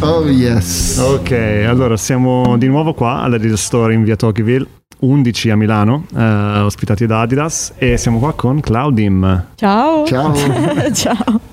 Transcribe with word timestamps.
Oh 0.00 0.28
yes. 0.28 0.98
Ok, 0.98 1.32
allora 1.66 1.96
siamo 1.96 2.56
di 2.56 2.66
nuovo 2.66 2.94
qua 2.94 3.20
alla 3.22 3.38
Store 3.56 3.94
in 3.94 4.04
via 4.04 4.16
Tokyo 4.16 4.44
11 5.00 5.50
a 5.50 5.56
Milano, 5.56 6.04
eh, 6.16 6.58
ospitati 6.60 7.06
da 7.06 7.20
Adidas 7.20 7.72
e 7.76 7.96
siamo 7.96 8.18
qua 8.18 8.32
con 8.32 8.60
Claudim. 8.60 9.46
Ciao. 9.54 10.04
Ciao. 10.06 10.34
Ciao. 10.92 11.47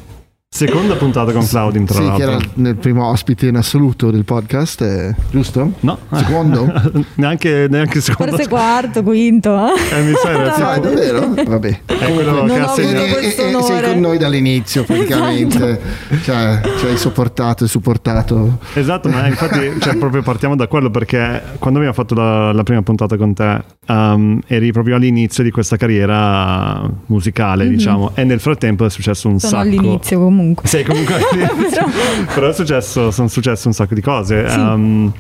Seconda 0.56 0.96
puntata 0.96 1.34
con 1.34 1.46
Claudim, 1.46 1.84
tra 1.84 1.96
sì, 1.96 2.06
l'altro. 2.06 2.18
che 2.18 2.32
era 2.32 2.38
nel 2.54 2.76
primo 2.78 3.06
ospite 3.10 3.48
in 3.48 3.58
assoluto 3.58 4.10
del 4.10 4.24
podcast, 4.24 4.82
eh, 4.84 5.14
giusto? 5.30 5.74
No. 5.82 5.98
Secondo? 6.14 6.72
neanche, 7.16 7.68
neanche 7.70 8.00
secondo. 8.00 8.32
Forse 8.32 8.48
quarto, 8.48 9.04
quinto. 9.04 9.54
Eh, 9.68 10.02
mi 10.04 10.14
sa 10.14 10.30
era 10.30 10.54
Ah, 10.56 10.74
tipo- 10.76 10.88
davvero? 10.88 11.34
Vabbè. 11.46 11.80
è 11.86 12.14
quello 12.14 12.32
Non 12.32 12.48
che 12.48 12.60
ha 12.60 12.68
segnato. 12.70 12.96
E- 12.96 13.24
e- 13.26 13.28
e 13.28 13.62
sei 13.64 13.82
con 13.84 14.00
noi 14.00 14.18
dall'inizio 14.18 14.86
praticamente. 14.88 15.82
Cioè, 16.24 16.62
ci 16.80 16.86
hai 16.86 16.96
sopportato 16.98 17.66
e 17.66 17.68
supportato. 17.68 18.60
Esatto, 18.76 19.10
ma 19.10 19.28
infatti 19.28 19.60
cioè, 19.82 19.98
proprio 19.98 20.22
partiamo 20.22 20.56
da 20.56 20.68
quello 20.70 20.90
perché 20.90 21.42
quando 21.60 21.80
abbiamo 21.80 21.94
fatto 21.94 22.16
la, 22.16 22.54
la 22.54 22.64
prima 22.64 22.82
puntata 22.82 23.18
con 23.18 23.34
te 23.34 23.62
um, 23.88 24.40
eri 24.48 24.72
proprio 24.72 24.96
all'inizio 24.96 25.44
di 25.44 25.52
questa 25.52 25.76
carriera 25.76 26.90
musicale, 27.08 27.68
diciamo, 27.68 28.12
e 28.16 28.24
nel 28.24 28.40
frattempo 28.40 28.86
è 28.86 28.90
successo 28.90 29.28
un. 29.28 29.38
Sono 29.40 29.52
sacco. 29.52 29.62
all'inizio 29.68 30.18
comunque. 30.18 30.44
Sei 30.64 30.84
comunque. 30.84 31.16
Però 32.34 32.48
è 32.50 32.54
successo, 32.54 33.12
sono 33.12 33.28
successe 33.28 33.68
un 33.68 33.74
sacco 33.74 33.94
di 33.96 34.02
cose. 34.02 34.50
Sì. 34.50 34.60
Um, 34.60 35.12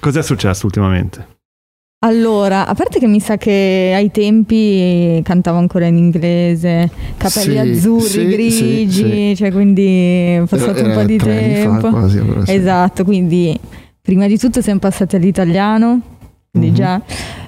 cos'è 0.00 0.22
successo 0.22 0.66
ultimamente? 0.66 1.34
Allora, 2.04 2.66
a 2.66 2.74
parte 2.74 2.98
che 2.98 3.06
mi 3.06 3.20
sa 3.20 3.36
che 3.36 3.92
ai 3.94 4.10
tempi 4.10 5.20
cantavo 5.24 5.58
ancora 5.58 5.86
in 5.86 5.96
inglese, 5.96 6.90
capelli 7.16 7.52
Sì, 7.52 7.58
azzurri, 7.58 8.06
sì, 8.08 8.26
grigi, 8.26 8.90
sì, 8.90 8.90
sì. 8.92 9.34
cioè 9.36 9.50
quindi 9.50 9.86
è 9.86 10.42
passato 10.46 10.78
Era- 10.78 10.88
un 10.88 10.94
po' 10.94 11.02
di 11.04 11.18
anni 11.22 11.54
fa 11.62 11.70
tempo. 11.70 11.90
quasi. 11.90 12.22
Esatto, 12.46 13.02
quindi 13.04 13.58
prima 14.00 14.26
di 14.28 14.38
tutto 14.38 14.60
siamo 14.60 14.78
passati 14.78 15.16
all'italiano, 15.16 16.00
quindi 16.50 16.68
Mhm. 16.70 16.74
già 16.76 17.00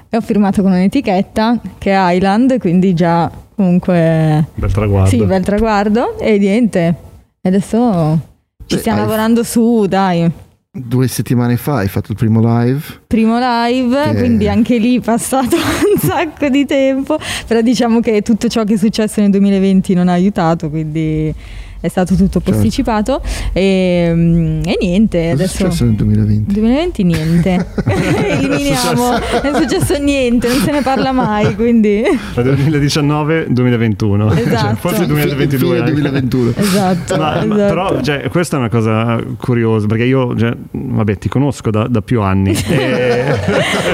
e 0.09 0.17
ho 0.17 0.21
firmato 0.21 0.63
con 0.63 0.71
un'etichetta 0.71 1.61
che 1.77 1.91
è 1.93 2.13
Island, 2.15 2.57
quindi 2.57 2.93
già 2.95 3.31
comunque 3.59 4.45
Bel 4.55 4.71
traguardo. 4.71 5.09
sì, 5.09 5.21
bel 5.25 5.43
traguardo 5.43 6.17
e 6.17 6.37
niente. 6.37 6.95
Adesso 7.41 8.19
ci 8.65 8.75
Beh, 8.75 8.79
stiamo 8.79 8.99
hai- 9.01 9.05
lavorando 9.05 9.43
su, 9.43 9.85
dai. 9.85 10.31
Due 10.71 11.07
settimane 11.07 11.57
fa 11.57 11.77
hai 11.77 11.87
fatto 11.89 12.11
il 12.11 12.17
primo 12.17 12.39
live. 12.39 12.81
Primo 13.07 13.37
live, 13.37 14.01
Che- 14.11 14.17
quindi 14.17 14.47
anche 14.47 14.77
lì 14.77 14.99
è 14.99 15.01
passato 15.01 15.55
un 15.93 15.99
sacco 15.99 16.47
di 16.47 16.65
tempo, 16.65 17.17
però 17.47 17.59
diciamo 17.61 17.99
che 17.99 18.21
tutto 18.21 18.47
ciò 18.47 18.63
che 18.63 18.75
è 18.75 18.77
successo 18.77 19.19
nel 19.19 19.31
2020 19.31 19.93
non 19.93 20.07
ha 20.07 20.13
aiutato, 20.13 20.69
quindi 20.69 21.33
è 21.81 21.87
stato 21.87 22.15
tutto 22.15 22.39
Certo. 22.39 22.51
posticipato 22.51 23.21
e, 23.53 24.11
mm, 24.13 24.61
e 24.65 24.77
niente, 24.81 25.17
Cosa 25.17 25.29
è 25.29 25.31
adesso... 25.31 25.55
successo 25.57 25.85
nel 25.85 25.93
2020? 25.95 26.53
2020 26.53 27.03
niente, 27.03 27.65
eliminiamo, 27.85 29.09
non 29.09 29.55
è 29.55 29.61
successo 29.61 29.97
niente, 29.97 30.47
non 30.47 30.57
se 30.59 30.71
ne 30.71 30.81
parla 30.81 31.11
mai, 31.11 31.55
quindi... 31.57 32.03
2019-2021. 32.35 34.29
Cioè, 34.29 34.39
Esatto. 34.41 34.75
forse 34.75 34.95
Fine 35.03 35.07
2022. 35.07 35.77
anche. 35.79 35.91
2021. 35.91 36.53
Esatto, 36.55 37.17
Ma, 37.17 37.23
ma 37.23 37.37
esatto. 37.43 37.55
però 37.55 38.01
cioè, 38.01 38.27
questa 38.29 38.55
è 38.57 38.59
una 38.59 38.69
cosa 38.69 39.19
curiosa 39.37 39.87
perché 39.87 40.03
io 40.03 40.35
cioè, 40.37 40.55
vabbè 40.71 41.17
ti 41.17 41.29
conosco 41.29 41.69
da, 41.69 41.87
da 41.87 42.01
più 42.01 42.21
anni 42.21 42.51
e- 42.67 43.23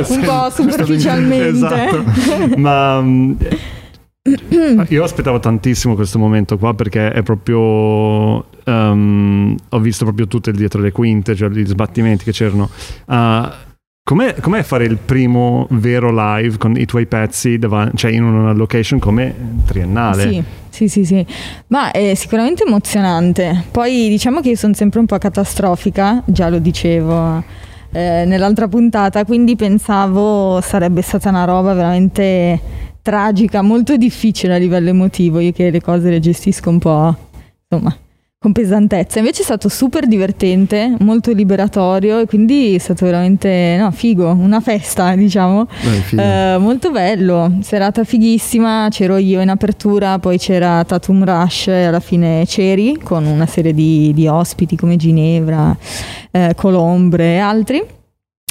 un 0.09 0.21
po' 0.21 0.49
superficialmente. 0.49 1.47
esatto 1.49 2.03
ma 2.57 3.01
mm, 3.01 3.33
io 4.89 5.03
aspettavo 5.03 5.39
tantissimo 5.39 5.93
questo 5.93 6.17
momento 6.17 6.57
qua 6.57 6.73
perché 6.73 7.11
è 7.11 7.21
proprio 7.21 8.43
ehm, 8.63 9.55
ho 9.69 9.79
visto 9.79 10.03
proprio 10.03 10.27
tutto 10.27 10.49
il 10.49 10.55
dietro 10.55 10.81
le 10.81 10.91
quinte 10.91 11.35
cioè 11.35 11.49
gli 11.49 11.63
sbattimenti 11.65 12.23
che 12.23 12.31
c'erano 12.31 12.67
Ah, 13.05 13.55
com'è, 14.03 14.33
com'è 14.41 14.63
fare 14.63 14.85
il 14.85 14.97
primo 14.97 15.67
vero 15.71 16.11
live 16.11 16.57
con 16.57 16.75
i 16.75 16.85
tuoi 16.85 17.05
pezzi 17.05 17.59
davanti, 17.59 17.97
cioè 17.97 18.11
in 18.11 18.23
una 18.23 18.51
location 18.53 18.97
come 18.97 19.35
triennale 19.65 20.23
Sì, 20.23 20.43
sì, 20.69 20.87
sì, 20.87 21.05
sì. 21.05 21.25
Ma 21.67 21.91
è 21.91 22.15
sicuramente 22.15 22.63
emozionante. 22.65 23.65
Poi 23.71 24.09
diciamo 24.09 24.41
che 24.41 24.49
io 24.49 24.55
sono 24.55 24.73
sempre 24.73 24.99
un 24.99 25.05
po' 25.05 25.17
catastrofica, 25.19 26.23
già 26.25 26.49
lo 26.49 26.57
dicevo 26.57 27.43
eh, 27.91 28.23
nell'altra 28.25 28.67
puntata, 28.67 29.23
quindi 29.23 29.55
pensavo 29.55 30.59
sarebbe 30.61 31.01
stata 31.01 31.29
una 31.29 31.45
roba 31.45 31.73
veramente 31.73 32.59
tragica, 33.05 33.61
molto 33.61 33.97
difficile 33.97 34.55
a 34.55 34.57
livello 34.57 34.89
emotivo, 34.89 35.39
io 35.39 35.51
che 35.51 35.69
le 35.69 35.79
cose 35.79 36.09
le 36.09 36.19
gestisco 36.19 36.71
un 36.71 36.79
po', 36.79 37.15
insomma, 37.69 37.95
con 38.39 38.51
pesantezza. 38.51 39.19
Invece 39.19 39.41
è 39.41 39.43
stato 39.43 39.69
super 39.69 40.07
divertente, 40.07 40.95
molto 41.01 41.31
liberatorio 41.31 42.19
e 42.19 42.25
quindi 42.25 42.73
è 42.73 42.77
stato 42.79 43.05
veramente, 43.05 43.77
no, 43.79 43.91
figo, 43.91 44.31
una 44.31 44.59
festa, 44.59 45.13
diciamo. 45.17 45.67
Eh, 46.17 46.57
molto 46.57 46.89
bello, 46.89 47.59
serata 47.61 48.03
fighissima, 48.03 48.87
c'ero 48.89 49.17
io 49.17 49.39
in 49.39 49.49
apertura, 49.49 50.17
poi 50.17 50.39
c'era 50.39 50.83
Tatum 50.83 51.23
Rush 51.23 51.67
e 51.67 51.83
alla 51.83 51.99
fine 51.99 52.43
Ceri 52.47 52.97
con 53.03 53.23
una 53.27 53.45
serie 53.45 53.75
di, 53.75 54.13
di 54.15 54.25
ospiti 54.25 54.75
come 54.75 54.95
Ginevra, 54.95 55.77
eh, 56.31 56.53
Colombre 56.55 57.35
e 57.35 57.37
altri. 57.37 57.94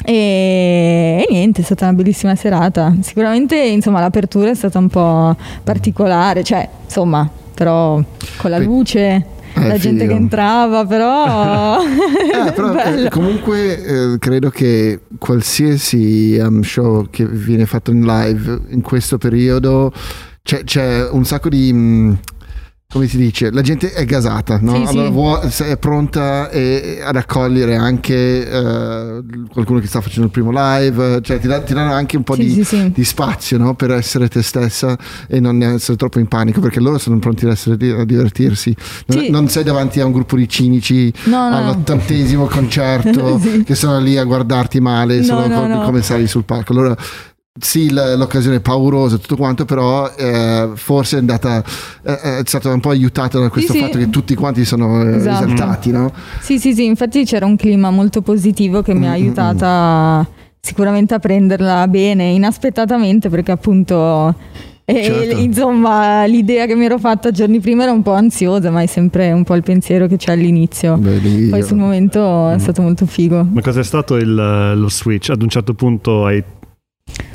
E, 0.03 1.25
niente, 1.29 1.61
è 1.61 1.63
stata 1.63 1.85
una 1.85 1.93
bellissima 1.93 2.35
serata. 2.35 2.93
Sicuramente 3.01 3.57
insomma 3.57 3.99
l'apertura 3.99 4.49
è 4.49 4.55
stata 4.55 4.79
un 4.79 4.89
po' 4.89 5.35
particolare, 5.63 6.43
cioè 6.43 6.67
insomma, 6.83 7.29
però 7.53 8.01
con 8.37 8.49
la 8.49 8.57
luce, 8.57 9.25
eh, 9.53 9.67
la 9.67 9.77
gente 9.77 10.01
figo. 10.01 10.13
che 10.13 10.19
entrava, 10.19 10.85
però... 10.85 11.79
Eh, 11.81 12.51
però 12.53 12.75
eh, 12.83 13.09
comunque 13.09 13.83
eh, 13.83 14.19
credo 14.19 14.49
che 14.49 15.01
qualsiasi 15.17 16.37
um, 16.39 16.61
show 16.61 17.07
che 17.09 17.25
viene 17.25 17.65
fatto 17.65 17.91
in 17.91 18.05
live 18.05 18.61
in 18.69 18.81
questo 18.81 19.17
periodo 19.17 19.91
c'è, 20.43 20.63
c'è 20.63 21.09
un 21.09 21.25
sacco 21.25 21.49
di 21.49 21.71
mm, 21.73 22.13
come 22.87 23.07
si 23.07 23.17
dice 23.17 23.51
la 23.51 23.61
gente 23.61 23.91
è 23.91 24.05
gasata 24.05 24.57
no? 24.61 24.75
Sì, 24.75 24.83
allora 24.91 25.07
sì. 25.07 25.11
vuo- 25.11 25.49
se 25.49 25.65
è 25.67 25.77
pronta 25.77 26.49
e- 26.49 27.01
ad 27.03 27.15
accogliere 27.17 27.75
anche 27.75 28.47
eh, 28.49 29.23
qualcuno 29.51 29.79
che 29.79 29.87
sta 29.87 29.99
facendo 30.01 30.27
il 30.27 30.31
primo 30.31 30.51
live 30.53 31.19
cioè 31.21 31.39
ti, 31.39 31.47
dà- 31.47 31.61
ti 31.61 31.73
danno 31.73 31.91
anche 31.91 32.15
un 32.15 32.23
po' 32.23 32.35
Sì, 32.35 32.63
di, 32.63 32.91
di 32.93 33.03
spazio 33.03 33.57
no? 33.57 33.73
per 33.75 33.91
essere 33.91 34.27
te 34.29 34.41
stessa 34.41 34.97
e 35.27 35.39
non 35.39 35.61
essere 35.61 35.97
troppo 35.97 36.19
in 36.19 36.27
panico 36.27 36.61
perché 36.61 36.79
loro 36.79 36.97
sono 36.97 37.17
pronti 37.19 37.45
ad 37.45 37.51
essere 37.51 37.75
a 37.99 38.05
divertirsi. 38.05 38.73
Non, 39.07 39.25
non 39.29 39.47
sei 39.49 39.63
davanti 39.63 39.99
a 39.99 40.05
un 40.05 40.11
gruppo 40.11 40.35
di 40.37 40.47
cinici 40.47 41.11
No, 41.25 41.49
no, 41.49 41.57
all'ottantesimo 41.57 42.45
concerto 42.45 43.41
che 43.65 43.75
sono 43.75 43.99
lì 43.99 44.17
a 44.17 44.23
guardarti 44.23 44.79
male 44.79 45.23
solo 45.23 45.47
come 45.83 46.01
sali 46.01 46.27
sul 46.27 46.45
palco. 46.45 46.71
Allora 46.71 46.95
sì 47.57 47.89
l'occasione 47.89 48.57
è 48.57 48.59
paurosa 48.59 49.15
e 49.15 49.19
tutto 49.19 49.37
quanto 49.37 49.63
però 49.63 50.11
eh, 50.13 50.71
forse 50.75 51.15
è 51.15 51.19
andata 51.19 51.63
eh, 52.03 52.39
è 52.39 52.41
stata 52.43 52.73
un 52.73 52.81
po' 52.81 52.89
aiutata 52.89 53.39
da 53.39 53.47
questo 53.49 53.71
Sì, 53.71 53.77
sì. 53.79 53.83
fatto 53.85 53.97
che 53.97 54.09
tutti 54.09 54.35
quanti 54.35 54.65
sono 54.65 55.01
eh, 55.01 55.15
Esatto. 55.15 55.45
esaltati 55.45 55.91
no? 55.91 56.11
Sì, 56.41 56.59
sì, 56.59 56.73
sì, 56.73 56.83
infatti 56.83 57.23
c'era 57.23 57.45
un 57.45 57.55
clima 57.55 57.91
molto 57.91 58.21
positivo 58.21 58.81
che 58.81 58.93
mi 58.93 59.05
ha 59.07 59.11
Mm, 59.11 59.13
aiutata 59.13 60.27
sicuramente 60.59 61.13
a 61.13 61.19
prenderla 61.19 61.87
bene, 61.87 62.25
inaspettatamente, 62.31 63.29
perché 63.29 63.51
appunto... 63.51 64.35
e- 64.83 65.03
Certo. 65.03 65.37
insomma, 65.37 66.25
l'idea 66.25 66.65
che 66.65 66.75
mi 66.75 66.85
ero 66.85 66.97
fatta 66.99 67.29
giorni 67.31 67.59
prima 67.59 67.83
era 67.83 67.91
un 67.91 68.01
po' 68.01 68.13
ansiosa, 68.13 68.69
ma 68.71 68.81
è 68.81 68.85
sempre 68.87 69.31
un 69.31 69.43
po' 69.43 69.53
il 69.55 69.61
pensiero 69.63 70.07
che 70.07 70.17
c'è 70.17 70.31
all'inizio. 70.33 70.97
Beh, 70.97 71.47
Poi 71.51 71.61
sul 71.63 71.77
momento 71.77 72.49
è 72.49 72.57
stato 72.59 72.81
molto 72.81 73.05
figo. 73.05 73.47
Ma 73.51 73.61
cos'è 73.61 73.83
stato 73.83 74.15
il- 74.15 74.33
lo 74.75 74.89
switch? 74.89 75.29
Ad 75.29 75.41
un 75.43 75.49
certo 75.49 75.73
punto 75.75 76.25
hai, 76.25 76.43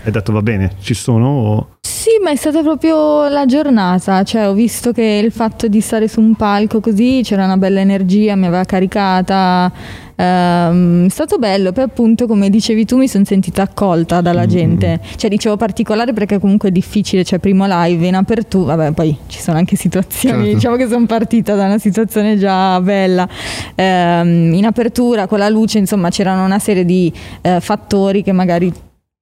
hai 0.04 0.10
detto 0.12 0.32
va 0.32 0.42
bene, 0.42 0.72
ci 0.80 0.94
sono? 0.94 1.26
O... 1.28 1.68
Sì, 1.80 2.10
ma 2.22 2.30
è 2.30 2.36
stata 2.36 2.62
proprio 2.62 3.28
la 3.28 3.44
giornata, 3.46 4.22
cioè 4.22 4.48
ho 4.48 4.52
visto 4.54 4.92
che 4.92 5.20
il 5.22 5.30
fatto 5.32 5.68
di 5.68 5.80
stare 5.80 6.08
su 6.08 6.20
un 6.20 6.34
palco 6.34 6.80
così 6.80 7.20
c'era 7.22 7.44
una 7.44 7.56
bella 7.58 7.80
energia, 7.80 8.34
mi 8.36 8.46
aveva 8.46 8.64
caricata, 8.64 9.70
ehm, 10.16 11.06
è 11.06 11.08
stato 11.10 11.36
bello, 11.38 11.72
poi 11.72 11.84
appunto 11.84 12.26
come 12.26 12.48
dicevi 12.48 12.86
tu 12.86 12.96
mi 12.96 13.06
sono 13.06 13.24
sentita 13.24 13.62
accolta 13.62 14.22
dalla 14.22 14.44
Mm. 14.44 14.48
gente, 14.48 15.00
cioè 15.16 15.28
dicevo 15.28 15.56
particolare 15.58 16.14
perché 16.14 16.38
comunque 16.38 16.70
è 16.70 16.72
difficile, 16.72 17.22
cioè 17.22 17.38
primo 17.38 17.66
live 17.68 18.06
in 18.06 18.14
apertura, 18.14 18.76
vabbè 18.76 18.92
poi 18.92 19.14
ci 19.26 19.38
sono 19.40 19.58
anche 19.58 19.76
situazioni, 19.76 20.36
Certo. 20.44 20.54
diciamo 20.54 20.76
che 20.76 20.88
sono 20.88 21.04
partita 21.06 21.54
da 21.54 21.66
una 21.66 21.78
situazione 21.78 22.38
già 22.38 22.80
bella, 22.80 23.28
Ehm, 23.74 24.52
in 24.54 24.64
apertura 24.64 25.26
con 25.26 25.38
la 25.38 25.48
luce 25.50 25.78
insomma 25.78 26.08
c'erano 26.10 26.44
una 26.44 26.58
serie 26.58 26.84
di 26.84 27.12
eh, 27.42 27.60
fattori 27.60 28.22
che 28.22 28.32
magari 28.32 28.72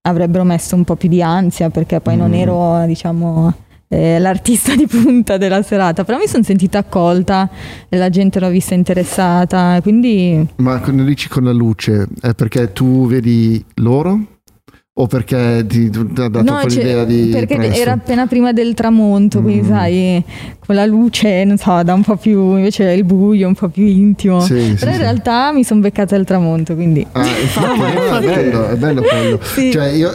avrebbero 0.08 0.44
messo 0.44 0.74
un 0.74 0.84
po' 0.84 0.96
più 0.96 1.08
di 1.08 1.22
ansia 1.22 1.70
perché 1.70 2.00
poi 2.00 2.16
non 2.16 2.30
Mm. 2.30 2.34
ero 2.34 2.84
diciamo 2.86 3.54
eh, 3.90 4.18
l'artista 4.18 4.74
di 4.76 4.86
punta 4.86 5.36
della 5.38 5.62
serata 5.62 6.04
però 6.04 6.18
mi 6.18 6.26
sono 6.26 6.42
sentita 6.42 6.78
accolta 6.78 7.48
e 7.88 7.96
la 7.96 8.10
gente 8.10 8.38
l'ho 8.40 8.50
vista 8.50 8.74
interessata 8.74 9.78
quindi 9.82 10.46
ma 10.56 10.78
quando 10.80 11.04
dici 11.04 11.28
con 11.28 11.44
la 11.44 11.52
luce 11.52 12.06
è 12.20 12.34
perché 12.34 12.72
tu 12.72 13.06
vedi 13.06 13.64
loro 13.76 14.20
o 15.00 15.06
perché 15.06 15.64
ti, 15.68 15.90
ti 15.90 15.98
ha 16.20 16.28
dato 16.28 16.42
No, 16.42 16.60
cioè, 16.60 16.62
quell'idea 16.62 17.04
di 17.04 17.28
perché 17.32 17.54
presto? 17.56 17.80
era 17.80 17.92
appena 17.92 18.26
prima 18.26 18.52
del 18.52 18.74
tramonto, 18.74 19.40
quindi 19.40 19.62
Mm. 19.62 19.70
sai, 19.70 20.24
con 20.66 20.74
la 20.74 20.84
luce, 20.86 21.44
non 21.44 21.56
so, 21.56 21.80
da 21.84 21.94
un 21.94 22.02
po' 22.02 22.16
più, 22.16 22.56
invece 22.56 22.90
il 22.92 23.04
buio, 23.04 23.46
un 23.46 23.54
po' 23.54 23.68
più 23.68 23.84
intimo. 23.86 24.40
Sì, 24.40 24.60
sì, 24.60 24.74
Però 24.74 24.90
in 24.90 24.96
sì. 24.96 25.02
realtà 25.02 25.52
mi 25.52 25.62
sono 25.62 25.80
beccata 25.80 26.16
il 26.16 26.24
tramonto, 26.24 26.74
quindi... 26.74 27.06
Ah, 27.12 27.26
infatti, 27.26 27.80
è 28.26 28.34
bello, 28.34 28.68
è 28.68 28.74
bello 28.76 29.02
quello. 29.02 29.38
Sì. 29.42 29.70
Cioè, 29.70 29.86
io, 29.90 30.10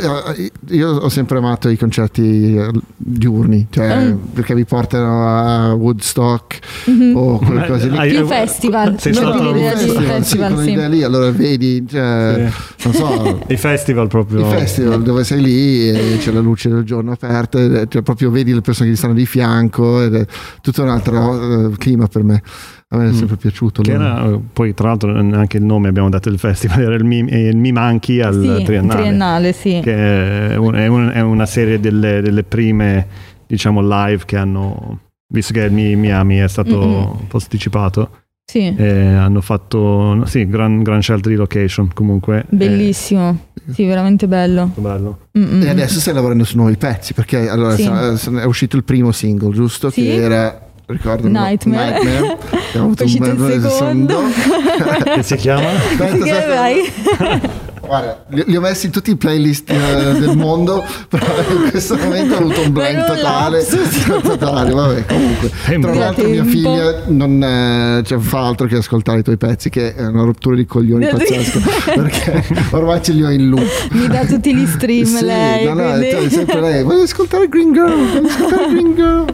io 0.69 0.89
ho 0.97 1.09
sempre 1.09 1.37
amato 1.37 1.69
i 1.69 1.77
concerti 1.77 2.55
eh, 2.57 2.69
diurni, 2.97 3.67
cioè, 3.69 3.91
Mm. 4.03 4.15
perché 4.33 4.53
mi 4.53 4.65
portano 4.65 5.27
a 5.27 5.73
Woodstock 5.75 6.59
Mhm. 6.87 7.15
o 7.15 7.37
quelle 7.37 7.59
Ma- 7.61 7.65
cose 7.67 7.87
lì. 7.89 8.09
Più 8.09 8.19
eh, 8.19 8.25
festival. 8.25 8.99
sei 8.99 9.13
stato 9.13 9.39
a 9.39 9.51
l'idea 9.53 9.73
di 9.73 9.79
festival, 9.85 10.05
festival, 10.05 10.49
sì, 10.49 10.53
con 10.55 10.63
sì. 10.63 10.69
l'idea 10.71 10.87
lì, 10.89 11.03
allora 11.03 11.31
vedi, 11.31 11.85
cioè, 11.89 12.49
non 12.83 12.93
so, 12.93 13.39
I 13.47 13.55
festival 13.57 14.07
proprio. 14.07 14.39
i 14.41 14.43
festival 14.43 14.71
dove 14.81 15.23
sei 15.23 15.41
lì 15.41 15.89
e 15.89 16.17
c'è 16.19 16.31
la 16.31 16.39
luce 16.39 16.69
del 16.69 16.83
giorno 16.83 17.11
aperta, 17.11 17.85
cioè, 17.87 18.01
proprio 18.01 18.29
vedi 18.31 18.53
le 18.53 18.61
persone 18.61 18.87
che 18.87 18.93
ti 18.93 18.99
stanno 18.99 19.13
di 19.15 19.25
fianco, 19.25 20.01
ed 20.01 20.15
è 20.15 20.25
tutto 20.61 20.83
un 20.83 20.89
altro 20.89 21.69
eh, 21.71 21.77
clima 21.77 22.07
per 22.07 22.23
me. 22.23 22.41
A 22.89 22.97
me 22.97 23.05
è 23.05 23.09
Mm. 23.11 23.13
sempre 23.13 23.37
piaciuto. 23.37 23.81
Che 23.81 23.93
allora. 23.93 24.25
era, 24.27 24.39
poi 24.53 24.73
tra 24.73 24.87
l'altro 24.89 25.15
anche 25.17 25.57
il 25.57 25.63
nome 25.63 25.87
abbiamo 25.89 26.09
dato 26.09 26.29
del 26.29 26.37
festival, 26.39 26.81
era 26.81 26.95
il 26.95 27.03
Mi, 27.03 27.19
il 27.27 27.57
Mi 27.57 27.71
Manchi 27.71 28.21
al 28.21 28.33
Sì, 28.33 28.63
triennale. 28.63 28.99
triennale, 29.01 29.53
sì. 29.53 29.79
che 29.83 30.49
è, 30.51 30.55
un- 30.57 30.75
è 30.75 30.87
un- 30.87 31.11
è 31.13 31.21
una 31.21 31.45
serie 31.45 31.79
delle, 31.79 32.21
delle 32.21 32.43
prime 32.43 33.07
diciamo 33.47 33.81
live 33.81 34.23
che 34.25 34.37
hanno 34.37 34.99
visto 35.27 35.53
che 35.53 35.61
il 35.61 35.71
Mi- 35.71 35.95
Miami 35.95 36.37
è 36.37 36.47
stato 36.47 36.79
Mm-mm. 36.79 37.27
posticipato 37.27 38.09
Sì, 38.53 38.71
e 38.77 39.15
hanno 39.15 39.41
fatto 39.41 40.23
sì, 40.27 40.47
gran, 40.47 40.83
gran 40.83 41.01
scelta 41.01 41.27
di 41.27 41.33
location 41.33 41.89
comunque 41.91 42.45
bellissimo. 42.49 43.45
Sì, 43.73 43.83
veramente 43.83 44.27
bello. 44.27 44.69
Bello. 44.75 45.17
E 45.31 45.69
adesso 45.69 45.99
stai 45.99 46.13
lavorando 46.13 46.43
su 46.43 46.57
nuovi 46.57 46.77
pezzi 46.77 47.15
perché 47.15 47.49
allora 47.49 47.75
Sì. 47.75 47.89
è 47.89 48.43
uscito 48.43 48.75
il 48.75 48.83
primo 48.83 49.11
single, 49.11 49.55
giusto? 49.55 49.89
Sì. 49.89 50.03
Che 50.03 50.13
era 50.21 50.67
ricordo 50.85 51.27
Nightmare. 51.27 51.99
Nightmare. 52.03 52.37
Abbiamo 52.69 52.85
avuto 52.85 53.01
È 53.01 53.05
uscito 53.07 53.25
il 53.25 53.35
bel 53.37 53.61
secondo. 53.71 54.19
che 55.15 55.23
si 55.23 55.35
chiama? 55.37 55.69
Aspetta, 55.69 56.17
Che 56.23 56.31
aspetta. 56.31 57.61
Guarda, 57.93 58.23
li, 58.29 58.43
li 58.47 58.55
ho 58.55 58.59
messi 58.59 58.87
in 58.87 58.91
tutti 58.91 59.11
i 59.11 59.15
playlist 59.15 59.69
eh, 59.69 60.17
del 60.19 60.35
mondo, 60.35 60.83
però 61.07 61.27
in 61.63 61.69
questo 61.69 61.95
momento 61.95 62.33
ho 62.33 62.37
avuto 62.39 62.61
un 62.61 62.71
blank 62.71 63.05
totale. 63.05 63.63
totale, 64.23 64.71
vabbè, 64.71 65.05
comunque. 65.05 65.51
Tra 65.79 65.93
l'altro 65.93 66.27
mia 66.27 66.43
figlia 66.43 67.03
non 67.05 67.43
eh, 67.43 68.01
cioè, 68.03 68.17
fa 68.17 68.47
altro 68.47 68.65
che 68.65 68.77
ascoltare 68.77 69.19
i 69.19 69.21
tuoi 69.21 69.37
pezzi, 69.37 69.69
che 69.69 69.93
è 69.93 70.07
una 70.07 70.23
rottura 70.23 70.55
di 70.55 70.65
coglioni 70.65 71.05
pazzesca, 71.05 71.59
perché 71.93 72.43
ormai 72.71 73.03
ce 73.03 73.11
li 73.11 73.23
ho 73.23 73.29
in 73.29 73.49
loop. 73.49 73.69
Mi 73.91 74.07
dà 74.07 74.25
tutti 74.25 74.55
gli 74.55 74.65
stream 74.65 75.05
Sì, 75.05 75.25
lei. 75.25 75.65
no, 75.65 75.73
no, 75.75 75.83
quindi- 75.91 76.09
cioè, 76.09 76.29
sempre 76.29 76.61
lei. 76.61 76.83
Voglio 76.83 77.03
ascoltare 77.03 77.47
Green 77.47 77.73
Girl, 77.73 77.93
voglio 78.11 78.27
ascoltare 78.27 78.67
Green 78.69 78.95
Girl. 78.95 79.25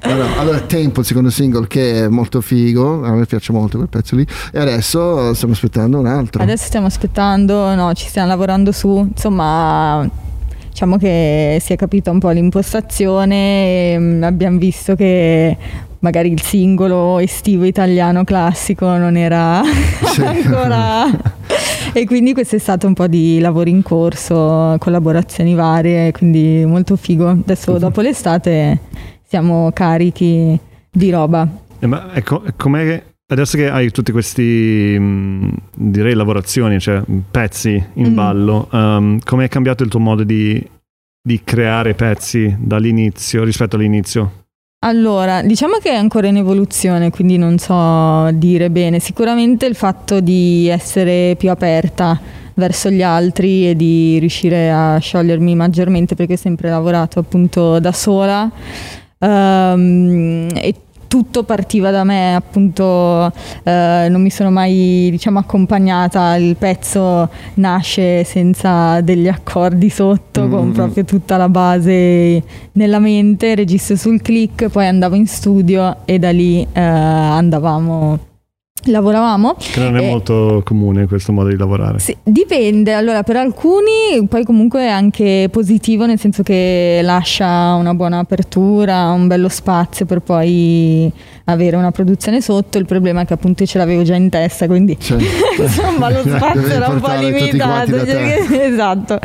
Allora, 0.00 0.38
allora, 0.38 0.60
Tempo, 0.60 1.00
il 1.00 1.06
secondo 1.06 1.30
single, 1.30 1.66
che 1.66 2.04
è 2.04 2.08
molto 2.08 2.40
figo, 2.40 3.04
a 3.04 3.12
me 3.12 3.26
piace 3.26 3.52
molto 3.52 3.76
quel 3.76 3.88
pezzo 3.88 4.14
lì. 4.16 4.26
E 4.52 4.58
adesso 4.60 5.34
stiamo 5.34 5.52
aspettando 5.54 5.98
un 5.98 6.06
altro. 6.06 6.42
Adesso 6.42 6.66
stiamo 6.66 6.86
aspettando, 6.86 7.74
no, 7.74 7.92
ci 7.94 8.06
stiamo 8.06 8.28
lavorando 8.28 8.70
su, 8.72 9.08
insomma, 9.10 10.08
diciamo 10.68 10.96
che 10.98 11.58
si 11.60 11.72
è 11.72 11.76
capita 11.76 12.10
un 12.10 12.20
po' 12.20 12.30
l'impostazione, 12.30 13.34
e, 13.94 13.96
mm, 13.98 14.22
abbiamo 14.22 14.58
visto 14.58 14.94
che 14.94 15.56
magari 16.00 16.30
il 16.30 16.40
singolo 16.40 17.18
estivo 17.18 17.64
italiano 17.64 18.22
classico 18.22 18.86
non 18.96 19.16
era 19.16 19.62
Sì. 20.12 20.22
ancora... 20.22 21.06
E 21.90 22.04
quindi 22.04 22.34
questo 22.34 22.54
è 22.54 22.58
stato 22.58 22.86
un 22.86 22.92
po' 22.92 23.08
di 23.08 23.40
lavori 23.40 23.70
in 23.70 23.82
corso, 23.82 24.76
collaborazioni 24.78 25.54
varie, 25.54 26.12
quindi 26.12 26.62
molto 26.66 26.94
figo. 26.96 27.28
Adesso 27.30 27.78
dopo 27.78 28.02
l'estate 28.02 28.78
siamo 29.28 29.70
carichi 29.72 30.58
di 30.90 31.10
roba. 31.10 31.46
Eh, 31.78 31.86
ma 31.86 32.08
ecco, 32.14 32.42
com'è 32.56 33.02
adesso 33.30 33.58
che 33.58 33.68
hai 33.68 33.90
tutti 33.90 34.10
questi 34.10 34.96
mh, 34.98 35.52
direi 35.76 36.14
lavorazioni 36.14 36.80
cioè 36.80 37.02
pezzi 37.30 37.80
in 37.94 38.10
Mm. 38.12 38.14
ballo 38.14 38.68
um, 38.72 39.18
come 39.22 39.44
è 39.44 39.48
cambiato 39.48 39.82
il 39.82 39.90
tuo 39.90 40.00
modo 40.00 40.24
di, 40.24 40.66
di 41.22 41.40
creare 41.44 41.92
pezzi 41.94 42.56
dall'inizio 42.58 43.44
rispetto 43.44 43.76
all'inizio 43.76 44.32
Allora, 44.80 45.42
diciamo 45.42 45.74
che 45.76 45.90
è 45.90 45.94
ancora 45.96 46.28
in 46.28 46.36
evoluzione, 46.36 47.10
quindi 47.10 47.36
non 47.36 47.58
so 47.58 48.30
dire 48.32 48.70
bene. 48.70 48.98
Sicuramente 49.00 49.66
il 49.66 49.74
fatto 49.74 50.20
di 50.20 50.68
essere 50.68 51.34
più 51.36 51.50
aperta 51.50 52.18
verso 52.54 52.88
gli 52.88 53.02
altri 53.02 53.68
e 53.68 53.74
di 53.76 54.18
riuscire 54.18 54.70
a 54.70 54.98
sciogliermi 54.98 55.54
maggiormente 55.54 56.14
perché 56.14 56.32
ho 56.34 56.36
sempre 56.36 56.70
lavorato 56.70 57.18
appunto 57.20 57.78
da 57.78 57.92
sola 57.92 58.50
ehm, 59.18 60.48
e 60.54 60.74
tutto 61.08 61.42
partiva 61.42 61.90
da 61.90 62.04
me, 62.04 62.34
appunto 62.34 63.32
eh, 63.62 64.08
non 64.10 64.20
mi 64.20 64.28
sono 64.28 64.50
mai 64.50 65.08
diciamo 65.10 65.38
accompagnata, 65.38 66.36
il 66.36 66.54
pezzo 66.56 67.30
nasce 67.54 68.24
senza 68.24 69.00
degli 69.00 69.26
accordi 69.26 69.88
sotto 69.88 70.46
Mm. 70.46 70.50
con 70.50 70.72
proprio 70.72 71.04
tutta 71.04 71.38
la 71.38 71.48
base 71.48 72.42
nella 72.72 72.98
mente, 72.98 73.54
registro 73.54 73.96
sul 73.96 74.20
click, 74.20 74.68
poi 74.68 74.86
andavo 74.86 75.14
in 75.14 75.26
studio 75.26 75.96
e 76.04 76.18
da 76.18 76.30
lì 76.30 76.60
eh, 76.60 76.80
andavamo, 76.80 78.18
lavoravamo. 78.84 79.56
che 79.58 79.80
non 79.80 79.96
è 79.96 80.02
Eh, 80.02 80.08
molto 80.08 80.62
comune 80.64 81.06
questo 81.06 81.32
modo 81.32 81.48
di 81.48 81.56
lavorare. 81.56 81.98
Sì, 81.98 82.16
dipende, 82.22 82.92
allora 82.94 83.22
per 83.22 83.36
alcuni 83.36 84.26
poi 84.28 84.44
comunque 84.44 84.80
è 84.80 84.88
anche 84.88 85.48
positivo 85.50 86.06
nel 86.06 86.18
senso 86.18 86.42
che 86.42 87.00
lascia 87.02 87.74
una 87.74 87.94
buona 87.94 88.18
apertura, 88.18 89.10
un 89.10 89.26
bello 89.26 89.48
spazio 89.48 90.06
per 90.06 90.20
poi 90.20 91.10
avere 91.44 91.76
una 91.76 91.90
produzione 91.90 92.40
sotto, 92.40 92.78
il 92.78 92.84
problema 92.86 93.22
è 93.22 93.24
che 93.24 93.32
appunto 93.34 93.64
ce 93.64 93.78
l'avevo 93.78 94.02
già 94.02 94.14
in 94.14 94.28
testa 94.28 94.66
quindi 94.66 94.96
Cioè, 95.00 95.18
insomma 95.58 96.10
lo 96.10 96.20
spazio 96.22 96.60
Devi 96.60 96.72
era 96.74 96.88
un 96.88 97.00
po' 97.00 97.12
limitato. 97.18 98.06
cioè, 98.06 98.46
esatto 98.70 99.18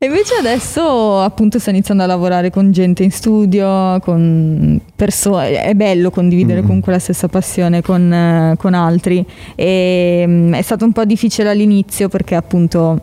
e 0.00 0.06
invece 0.06 0.34
adesso 0.34 1.20
appunto 1.20 1.58
sto 1.58 1.70
iniziando 1.70 2.04
a 2.04 2.06
lavorare 2.06 2.50
con 2.50 2.70
gente 2.70 3.02
in 3.02 3.10
studio 3.10 3.98
con 4.00 4.80
persone 4.94 5.60
è 5.62 5.74
bello 5.74 6.10
condividere 6.10 6.62
Mm. 6.62 6.66
comunque 6.66 6.92
la 6.92 7.00
stessa 7.00 7.26
passione 7.26 7.82
con, 7.82 8.12
eh, 8.12 8.54
con 8.58 8.74
altri 8.74 9.24
e 9.56 10.24
mm, 10.26 10.54
è 10.54 10.62
stato 10.62 10.84
un 10.84 10.92
po' 10.92 11.04
difficile 11.04 11.50
all'inizio 11.50 12.08
perché 12.08 12.36
appunto 12.36 13.00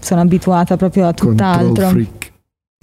sono 0.00 0.20
abituata 0.20 0.76
proprio 0.76 1.06
a 1.06 1.12
tutt'altro? 1.12 1.84
Control 1.86 1.90
freak 1.90 2.32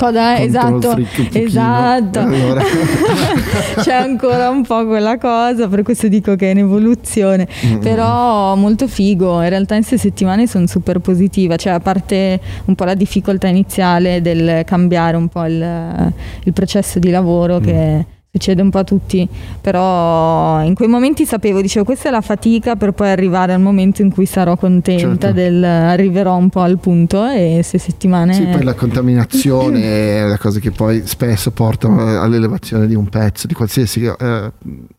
un 0.07 1.05
pochino. 1.05 1.29
esatto 1.45 2.19
Allora. 2.19 2.61
c'è 3.81 3.93
ancora 3.93 4.49
un 4.49 4.63
po' 4.65 4.85
quella 4.85 5.17
cosa 5.17 5.67
per 5.67 5.83
questo 5.83 6.07
dico 6.07 6.35
che 6.35 6.47
è 6.47 6.51
in 6.51 6.59
evoluzione 6.59 7.47
Mm. 7.65 7.77
però 7.79 8.55
molto 8.55 8.87
figo 8.87 9.41
in 9.41 9.49
realtà 9.49 9.75
in 9.75 9.83
sei 9.83 9.97
settimane 9.97 10.47
sono 10.47 10.65
super 10.67 10.99
positiva 10.99 11.55
cioè 11.57 11.73
a 11.73 11.79
parte 11.79 12.39
un 12.65 12.75
po' 12.75 12.85
la 12.85 12.93
difficoltà 12.95 13.47
iniziale 13.47 14.21
del 14.21 14.63
cambiare 14.65 15.17
un 15.17 15.27
po' 15.27 15.45
il, 15.45 16.13
il 16.43 16.53
processo 16.53 16.99
di 16.99 17.09
lavoro 17.09 17.59
Mm. 17.59 17.63
che 17.63 18.05
succede 18.31 18.61
un 18.61 18.69
po' 18.69 18.77
a 18.77 18.83
tutti 18.85 19.27
però 19.59 20.63
in 20.63 20.73
quei 20.73 20.87
momenti 20.87 21.25
sapevo 21.25 21.61
dicevo 21.61 21.83
questa 21.83 22.07
è 22.07 22.11
la 22.11 22.21
fatica 22.21 22.75
per 22.77 22.93
poi 22.93 23.09
arrivare 23.09 23.53
al 23.53 23.59
momento 23.59 24.01
in 24.01 24.11
cui 24.11 24.25
sarò 24.25 24.55
contenta 24.55 24.99
Certo. 25.27 25.31
del 25.33 25.63
arriverò 25.63 26.35
un 26.37 26.49
po' 26.49 26.61
al 26.61 26.77
punto 26.79 27.25
e 27.27 27.61
sei 27.63 27.79
settimane 27.79 28.33
Sì, 28.33 28.43
poi 28.45 28.63
la 28.63 28.73
contaminazione 28.73 29.81
è 30.23 30.25
la 30.27 30.37
cosa 30.37 30.59
che 30.59 30.71
poi 30.71 31.01
spesso 31.05 31.51
porta 31.51 31.87
all'elevazione 32.21 32.87
di 32.87 32.95
un 32.95 33.09
pezzo, 33.09 33.47
di 33.47 33.53
qualsiasi 33.53 34.03
eh, 34.05 34.51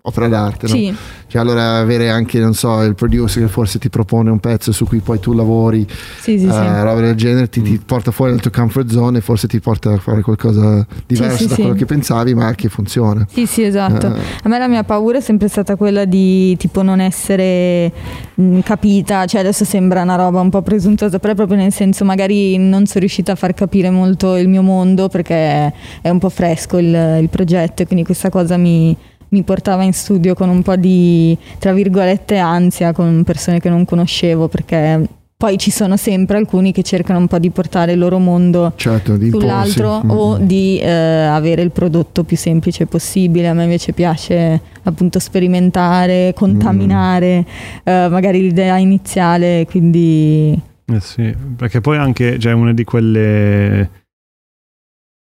opera 0.03 0.29
d'arte. 0.29 0.67
no? 0.67 0.75
sì, 0.75 0.95
Cioè, 1.27 1.41
allora 1.41 1.79
avere 1.79 2.11
anche, 2.11 2.39
non 2.39 2.53
so, 2.55 2.83
il 2.83 2.95
producer 2.95 3.43
che 3.43 3.49
forse 3.49 3.79
ti 3.79 3.89
propone 3.89 4.31
un 4.31 4.41
pezzo 4.41 4.73
su 4.73 4.85
cui 4.87 4.99
poi 4.99 5.19
tu 5.21 5.33
lavori, 5.33 5.87
sì, 5.89 6.39
sì, 6.39 6.47
eh, 6.47 6.51
sì. 6.51 6.57
roba 6.59 7.01
del 7.01 7.15
genere, 7.15 7.49
ti, 7.49 7.63
ti 7.63 7.81
porta 7.85 8.11
fuori 8.11 8.33
dal 8.33 8.41
tuo 8.41 8.51
comfort 8.51 8.91
zone 8.91 9.19
e 9.19 9.21
forse 9.23 9.49
ti 9.49 9.59
porta 9.61 9.93
a 9.93 9.99
fare 9.99 10.21
qualcosa 10.23 10.87
diverso 11.07 11.43
sì, 11.45 11.47
da 11.49 11.55
quello 11.55 11.73
che 11.75 11.87
pensavi, 11.87 12.35
ma 12.35 12.53
che 12.55 12.69
funziona. 12.69 13.22
Sì, 13.29 13.47
sì, 13.47 13.63
esatto. 13.63 14.07
Eh, 14.07 14.21
A 14.43 14.49
me 14.49 14.59
la 14.59 14.69
mia 14.69 14.85
paura 14.85 15.19
è 15.19 15.21
sempre 15.21 15.49
stata 15.49 15.77
quella 15.77 16.05
di 16.05 16.57
tipo 16.57 16.83
non 16.83 17.01
essere 17.01 17.91
mh, 18.35 18.61
capita, 18.61 19.25
cioè 19.27 19.41
adesso 19.41 19.65
sembra 19.65 20.03
una 20.03 20.17
roba 20.17 20.41
un 20.41 20.51
po' 20.51 20.63
presuntuosa, 20.63 21.19
però 21.19 21.35
proprio 21.35 21.57
nel 21.57 21.73
senso 21.73 22.05
magari 22.05 22.57
non 22.59 22.87
sono 22.87 23.01
riuscita 23.01 23.33
a 23.33 23.35
far 23.35 23.55
capire 23.55 23.91
molto 23.91 24.37
il 24.37 24.49
mio 24.49 24.63
mondo 24.63 25.09
perché 25.09 25.73
è 26.01 26.09
un 26.09 26.19
po' 26.19 26.29
fresco 26.29 26.79
il, 26.79 27.19
il 27.21 27.29
progetto 27.29 27.83
e 27.83 27.87
quindi 27.87 28.05
questa 28.05 28.31
cosa 28.31 28.57
mi, 28.57 28.97
mi 29.29 29.43
portava 29.43 29.83
in 29.83 29.93
studio 29.93 30.35
con 30.35 30.49
un 30.49 30.63
po' 30.63 30.77
di, 30.77 31.37
tra 31.59 31.73
virgolette, 31.73 32.37
ansia 32.39 32.93
con 32.93 33.23
persone 33.25 33.61
che 33.61 33.69
non 33.69 33.85
conoscevo 33.85 34.49
perché 34.49 35.09
poi 35.43 35.59
ci 35.59 35.73
sono 35.73 35.97
sempre 35.97 36.37
alcuni 36.37 36.71
che 36.71 36.85
cercano 36.85 37.19
un 37.19 37.27
po' 37.27 37.41
di 37.41 37.51
portare 37.51 37.91
il 37.95 37.99
loro 37.99 38.21
mondo 38.21 38.75
certo, 38.77 39.19
sull'altro 39.19 40.01
Mm. 40.05 40.11
o 40.11 40.39
di 40.39 40.79
eh, 40.79 40.89
avere 40.89 41.63
il 41.63 41.73
prodotto 41.73 42.23
più 42.23 42.37
semplice 42.37 42.87
possibile. 42.87 43.49
A 43.49 43.53
me 43.53 43.65
invece 43.65 43.93
piace 43.93 44.61
appunto 44.85 45.19
sperimentare, 45.19 46.33
contaminare 46.33 47.39
Mm. 47.39 47.43
eh, 47.83 48.09
magari 48.09 48.41
l'idea 48.41 48.77
iniziale, 48.77 49.67
quindi 49.69 50.57
Eh 50.87 51.01
sì, 51.01 51.35
perché 51.57 51.81
poi 51.81 51.97
anche 51.97 52.39
cioè, 52.39 52.53
una 52.53 52.73
di 52.73 52.85
quelle 52.85 53.91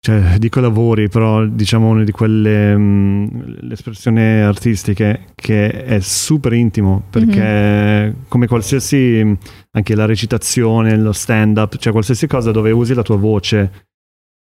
cioè, 0.02 0.38
dico 0.38 0.62
lavori, 0.62 1.10
però 1.10 1.46
diciamo 1.46 1.90
una 1.90 2.06
di 2.06 2.12
quelle 2.12 2.76
mh, 2.76 3.58
le 3.60 3.74
espressioni 3.74 4.22
artistiche 4.22 5.32
che 5.36 5.84
è 5.84 6.00
super 6.00 6.54
intimo 6.54 7.04
perché 7.10 7.42
mm-hmm. 7.42 8.14
come 8.30 8.48
qualsiasi 8.48 9.38
anche 9.72 9.96
la 9.96 10.06
recitazione, 10.06 10.98
lo 10.98 11.12
stand 11.12 11.58
up, 11.58 11.76
cioè 11.78 11.92
qualsiasi 11.92 12.28
cosa 12.28 12.52
dove 12.52 12.72
usi 12.72 12.94
la 12.94 13.04
tua 13.04 13.18
voce 13.18 13.88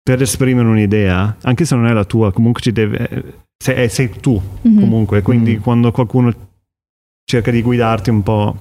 per 0.03 0.21
esprimere 0.21 0.67
un'idea, 0.67 1.37
anche 1.41 1.65
se 1.65 1.75
non 1.75 1.87
è 1.87 1.93
la 1.93 2.05
tua, 2.05 2.31
comunque 2.31 2.61
ci 2.61 2.71
deve 2.71 3.47
sei, 3.57 3.89
sei 3.89 4.09
tu 4.19 4.39
mm-hmm. 4.39 4.79
comunque, 4.79 5.21
quindi 5.23 5.53
mm-hmm. 5.53 5.61
quando 5.61 5.91
qualcuno 5.91 6.31
cerca 7.25 7.49
di 7.49 7.63
guidarti 7.63 8.11
un 8.11 8.21
po' 8.21 8.55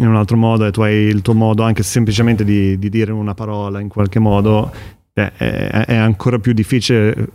in 0.00 0.06
un 0.06 0.14
altro 0.14 0.36
modo 0.36 0.66
e 0.66 0.70
tu 0.70 0.82
hai 0.82 0.94
il 0.94 1.20
tuo 1.20 1.34
modo 1.34 1.64
anche 1.64 1.82
semplicemente 1.82 2.44
di, 2.44 2.78
di 2.78 2.88
dire 2.88 3.10
una 3.10 3.34
parola 3.34 3.80
in 3.80 3.88
qualche 3.88 4.20
modo 4.20 4.72
è, 5.12 5.84
è, 5.86 5.94
ancora 5.94 6.38
più 6.38 6.52
difficile 6.52 7.28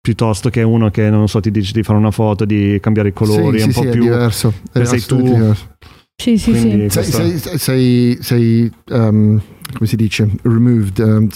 piuttosto 0.00 0.50
che 0.50 0.62
uno 0.62 0.90
che 0.90 1.10
non 1.10 1.28
so 1.28 1.40
ti 1.40 1.50
dice 1.50 1.72
di 1.72 1.82
fare 1.82 1.98
una 1.98 2.10
foto 2.10 2.44
di 2.44 2.78
cambiare 2.80 3.10
i 3.10 3.12
colori 3.12 3.58
sì, 3.58 3.64
è 3.64 3.66
un 3.66 3.72
sì, 3.72 3.80
po' 3.80 3.84
sì, 3.84 3.90
più 3.90 4.00
è 4.00 4.04
diverso 4.04 4.54
è 4.72 4.84
sei 4.84 5.00
tu 5.00 5.22
diverso. 5.22 5.76
sì 6.16 6.38
sì 6.38 6.50
Quindi 6.50 6.90
sì 6.90 7.02
sei, 7.02 7.38
sei, 7.38 7.58
sei, 7.58 8.18
sei 8.20 8.72
um, 8.90 9.40
come 9.72 9.86
si 9.86 9.96
dice 9.96 10.30
removed 10.42 10.98
um, 10.98 11.28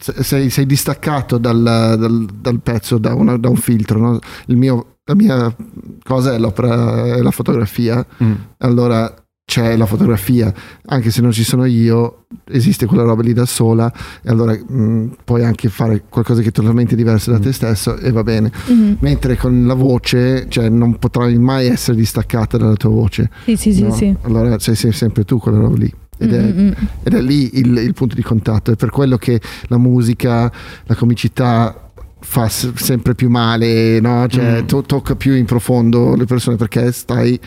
sei, 0.00 0.48
sei, 0.48 0.64
distaccato 0.64 1.38
dal, 1.38 1.60
dal, 1.60 2.26
dal 2.26 2.60
pezzo 2.60 2.98
da, 2.98 3.14
una, 3.14 3.36
da 3.36 3.48
un 3.48 3.56
filtro 3.56 3.98
no? 3.98 4.18
mio, 4.46 4.98
la 5.04 5.14
mia 5.16 5.56
cosa 6.04 6.34
è 6.34 6.38
l'opera 6.38 7.16
è 7.16 7.20
la 7.20 7.32
fotografia 7.32 8.04
mm. 8.22 8.34
allora 8.58 9.12
c'è 9.48 9.76
la 9.78 9.86
fotografia, 9.86 10.52
anche 10.88 11.10
se 11.10 11.22
non 11.22 11.32
ci 11.32 11.42
sono 11.42 11.64
io, 11.64 12.26
esiste 12.50 12.84
quella 12.84 13.02
roba 13.04 13.22
lì 13.22 13.32
da 13.32 13.46
sola 13.46 13.90
e 14.22 14.28
allora 14.28 14.52
mh, 14.52 14.78
mm, 14.78 15.08
puoi 15.24 15.42
anche 15.42 15.70
fare 15.70 16.04
qualcosa 16.06 16.42
che 16.42 16.48
è 16.48 16.52
totalmente 16.52 16.94
diverso 16.94 17.30
da 17.30 17.38
mm. 17.38 17.40
te 17.40 17.52
stesso 17.52 17.96
e 17.96 18.12
va 18.12 18.22
bene. 18.22 18.52
Mm-hmm. 18.70 18.92
Mentre 18.98 19.38
con 19.38 19.66
la 19.66 19.72
voce, 19.72 20.48
cioè 20.50 20.68
non 20.68 20.98
potrai 20.98 21.38
mai 21.38 21.66
essere 21.66 21.96
distaccata 21.96 22.58
dalla 22.58 22.74
tua 22.74 22.90
voce. 22.90 23.30
Sì, 23.44 23.56
sì, 23.56 23.80
no? 23.80 23.90
sì, 23.92 23.96
sì. 23.96 24.16
Allora 24.20 24.58
sei, 24.58 24.74
sei, 24.74 24.92
sempre 24.92 25.24
tu 25.24 25.38
quella 25.38 25.60
roba 25.60 25.78
lì. 25.78 25.90
Ed 26.18 26.34
è, 26.34 26.42
mm-hmm. 26.42 26.72
ed 27.04 27.14
è, 27.14 27.20
lì 27.22 27.58
il, 27.58 27.74
il 27.74 27.94
punto 27.94 28.14
di 28.14 28.22
contatto. 28.22 28.72
È 28.72 28.76
per 28.76 28.90
quello 28.90 29.16
che 29.16 29.40
la 29.68 29.78
musica, 29.78 30.52
la 30.84 30.94
comicità 30.94 31.90
fa 32.20 32.48
sempre 32.50 33.14
più 33.14 33.30
male, 33.30 33.98
no? 34.00 34.26
cioè, 34.28 34.60
mm. 34.60 34.66
to- 34.66 34.82
tocca 34.82 35.16
più 35.16 35.32
in 35.32 35.46
profondo 35.46 36.14
le 36.16 36.26
persone 36.26 36.56
perché 36.56 36.92
stai 36.92 37.40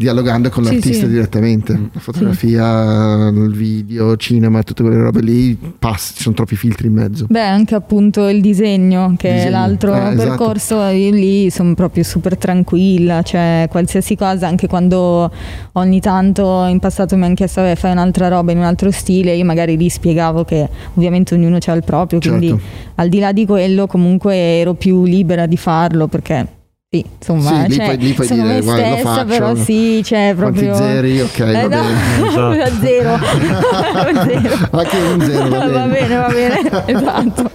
dialogando 0.00 0.48
con 0.48 0.62
l'artista 0.62 0.92
sì, 0.92 1.00
sì. 1.00 1.08
direttamente. 1.08 1.76
Mm. 1.76 1.84
La 1.92 2.00
fotografia, 2.00 3.28
il 3.28 3.52
video, 3.52 4.16
cinema, 4.16 4.62
tutte 4.62 4.82
quelle 4.82 4.96
robe 4.96 5.20
lì, 5.20 5.54
pass, 5.78 6.14
ci 6.14 6.22
sono 6.22 6.34
troppi 6.34 6.56
filtri 6.56 6.86
in 6.86 6.94
mezzo. 6.94 7.26
Beh, 7.28 7.44
anche 7.44 7.74
appunto 7.74 8.26
il 8.28 8.40
disegno, 8.40 9.14
che 9.18 9.30
disegno. 9.30 9.46
è 9.46 9.50
l'altro 9.50 9.94
eh, 9.94 9.98
esatto. 9.98 10.16
percorso, 10.16 10.82
io 10.84 11.10
lì 11.10 11.50
sono 11.50 11.74
proprio 11.74 12.02
super 12.02 12.38
tranquilla, 12.38 13.20
cioè 13.20 13.66
qualsiasi 13.68 14.16
cosa, 14.16 14.46
anche 14.46 14.66
quando 14.68 15.30
ogni 15.72 16.00
tanto 16.00 16.64
in 16.64 16.78
passato 16.78 17.14
mi 17.18 17.26
hanno 17.26 17.34
chiesto, 17.34 17.60
vabbè, 17.60 17.74
fai 17.74 17.92
un'altra 17.92 18.28
roba 18.28 18.52
in 18.52 18.58
un 18.58 18.64
altro 18.64 18.90
stile, 18.90 19.34
io 19.34 19.44
magari 19.44 19.76
lì 19.76 19.90
spiegavo 19.90 20.44
che 20.44 20.66
ovviamente 20.94 21.34
ognuno 21.34 21.58
ha 21.62 21.72
il 21.72 21.84
proprio, 21.84 22.20
quindi 22.20 22.48
certo. 22.48 22.64
al 22.94 23.10
di 23.10 23.18
là 23.18 23.32
di 23.32 23.44
quello 23.44 23.86
comunque 23.86 24.34
ero 24.34 24.72
più 24.72 25.04
libera 25.04 25.44
di 25.44 25.58
farlo 25.58 26.08
perché 26.08 26.58
sì, 26.92 27.04
insomma, 27.18 27.66
sì, 27.68 27.74
cioè, 27.76 27.84
puoi, 27.84 27.96
lì 27.98 28.12
puoi 28.14 28.26
dire, 28.26 28.62
stessa, 28.62 28.88
lo 28.88 28.96
faccio. 28.96 29.24
però 29.26 29.54
sì, 29.54 30.02
cioè 30.02 30.32
proprio... 30.34 30.72
Quanti 30.72 30.86
zeri, 30.88 31.20
ok, 31.20 31.38
eh, 31.38 31.52
va 31.52 31.62
no, 31.62 31.68
bene. 31.68 32.58
Esatto. 32.58 32.80
zero. 32.80 33.18
zero. 34.26 34.68
Anche 34.72 34.96
un 34.96 35.20
zero, 35.20 35.48
va 35.50 35.58
bene. 35.58 35.72
va 35.72 35.86
bene, 35.86 36.16
va 36.16 36.26
bene, 36.34 36.86
esatto. 36.86 37.50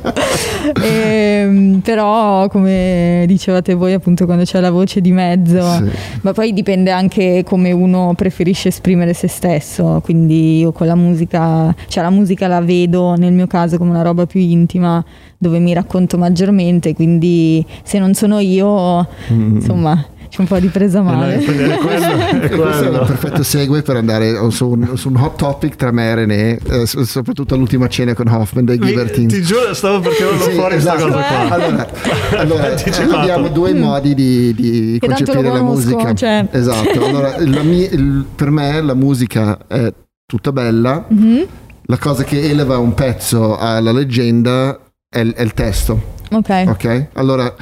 E, 0.82 0.88
ehm, 0.88 1.80
però, 1.82 2.48
come 2.48 3.26
dicevate 3.28 3.74
voi, 3.74 3.92
appunto, 3.92 4.24
quando 4.24 4.46
c'è 4.46 4.62
la 4.62 4.72
voce 4.72 5.02
di 5.02 5.12
mezzo, 5.12 5.70
sì. 5.70 5.90
ma 6.22 6.32
poi 6.32 6.54
dipende 6.54 6.92
anche 6.92 7.44
come 7.46 7.74
uno 7.74 8.14
preferisce 8.16 8.70
esprimere 8.70 9.14
se 9.14 9.28
stesso, 9.28 10.00
quindi 10.02 10.60
io 10.60 10.72
con 10.72 10.88
la 10.88 10.96
musica, 10.96 11.76
cioè 11.90 12.04
la 12.04 12.10
musica 12.10 12.48
la 12.48 12.62
vedo 12.62 13.16
nel 13.16 13.34
mio 13.34 13.48
caso 13.48 13.78
come 13.78 13.90
una 13.90 14.02
roba 14.02 14.26
più 14.26 14.40
intima, 14.40 15.04
dove 15.38 15.60
mi 15.60 15.74
racconto 15.74 16.18
maggiormente, 16.18 16.94
quindi 16.94 17.66
se 17.84 18.00
non 18.00 18.14
sono 18.14 18.40
io, 18.40 19.06
mm. 19.34 19.56
insomma, 19.56 20.06
c'è 20.36 20.42
un 20.42 20.48
po' 20.48 20.60
di 20.60 20.68
presa 20.68 21.02
male. 21.02 21.42
Eh, 21.42 21.54
no, 21.54 21.74
è 21.74 21.78
quello, 21.78 22.06
è 22.06 22.50
Questo 22.50 22.84
è 22.84 22.90
un 22.90 23.06
perfetto 23.06 23.44
segue 23.44 23.82
per 23.84 23.96
andare 23.96 24.52
su 24.52 24.70
un, 24.70 24.98
su 24.98 25.08
un 25.08 25.16
hot 25.16 25.38
topic 25.38 25.76
tra 25.76 25.92
me 25.92 26.10
e 26.10 26.16
René, 26.16 26.58
eh, 26.58 26.86
soprattutto 26.86 27.56
l'ultima 27.56 27.88
cena 27.88 28.14
con 28.14 28.28
Hoffman 28.28 28.66
dei 28.66 28.78
Giver 28.78 29.12
Team. 29.12 29.28
Ti 29.28 29.42
giuro, 29.42 29.74
stavo 29.74 30.02
perché 30.02 30.24
non 30.24 30.40
sì, 30.40 30.52
fuori 30.52 30.74
questa 30.74 30.96
esatto. 30.96 31.12
cosa 31.12 31.26
qua. 31.26 31.56
Allora, 31.56 31.88
allora 32.38 32.74
eh, 32.74 33.04
abbiamo 33.14 33.48
due 33.48 33.74
mm. 33.74 33.78
modi 33.78 34.14
di, 34.14 34.54
di 34.54 35.00
concepire 35.00 35.42
la 35.42 35.62
musica. 35.62 36.14
Cioè. 36.14 36.48
Esatto. 36.52 37.06
Allora, 37.06 37.38
mia, 37.64 37.90
il, 37.90 38.26
per 38.36 38.50
me 38.50 38.82
la 38.82 38.94
musica 38.94 39.58
è 39.68 39.94
tutta 40.26 40.52
bella. 40.52 41.08
Mm-hmm. 41.14 41.44
La 41.88 41.98
cosa 41.98 42.24
che 42.24 42.42
eleva 42.42 42.78
un 42.78 42.94
pezzo 42.94 43.58
alla 43.58 43.92
leggenda 43.92 44.78
è, 45.08 45.20
è 45.22 45.42
il 45.42 45.54
testo. 45.54 46.14
Ok. 46.32 46.66
Ok. 46.68 47.08
Allora 47.14 47.54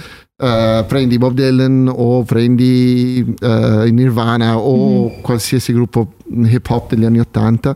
uh, 0.43 0.85
prendi 0.85 1.17
Bob 1.17 1.33
Dylan 1.33 1.87
o 1.87 2.23
prendi 2.23 3.23
uh, 3.41 3.89
Nirvana 3.89 4.57
o 4.57 5.07
mm-hmm. 5.07 5.21
qualsiasi 5.21 5.71
gruppo 5.71 6.13
hip 6.25 6.69
hop 6.69 6.89
degli 6.89 7.05
anni 7.05 7.19
Ottanta. 7.19 7.75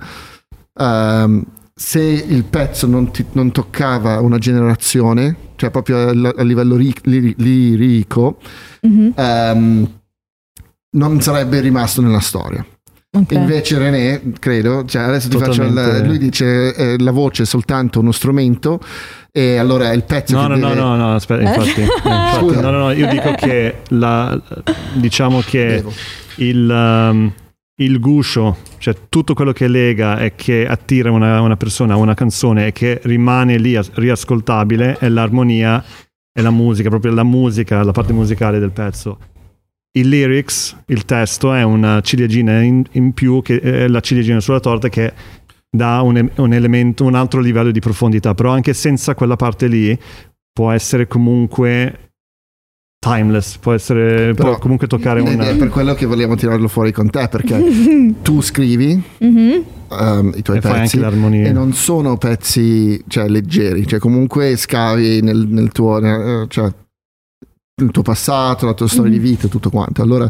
Um, 0.74 1.44
se 1.74 2.02
il 2.02 2.44
pezzo 2.44 2.88
non, 2.88 3.12
ti, 3.12 3.26
non, 3.34 3.52
toccava 3.52 4.20
una 4.20 4.40
generazione, 4.40 5.36
cioè 5.56 5.70
proprio 5.70 5.98
a, 5.98 6.34
a 6.36 6.44
livello 6.44 6.76
ri- 6.76 6.94
li- 7.04 7.36
lirico, 7.38 8.40
mm-hmm. 8.86 9.12
um, 9.16 9.92
non 10.92 11.22
sarebbe 11.22 11.60
rimasto 11.60 12.02
nella 12.02 12.20
storia. 12.20 12.66
Okay. 13.22 13.38
Invece 13.38 13.78
René, 13.78 14.22
credo, 14.40 14.86
cioè 14.86 15.04
adesso 15.04 15.30
ti 15.30 15.38
faccio 15.38 15.64
il, 15.64 16.04
lui 16.06 16.18
dice 16.18 16.74
eh, 16.76 16.96
la 17.00 17.12
voce 17.12 17.44
è 17.44 17.46
soltanto 17.46 18.00
uno 18.00 18.12
strumento 18.12 18.80
e 19.32 19.58
allora 19.58 19.92
il 19.92 20.04
pezzo 20.04 20.36
no, 20.36 20.48
no, 20.48 20.56
deve... 20.56 20.74
no, 20.74 20.74
no, 20.74 20.96
no, 20.96 21.16
aspetta, 21.16 21.42
infatti, 21.42 21.82
infatti 21.82 22.56
no, 22.56 22.62
no, 22.62 22.72
no, 22.72 22.92
io 22.92 23.08
dico 23.08 23.34
che 23.34 23.78
la, 23.90 24.40
diciamo 24.94 25.42
che 25.42 25.84
il, 26.36 26.70
um, 26.70 27.32
il 27.76 28.00
guscio, 28.00 28.58
cioè 28.78 28.96
tutto 29.10 29.34
quello 29.34 29.52
che 29.52 29.68
lega 29.68 30.20
e 30.20 30.34
che 30.36 30.68
attira 30.68 31.12
una, 31.12 31.42
una 31.42 31.58
persona 31.58 31.94
a 31.94 31.98
una 31.98 32.14
canzone 32.14 32.68
e 32.68 32.72
che 32.72 33.00
rimane 33.04 33.58
lì 33.58 33.80
riascoltabile 33.94 34.98
è 35.00 35.10
l'armonia 35.10 35.84
e 36.32 36.42
la 36.42 36.52
musica, 36.52 36.90
proprio 36.90 37.14
la 37.14 37.24
musica, 37.24 37.84
la 37.84 37.92
parte 37.92 38.14
musicale 38.14 38.60
del 38.60 38.72
pezzo 38.72 39.18
il 39.98 40.10
lyrics, 40.10 40.76
il 40.88 41.06
testo 41.06 41.54
è 41.54 41.64
una 41.64 42.02
ciliegina 42.02 42.62
in, 42.62 42.84
in 42.92 43.14
più, 43.14 43.42
che 43.42 43.60
è 43.60 43.88
la 43.88 44.00
ciliegina 44.00 44.40
sulla 44.40 44.60
torta 44.60 44.90
che 44.90 45.14
dà 45.70 46.02
un, 46.02 46.30
un, 46.36 46.54
elemento, 46.54 47.04
un 47.04 47.16
altro 47.16 47.40
livello 47.40 47.72
di 47.72 47.80
profondità, 47.80 48.34
però 48.34 48.52
anche 48.52 48.74
senza 48.74 49.16
quella 49.16 49.36
parte 49.36 49.68
lì 49.68 49.98
può 50.52 50.72
essere 50.72 51.08
comunque 51.08 52.08
timeless, 53.00 53.58
può, 53.58 53.74
essere, 53.74 54.34
però, 54.34 54.52
può 54.52 54.60
comunque 54.60 54.88
toccare 54.88 55.22
un... 55.22 55.40
È 55.40 55.56
per 55.56 55.70
quello 55.70 55.94
che 55.94 56.06
vogliamo 56.06 56.36
tirarlo 56.36 56.68
fuori 56.68 56.92
con 56.92 57.10
te, 57.10 57.28
perché 57.30 57.64
tu 58.22 58.42
scrivi 58.42 59.02
mm-hmm. 59.24 59.62
um, 59.90 60.34
i 60.36 60.42
tuoi 60.42 60.58
e 60.58 60.62
pezzi 60.62 61.00
e 61.00 61.52
non 61.52 61.74
sono 61.74 62.18
pezzi 62.18 63.02
cioè, 63.08 63.28
leggeri, 63.28 63.86
cioè 63.86 64.00
comunque 64.00 64.56
scavi 64.56 65.22
nel, 65.22 65.48
nel 65.48 65.72
tuo... 65.72 66.00
Nel, 66.00 66.48
cioè, 66.50 66.72
il 67.80 67.92
tuo 67.92 68.02
passato, 68.02 68.66
la 68.66 68.74
tua 68.74 68.88
storia 68.88 69.12
mm. 69.12 69.14
di 69.14 69.20
vita 69.20 69.48
tutto 69.48 69.70
quanto. 69.70 70.02
Allora, 70.02 70.28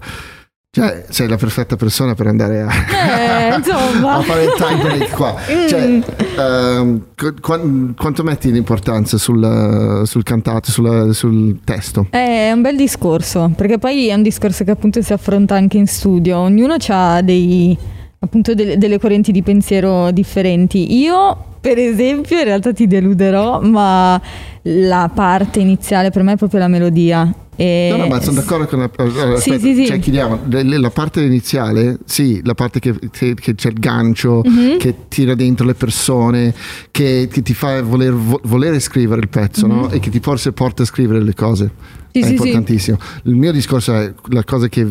cioè, 0.69 1.05
sei 1.07 1.29
la 1.29 1.37
perfetta 1.37 1.77
persona 1.77 2.13
per 2.13 2.27
andare 2.27 2.61
a, 2.61 2.67
eh, 2.67 3.53
a 3.55 4.21
fare 4.21 4.43
il 4.43 4.53
time 4.57 4.81
break 4.81 5.09
qua. 5.11 5.33
Cioè, 5.69 5.87
mm. 5.87 6.01
uh, 6.37 7.03
qu- 7.15 7.95
quanto 7.95 8.23
metti 8.23 8.51
l'importanza 8.51 9.17
sul, 9.17 10.01
sul 10.03 10.23
cantato, 10.23 10.71
sulla, 10.71 11.13
sul 11.13 11.61
testo? 11.63 12.07
È 12.09 12.51
un 12.51 12.61
bel 12.61 12.75
discorso, 12.75 13.49
perché 13.55 13.77
poi 13.77 14.07
è 14.07 14.13
un 14.13 14.23
discorso 14.23 14.65
che 14.65 14.71
appunto 14.71 15.01
si 15.01 15.13
affronta 15.13 15.55
anche 15.55 15.77
in 15.77 15.87
studio. 15.87 16.39
Ognuno 16.39 16.75
ha 16.89 17.21
dei, 17.21 17.77
appunto 18.19 18.53
delle, 18.53 18.77
delle 18.77 18.99
correnti 18.99 19.31
di 19.31 19.41
pensiero 19.41 20.11
differenti. 20.11 20.97
Io 20.97 21.55
per 21.67 21.79
esempio, 21.79 22.37
in 22.37 22.45
realtà 22.45 22.71
ti 22.71 22.87
deluderò, 22.87 23.59
ma 23.59 24.21
la 24.61 25.11
parte 25.13 25.59
iniziale 25.59 26.11
per 26.11 26.23
me 26.23 26.33
è 26.33 26.37
proprio 26.37 26.61
la 26.61 26.69
melodia. 26.69 27.29
E... 27.57 27.89
No, 27.91 27.97
no, 27.97 28.07
ma 28.07 28.21
sono 28.21 28.39
d'accordo 28.39 28.67
con 28.67 28.79
la... 28.79 28.89
Allora, 28.95 29.37
sì, 29.37 29.59
sì, 29.59 29.75
sì. 29.75 29.85
Cioè, 29.85 29.99
chiediamo, 29.99 30.43
la 30.47 30.89
parte 30.91 31.21
iniziale, 31.23 31.97
sì, 32.05 32.39
la 32.45 32.53
parte 32.53 32.79
che, 32.79 32.97
che, 33.11 33.33
che 33.33 33.55
c'è 33.55 33.67
il 33.67 33.79
gancio, 33.79 34.43
mm-hmm. 34.47 34.77
che 34.77 34.95
tira 35.09 35.35
dentro 35.35 35.65
le 35.65 35.73
persone, 35.73 36.53
che, 36.89 37.27
che 37.29 37.41
ti 37.41 37.53
fa 37.53 37.81
voler, 37.81 38.13
volere 38.13 38.79
scrivere 38.79 39.19
il 39.19 39.27
pezzo, 39.27 39.67
mm-hmm. 39.67 39.77
no? 39.77 39.89
E 39.89 39.99
che 39.99 40.09
ti 40.09 40.21
forse 40.21 40.53
porta 40.53 40.83
a 40.83 40.85
scrivere 40.85 41.21
le 41.21 41.33
cose. 41.33 41.69
Sì, 42.13 42.21
è 42.21 42.27
importantissimo. 42.27 42.97
Il 43.23 43.35
mio 43.35 43.51
discorso 43.51 43.93
è 43.93 44.13
la 44.29 44.43
cosa 44.45 44.69
che 44.69 44.87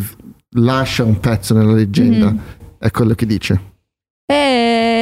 lascia 0.57 1.05
un 1.05 1.21
pezzo 1.21 1.55
nella 1.55 1.73
leggenda, 1.73 2.27
mm-hmm. 2.27 2.39
è 2.81 2.91
quello 2.91 3.15
che 3.15 3.25
dice. 3.25 3.61
Eh 4.27 4.96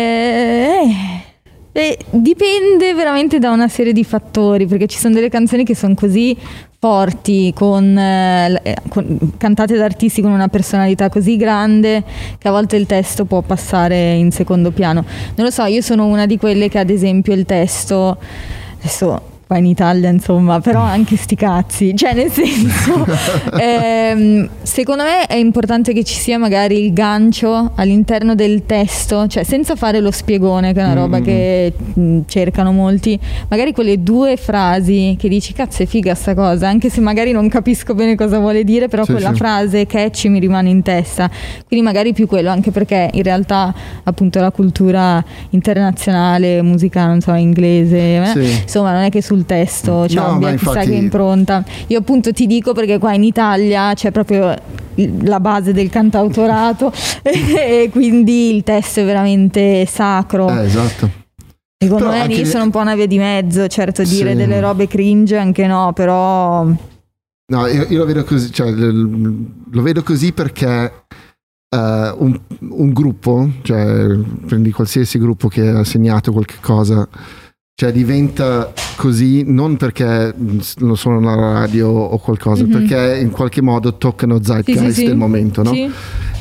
E 1.77 1.99
dipende 2.11 2.95
veramente 2.95 3.41
da 3.41 3.51
una 3.51 3.67
serie 3.67 3.93
di 3.93 4.05
fattori, 4.05 4.65
perché 4.65 4.87
ci 4.87 4.97
sono 4.97 5.13
delle 5.13 5.29
canzoni 5.29 5.65
che 5.65 5.75
sono 5.75 5.95
così 5.95 6.37
forti, 6.79 7.53
con, 7.53 7.99
eh, 7.99 8.61
eh, 8.63 8.77
con, 8.89 9.33
cantate 9.37 9.75
da 9.77 9.85
artisti 9.85 10.23
con 10.23 10.31
una 10.31 10.47
personalità 10.47 11.09
così 11.09 11.37
grande 11.37 12.05
che 12.39 12.47
a 12.47 12.53
volte 12.53 12.77
il 12.77 12.87
testo 12.87 13.25
può 13.25 13.41
passare 13.41 14.13
in 14.13 14.31
secondo 14.31 14.71
piano. 14.71 15.05
Non 15.35 15.47
lo 15.47 15.51
so, 15.51 15.65
io 15.65 15.81
sono 15.81 16.07
una 16.07 16.27
di 16.27 16.39
quelle 16.39 16.69
che 16.69 16.79
ad 16.79 16.91
esempio 16.91 17.33
il 17.33 17.45
testo, 17.45 18.19
adesso 18.79 19.34
qua 19.47 19.59
in 19.59 19.67
Italia 19.67 20.09
insomma, 20.09 20.61
però 20.61 20.81
anche 20.81 21.17
sti 21.17 21.35
cazzi, 21.35 21.95
cioè 21.97 22.15
nel 22.15 22.31
senso, 22.31 23.07
ehm, 23.59 24.49
secondo 24.63 25.03
me 25.03 25.27
è 25.27 25.37
importante 25.37 25.93
che 25.93 26.03
ci 26.03 26.15
sia 26.15 26.39
magari 26.39 26.85
il 26.85 26.93
gancio 26.93 27.73
all'interno 27.75 28.35
del 28.35 28.65
testo, 28.65 29.27
cioè 29.27 29.43
senza 29.45 29.77
fare 29.77 30.01
lo 30.01 30.11
spiegone, 30.11 30.73
che 30.73 30.81
è 30.81 30.85
una 30.85 30.95
roba 30.95 31.17
mm-hmm. 31.17 31.25
che 31.25 31.73
mh, 31.77 32.01
mm, 32.01 32.21
cercano 32.27 32.73
molti, 32.73 33.19
magari 33.49 33.73
quelle 33.73 34.03
due 34.03 34.37
frasi 34.37 35.17
che 35.19 35.29
dici 35.29 35.53
cazzo 35.53 35.83
è 35.83 35.87
figa 35.87 36.15
sta 36.15 36.35
cosa, 36.35 36.69
anche 36.69 36.89
se 36.89 37.01
magari 37.01 37.33
non 37.33 37.49
capisco 37.49 37.95
bene 37.95 38.15
cosa 38.15 38.39
vuole 38.39 38.65
dire, 38.65 38.89
però 38.89 39.05
sì, 39.05 39.13
quella 39.13 39.33
sì. 39.33 39.37
frase 39.37 39.87
catchy 39.87 40.29
mi 40.29 40.39
rimane 40.39 40.71
in 40.71 40.83
testa, 40.83 41.31
quindi 41.67 41.85
magari 41.85 42.13
più 42.13 42.27
quello, 42.27 42.51
anche 42.51 42.71
perché 42.71 43.11
in 43.13 43.23
realtà 43.23 43.75
appunto 44.05 44.41
la 44.41 44.51
cultura 44.51 45.23
internazionale, 45.51 46.63
musica, 46.63 47.07
non 47.07 47.21
so, 47.21 47.33
inglese, 47.35 48.23
eh, 48.23 48.27
sì. 48.27 48.63
insomma 48.63 48.93
non 48.93 49.03
è 49.03 49.11
che 49.11 49.21
sul 49.35 49.45
testo, 49.45 50.07
cioè 50.09 50.25
no, 50.25 50.35
abbia 50.35 50.51
chissà 50.53 50.71
infatti... 50.71 50.91
che 50.91 50.95
impronta. 50.95 51.65
Io 51.89 51.99
appunto 51.99 52.33
ti 52.33 52.47
dico 52.47 52.73
perché 52.73 52.99
qua 52.99 53.13
in 53.13 53.25
Italia 53.25 53.93
c'è 53.95 54.13
proprio 54.13 54.55
la 55.23 55.41
base 55.41 55.73
del 55.73 55.91
cantautorato 55.91 56.93
e 57.23 57.89
quindi 57.91 58.55
il 58.55 58.63
testo 58.63 59.01
è 59.01 59.05
veramente 59.05 59.85
sacro. 59.87 60.49
Eh, 60.49 60.65
esatto. 60.65 61.23
Secondo 61.77 62.05
però 62.05 62.17
me 62.17 62.23
anche... 62.23 62.37
lì 62.37 62.47
sono 62.47 62.65
un 62.65 62.71
po' 62.71 62.79
una 62.79 62.95
via 62.95 63.07
di 63.07 63.19
mezzo, 63.19 63.67
certo 63.67 64.05
dire 64.05 64.31
sì. 64.31 64.37
delle 64.37 64.61
robe 64.61 64.87
cringe 64.87 65.37
anche 65.37 65.67
no, 65.67 65.93
però... 65.93 66.65
No, 67.47 67.67
io, 67.67 67.87
io 67.89 67.99
lo 67.99 68.05
vedo 68.07 68.25
così, 68.25 68.51
cioè, 68.51 68.71
lo 68.71 69.83
vedo 69.83 70.03
così 70.03 70.33
perché 70.33 71.05
uh, 71.69 71.77
un, 71.77 72.41
un, 72.71 72.93
gruppo, 72.95 73.51
cioè 73.61 74.17
prendi 74.47 74.71
qualsiasi 74.71 75.19
gruppo 75.19 75.49
che 75.49 75.69
ha 75.69 75.85
segnato 75.85 76.33
qualche 76.33 76.57
cosa 76.63 77.07
cioè 77.75 77.91
diventa 77.91 78.73
così 78.97 79.45
non 79.47 79.77
perché 79.77 80.35
lo 80.79 80.95
sono 80.95 81.19
alla 81.19 81.61
radio 81.61 81.89
o 81.89 82.19
qualcosa, 82.19 82.65
mm-hmm. 82.65 82.73
perché 82.73 83.19
in 83.21 83.31
qualche 83.31 83.63
modo 83.63 83.97
toccano 83.97 84.43
zeitgeist 84.43 84.81
sì, 84.81 84.93
sì, 84.93 85.01
sì. 85.01 85.07
del 85.07 85.17
momento, 85.17 85.63
no? 85.63 85.73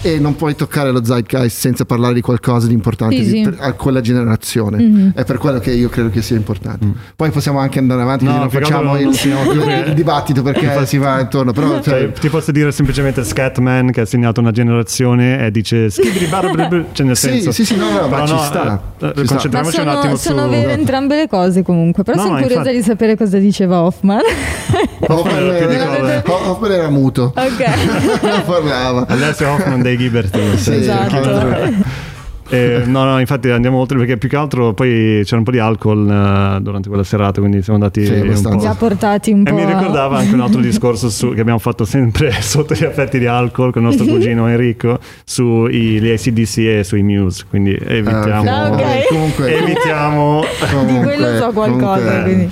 e 0.06 0.20
non 0.20 0.36
puoi 0.36 0.54
toccare 0.54 0.92
lo 0.92 1.04
zeitgeist 1.04 1.58
senza 1.58 1.86
parlare 1.86 2.14
di 2.14 2.22
qualcosa 2.22 2.68
di 2.68 2.74
importante 2.74 3.24
sì, 3.24 3.32
di, 3.32 3.42
per, 3.42 3.56
a 3.60 3.72
quella 3.72 4.02
generazione. 4.02 4.78
Mm-hmm. 4.78 5.10
È 5.16 5.24
per 5.24 5.38
quello 5.38 5.60
che 5.60 5.72
io 5.72 5.88
credo 5.88 6.10
che 6.10 6.22
sia 6.22 6.36
importante. 6.36 6.86
Mm. 6.86 6.92
Poi 7.16 7.32
possiamo 7.32 7.60
anche 7.60 7.80
andare 7.80 8.02
avanti, 8.02 8.26
no, 8.26 8.38
non 8.38 8.50
facciamo 8.50 8.98
il, 8.98 9.08
il, 9.08 9.84
il, 9.88 9.94
dibattito 9.94 10.42
perché 10.42 10.86
si 10.86 10.98
va 10.98 11.22
intorno. 11.22 11.54
Però, 11.54 11.82
cioè, 11.82 11.82
cioè, 11.84 12.12
ti 12.12 12.28
posso 12.28 12.52
dire 12.52 12.74
semplicemente 12.74 13.24
Scatman 13.24 13.92
che 13.92 14.02
ha 14.02 14.06
segnato 14.06 14.42
una 14.42 14.52
generazione 14.52 15.46
e 15.46 15.52
dice 15.52 15.90
cioè 15.90 17.06
nel 17.06 17.16
senso. 17.16 17.52
Sì, 17.54 17.64
sì, 17.64 17.74
sì, 17.74 17.80
no, 17.80 17.90
no, 17.90 18.08
ma 18.10 18.26
ci 18.26 18.34
no, 18.34 18.40
sta. 18.40 18.82
Eh, 19.00 19.14
ci 19.16 19.26
concentriamoci 19.26 19.76
sono, 19.78 19.90
un 19.90 19.98
attimo 19.98 20.16
sono 20.18 20.44
su... 20.44 20.50
vere 20.50 20.74
entrambe 20.74 21.16
le 21.16 21.28
cose 21.30 21.64
comunque, 21.64 22.04
però 22.04 22.18
no, 22.18 22.24
sono 22.24 22.40
curiosa 22.44 22.70
infatti... 22.70 22.76
di 22.76 22.84
sapere 22.84 23.18
cosa 23.18 23.38
diceva 23.38 23.82
Hoffman. 23.82 24.22
Hoffman, 25.08 25.56
era, 25.56 26.24
Hoffman 26.26 26.72
era 26.72 26.90
muto. 26.90 27.34
Ok. 27.36 28.22
non 28.22 28.44
parlava. 28.46 29.06
Adesso 29.08 29.48
Hoffman 29.48 29.82
dei 29.82 29.98
Giberti. 29.98 30.58
Sì, 30.58 30.76
esatto. 30.76 32.12
Eh, 32.50 32.84
no, 32.86 33.04
no, 33.06 33.20
infatti 33.20 33.50
andiamo 33.50 33.78
oltre 33.78 33.98
perché 33.98 34.18
più 34.18 34.30
che 34.30 34.36
altro 34.36 34.74
poi 34.74 35.22
c'era 35.24 35.38
un 35.38 35.44
po' 35.44 35.52
di 35.52 35.60
alcol 35.60 36.00
uh, 36.00 36.62
durante 36.62 36.88
quella 36.88 37.04
serata, 37.04 37.40
quindi 37.40 37.62
siamo 37.62 37.80
andati 37.80 38.06
sì, 38.06 38.14
un 38.14 38.42
po'. 38.42 38.58
Già 38.58 38.76
portati 38.76 39.32
un 39.32 39.42
e 39.42 39.52
po'. 39.52 39.58
E 39.58 39.66
mi 39.66 39.66
ricordava 39.66 40.18
anche 40.18 40.34
un 40.34 40.42
altro 40.42 40.60
discorso 40.62 41.10
su, 41.10 41.34
che 41.34 41.42
abbiamo 41.42 41.60
fatto 41.60 41.86
sempre 41.86 42.32
sotto 42.42 42.74
gli 42.74 42.84
effetti 42.84 43.20
di 43.20 43.28
alcol 43.28 43.72
con 43.72 43.82
il 43.82 43.88
nostro 43.88 44.06
cugino 44.06 44.48
Enrico 44.48 45.00
sugli 45.24 46.10
ACDC 46.10 46.58
e 46.58 46.84
sui 46.84 47.04
Muse, 47.04 47.46
quindi 47.50 47.72
evitiamo. 47.74 48.50
Ah, 48.50 48.72
okay. 48.72 49.06
comunque, 49.10 49.58
evitiamo. 49.58 50.44
Comunque, 50.70 50.94
di 50.94 51.00
quello 51.00 51.38
so 51.38 51.52
qualcosa, 51.52 52.24
comunque, 52.24 52.24
quindi. 52.24 52.52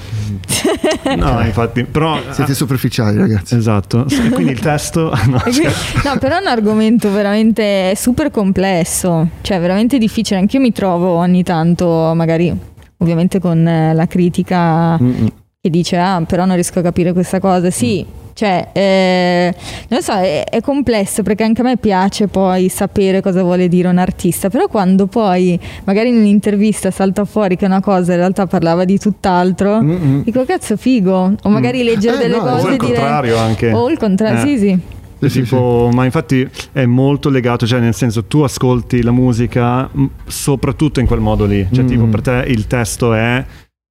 no, 1.16 1.42
infatti, 1.42 1.84
però 1.84 2.20
siete 2.32 2.54
superficiali, 2.54 3.18
ragazzi. 3.18 3.56
Esatto. 3.56 4.06
E 4.22 4.30
quindi 4.30 4.52
il 4.52 4.60
testo 4.60 5.12
no, 5.28 5.40
cioè. 5.52 5.72
no, 6.04 6.18
però 6.20 6.38
è 6.38 6.42
un 6.42 6.48
argomento 6.48 7.12
veramente 7.12 7.94
super 7.96 8.30
complesso, 8.30 9.28
cioè 9.42 9.60
veramente 9.60 9.91
difficile. 9.98 10.40
Anch'io 10.40 10.60
mi 10.60 10.72
trovo 10.72 11.10
ogni 11.16 11.44
tanto, 11.44 12.14
magari 12.16 12.56
ovviamente 12.98 13.40
con 13.40 13.64
la 13.64 14.08
critica 14.08 14.98
Mm-mm. 14.98 15.28
che 15.60 15.70
dice 15.70 15.98
"Ah, 15.98 16.22
però 16.26 16.46
non 16.46 16.56
riesco 16.56 16.80
a 16.80 16.82
capire 16.82 17.14
questa 17.14 17.40
cosa". 17.40 17.70
Sì, 17.70 18.06
mm 18.08 18.20
cioè, 18.34 18.70
eh, 18.72 19.54
non 19.90 20.02
so, 20.02 20.14
è, 20.14 20.46
è, 20.46 20.62
complesso 20.62 21.22
perché 21.24 21.44
anche 21.44 21.62
a 21.62 21.64
me 21.64 21.78
piace 21.78 22.28
poi 22.28 22.70
sapere 22.70 23.22
cosa 23.22 23.44
vuole 23.44 23.68
dire 23.68 23.88
un 23.88 23.98
artista, 23.98 24.50
però 24.50 24.68
quando 24.68 25.06
poi 25.08 25.60
magari 25.84 26.10
in 26.10 26.18
un'intervista 26.18 26.92
salta 26.92 27.26
fuori 27.26 27.56
che 27.56 27.66
una 27.66 27.82
cosa 27.82 28.14
in 28.14 28.20
realtà 28.20 28.48
parlava 28.48 28.86
di 28.86 28.98
tutt'altro, 28.98 29.82
Mm-mm. 29.82 30.24
dico 30.24 30.44
cazzo 30.46 30.78
figo, 30.78 31.36
o 31.42 31.50
magari 31.50 31.82
mm. 31.82 31.86
leggere 31.86 32.16
eh, 32.16 32.20
delle 32.20 32.38
no, 32.38 32.44
cose 32.44 32.68
o 32.68 32.70
il 32.72 32.78
dire, 32.78 32.94
contrario 32.94 33.38
anche. 33.38 33.72
O 33.72 33.90
il 33.90 33.98
contrario, 33.98 34.42
eh. 34.42 34.48
sì 34.48 34.58
sì. 34.58 34.80
Sì, 35.30 35.42
tipo, 35.42 35.88
sì. 35.90 35.96
ma 35.96 36.06
infatti 36.06 36.48
è 36.72 36.86
molto 36.86 37.30
legato, 37.30 37.68
cioè 37.68 37.80
nel 37.80 37.94
senso 37.94 38.26
tu 38.26 38.42
ascolti 38.42 39.02
la 39.02 39.12
musica 39.12 39.90
soprattutto 40.26 41.00
in 41.00 41.06
quel 41.06 41.20
modo 41.20 41.46
lì, 41.46 41.68
cioè 41.72 41.84
mm. 41.84 41.88
tipo 41.88 42.06
per 42.06 42.22
te 42.22 42.46
il 42.48 42.68
testo 42.68 43.14
è, 43.14 43.46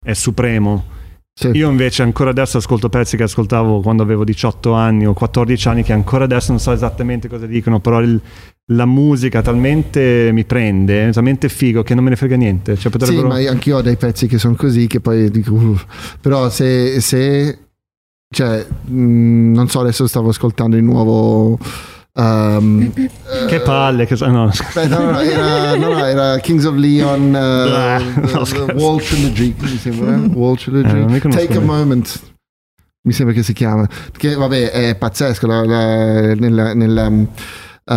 è 0.05 0.13
supremo 0.13 0.99
sì. 1.41 1.49
Io 1.55 1.71
invece 1.71 2.03
ancora 2.03 2.31
adesso 2.31 2.59
ascolto 2.59 2.91
pezzi 2.91 3.17
che 3.17 3.23
ascoltavo 3.23 3.81
quando 3.81 4.03
avevo 4.03 4.25
18 4.25 4.73
anni 4.73 5.07
o 5.07 5.15
14 5.15 5.69
anni 5.69 5.83
che 5.83 5.95
ancora 5.95 6.25
adesso 6.25 6.51
non 6.51 6.61
so 6.61 6.71
esattamente 6.71 7.29
cosa 7.29 7.47
dicono, 7.47 7.81
però 7.81 8.01
il, 8.03 8.21
la 8.73 8.85
musica 8.85 9.41
talmente 9.41 10.31
mi 10.33 10.45
prende, 10.45 11.09
è 11.09 11.13
talmente 11.13 11.49
figo 11.49 11.83
che 11.83 11.95
non 11.95 12.05
me 12.05 12.11
ne 12.11 12.17
frega 12.17 12.37
niente. 12.37 12.77
Cioè, 12.77 12.93
potrebbero... 12.93 13.35
Sì, 13.35 13.45
ma 13.45 13.51
anch'io 13.51 13.79
ho 13.79 13.81
dei 13.81 13.97
pezzi 13.97 14.27
che 14.27 14.37
sono 14.37 14.55
così 14.55 14.87
che 14.87 15.01
poi 15.01 15.31
dico... 15.31 15.55
Uh, 15.55 15.79
però 16.21 16.51
se... 16.51 17.01
se 17.01 17.59
cioè, 18.33 18.65
mh, 18.85 18.95
mm, 18.95 19.55
non 19.55 19.69
so, 19.69 19.81
adesso 19.81 20.07
stavo 20.07 20.29
ascoltando 20.29 20.77
il 20.77 20.85
nuovo 20.85 21.59
Um, 22.13 22.93
che 23.47 23.61
palle, 23.61 24.05
che 24.05 24.17
no. 24.27 24.47
Aspetta, 24.47 24.99
no, 24.99 25.13
no, 25.13 25.21
era, 25.21 25.77
no, 25.77 26.05
era, 26.05 26.39
Kings 26.41 26.65
of 26.65 26.75
Leon, 26.75 27.33
uh, 27.33 28.73
Wall 28.75 29.01
Trilogy, 29.01 29.55
mi 29.57 29.69
sembra, 29.79 30.15
eh? 30.15 30.27
Wall 30.35 30.57
Trilogy. 30.57 31.15
Eh, 31.15 31.21
Take 31.21 31.57
a 31.57 31.61
Moment, 31.61 32.21
mi 33.03 33.13
sembra 33.13 33.35
che 33.35 33.45
si 33.45 33.53
chiama. 33.53 33.89
Che 34.17 34.35
vabbè, 34.35 34.71
è 34.71 34.97
pazzesco. 34.97 35.47
La, 35.47 35.65
la, 35.65 36.35
nella, 36.35 36.75
nella, 36.75 37.11
uh, 37.85 37.95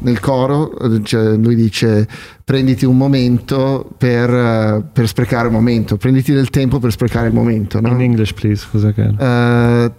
nel 0.00 0.20
coro 0.20 0.72
cioè, 1.02 1.36
lui 1.36 1.54
dice 1.54 2.06
prenditi 2.44 2.84
un 2.84 2.96
momento 2.96 3.90
per, 3.96 4.30
uh, 4.30 4.84
per, 4.92 5.08
sprecare 5.08 5.46
il 5.46 5.52
momento, 5.52 5.96
prenditi 5.96 6.32
del 6.32 6.50
tempo 6.50 6.78
per 6.78 6.92
sprecare 6.92 7.28
il 7.28 7.34
momento. 7.34 7.80
No? 7.80 7.88
In 7.88 8.00
English, 8.00 8.32
please, 8.32 8.66
cosa 8.70 8.92
che? 8.92 9.02
Uh, 9.02 9.92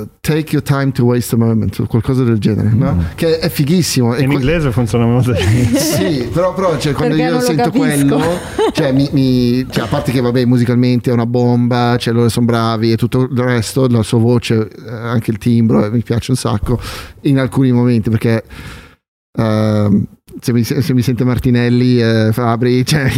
uh, 0.00 0.08
take 0.20 0.52
your 0.52 0.62
time 0.62 0.92
to 0.92 1.04
waste 1.04 1.34
a 1.34 1.38
moment 1.38 1.78
o 1.78 1.86
qualcosa 1.86 2.24
del 2.24 2.38
genere 2.38 2.70
no? 2.70 2.94
mm. 2.94 3.00
che 3.14 3.38
è 3.38 3.48
fighissimo 3.48 4.16
in 4.16 4.26
que- 4.26 4.34
inglese 4.34 4.70
funziona 4.70 5.04
molto 5.04 5.34
sì 5.36 6.28
però, 6.32 6.54
però 6.54 6.78
cioè, 6.78 6.92
quando 6.92 7.16
Perché 7.16 7.32
io 7.32 7.40
sento 7.40 7.70
quello 7.70 8.20
cioè, 8.72 8.92
mi, 8.92 9.08
mi, 9.12 9.66
cioè, 9.70 9.84
a 9.84 9.88
parte 9.88 10.12
che 10.12 10.20
vabbè 10.20 10.44
musicalmente 10.44 11.10
è 11.10 11.12
una 11.12 11.26
bomba 11.26 11.96
cioè, 11.98 12.14
loro 12.14 12.28
sono 12.28 12.46
bravi 12.46 12.92
e 12.92 12.96
tutto 12.96 13.22
il 13.22 13.38
resto 13.38 13.86
la 13.88 14.02
sua 14.02 14.18
voce 14.18 14.68
eh, 14.68 14.90
anche 14.90 15.30
il 15.30 15.38
timbro 15.38 15.84
eh, 15.84 15.90
mi 15.90 16.02
piace 16.02 16.30
un 16.30 16.36
sacco 16.36 16.80
in 17.22 17.38
alcuni 17.38 17.72
momenti 17.72 18.10
perché 18.10 18.44
uh, 19.38 20.06
se 20.40 20.52
mi, 20.52 20.64
se 20.64 20.94
mi, 20.94 21.02
sente 21.02 21.24
Martinelli 21.24 22.00
eh, 22.00 22.30
Fabri 22.32 22.84
cioè 22.86 23.10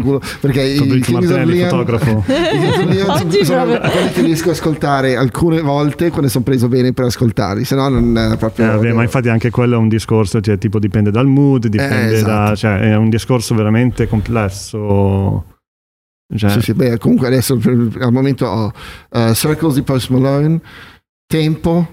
culo 0.00 0.20
perché 0.40 0.62
i 0.62 1.00
Kings 1.00 1.30
of 1.30 1.44
Leon 1.44 1.68
fotografo 1.68 2.24
sono, 2.26 3.44
sono 3.44 3.78
quelli 3.78 4.10
che 4.12 4.22
riesco 4.22 4.48
ad 4.48 4.54
ascoltare 4.54 5.16
alcune 5.16 5.60
volte 5.60 6.10
quando 6.10 6.28
sono 6.28 6.44
preso 6.44 6.68
bene 6.68 6.92
per 6.92 7.06
ascoltarli 7.06 7.64
se 7.64 7.74
no 7.74 7.88
non 7.88 8.16
è 8.16 8.36
proprio 8.36 8.66
eh, 8.66 8.68
vabbè, 8.76 8.92
ma 8.92 9.02
infatti 9.02 9.28
anche 9.28 9.50
quello 9.50 9.74
è 9.74 9.78
un 9.78 9.88
discorso 9.88 10.40
cioè 10.40 10.58
tipo 10.58 10.78
dipende 10.78 11.10
dal 11.10 11.26
mood 11.26 11.66
dipende 11.66 12.14
eh, 12.14 12.16
esatto. 12.16 12.48
da 12.50 12.54
cioè 12.56 12.78
è 12.78 12.96
un 12.96 13.08
discorso 13.08 13.54
veramente 13.54 14.08
complesso 14.08 15.44
cioè. 16.34 16.50
sì, 16.50 16.60
sì, 16.62 16.72
beh, 16.72 16.96
comunque 16.96 17.26
adesso 17.26 17.60
al 18.00 18.10
momento 18.10 18.46
ho 18.46 18.72
uh, 19.10 19.34
Circles 19.34 19.74
di 19.74 19.82
Post 19.82 20.08
Malone 20.08 20.60
Tempo 21.26 21.86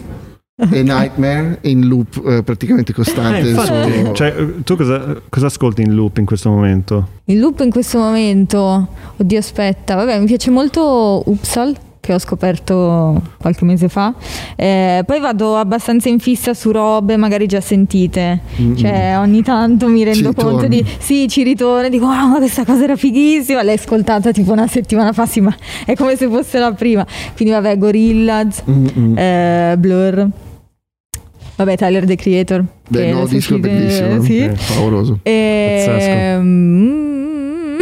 e 0.71 0.83
Nightmare 0.83 1.59
in 1.61 1.87
loop 1.87 2.21
eh, 2.25 2.43
praticamente 2.43 2.93
costante. 2.93 3.39
Eh, 3.39 3.49
infatti, 3.49 4.05
su... 4.05 4.11
cioè, 4.13 4.35
tu 4.63 4.75
cosa, 4.75 5.15
cosa, 5.29 5.45
ascolti 5.45 5.81
in 5.81 5.95
loop 5.95 6.17
in 6.17 6.25
questo 6.25 6.49
momento? 6.49 7.07
In 7.25 7.39
loop 7.39 7.61
in 7.61 7.69
questo 7.69 7.97
momento, 7.97 8.87
oddio 9.15 9.39
aspetta, 9.39 9.95
vabbè 9.95 10.19
mi 10.19 10.25
piace 10.25 10.51
molto 10.51 11.23
Upsal, 11.25 11.75
che 12.01 12.13
ho 12.13 12.19
scoperto 12.19 13.21
qualche 13.39 13.63
mese 13.63 13.87
fa. 13.87 14.13
Eh, 14.55 15.03
poi 15.05 15.19
vado 15.19 15.55
abbastanza 15.55 16.09
in 16.09 16.19
fissa 16.19 16.53
su 16.53 16.71
robe 16.71 17.15
magari 17.15 17.45
già 17.45 17.61
sentite, 17.61 18.41
mm-hmm. 18.59 18.75
cioè 18.75 19.15
ogni 19.17 19.43
tanto 19.43 19.87
mi 19.87 20.03
rendo 20.03 20.29
Ci 20.29 20.35
conto 20.35 20.61
ritorni. 20.61 20.81
di 20.81 20.89
sì, 20.97 21.27
ci 21.29 21.43
ritorno 21.43 21.85
e 21.85 21.89
dico 21.89 22.05
"Ah, 22.07 22.25
ma 22.27 22.37
questa 22.37 22.65
cosa 22.65 22.83
era 22.83 22.95
fighissima", 22.95 23.63
l'hai 23.63 23.75
ascoltata 23.75 24.31
tipo 24.31 24.51
una 24.51 24.67
settimana 24.67 25.13
fa, 25.13 25.25
sì, 25.25 25.39
ma 25.39 25.55
è 25.85 25.95
come 25.95 26.17
se 26.17 26.27
fosse 26.27 26.59
la 26.59 26.73
prima. 26.73 27.05
Quindi 27.35 27.53
vabbè, 27.53 27.77
Gorillaz, 27.77 28.63
Mm-mm. 28.69 29.17
eh, 29.17 29.75
Blur. 29.77 30.29
Vabbè, 31.59 31.75
Tyler 31.75 32.05
the 32.05 32.15
Creator. 32.15 32.63
Beh, 32.87 33.11
se 33.13 33.35
disco 33.35 33.35
è 33.35 33.39
scrive- 33.41 33.69
bellissimo. 33.69 34.21
Sì. 34.21 34.37
Eh. 34.45 34.55
Favoloso. 34.55 35.19
E, 35.23 36.37
mm, 36.39 37.77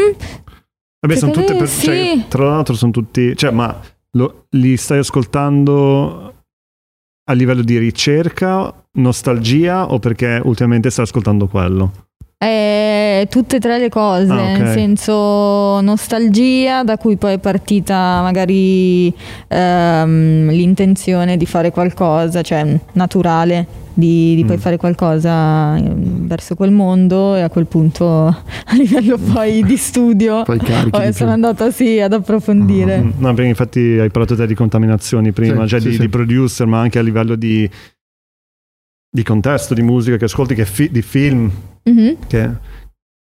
Vabbè, 1.00 1.16
sono 1.16 1.32
tutte 1.32 1.56
per, 1.56 1.68
sì. 1.70 1.86
cioè, 1.86 2.26
tra 2.28 2.46
l'altro 2.50 2.74
sono 2.74 2.92
tutti, 2.92 3.36
cioè, 3.36 3.52
ma 3.52 3.80
lo- 4.14 4.48
li 4.52 4.76
stai 4.78 4.98
ascoltando 4.98 6.34
a 7.30 7.34
livello 7.34 7.62
di 7.62 7.78
ricerca, 7.78 8.74
nostalgia 8.94 9.92
o 9.92 10.00
perché 10.00 10.42
ultimamente 10.44 10.90
stai 10.90 11.06
ascoltando 11.06 11.46
quello? 11.48 12.07
Eh, 12.40 13.26
tutte 13.32 13.56
e 13.56 13.60
tre 13.60 13.80
le 13.80 13.90
cose, 13.90 14.32
Ah, 14.32 14.36
ok. 14.52 14.60
nel 14.60 14.68
senso 14.74 15.82
nostalgia, 15.82 16.84
da 16.84 16.96
cui 16.98 17.16
poi 17.18 17.34
è 17.34 17.40
partita 17.40 18.22
magari 18.22 19.12
ehm, 19.48 20.48
l'intenzione 20.52 21.36
di 21.36 21.48
fare 21.48 21.72
qualcosa, 21.72 22.44
cioè 22.44 22.80
naturale, 22.92 23.66
di, 23.96 24.36
di 24.36 24.46
poi 24.46 24.58
Mm. 24.58 24.60
fare 24.60 24.78
qualcosa 24.78 25.78
ehm, 25.78 26.28
verso 26.28 26.54
quel 26.54 26.70
mondo 26.70 27.34
e 27.36 27.42
a 27.42 27.50
quel 27.50 27.66
punto 27.66 28.06
a 28.28 28.74
livello 28.76 29.18
poi 29.18 29.64
di 29.64 29.76
studio 29.76 30.44
Poi 30.44 30.60
poi 30.60 31.08
di 31.08 31.14
sono 31.14 31.14
più. 31.14 31.26
andata 31.30 31.72
sì 31.72 32.00
ad 32.00 32.14
approfondire. 32.14 33.00
Mm, 33.02 33.10
No, 33.18 33.34
perché 33.34 33.50
infatti 33.50 33.80
hai 34.00 34.12
parlato 34.12 34.36
te 34.36 34.46
di 34.46 34.54
contaminazioni 34.54 35.32
prima, 35.32 35.64
Sì, 35.64 35.70
cioè 35.70 35.80
sì, 35.80 35.88
di, 35.88 35.94
sì. 35.96 36.02
di 36.02 36.10
producer, 36.10 36.68
ma 36.68 36.80
anche 36.82 37.00
a 37.00 37.02
livello 37.02 37.34
di, 37.34 37.68
di 39.10 39.24
contesto, 39.24 39.74
di 39.74 39.82
musica 39.82 40.18
che 40.18 40.26
ascolti, 40.26 40.54
che 40.54 40.66
fi- 40.66 40.92
di 40.92 41.02
film. 41.02 41.52
Mhm. 41.90 42.18
Che, 42.28 42.50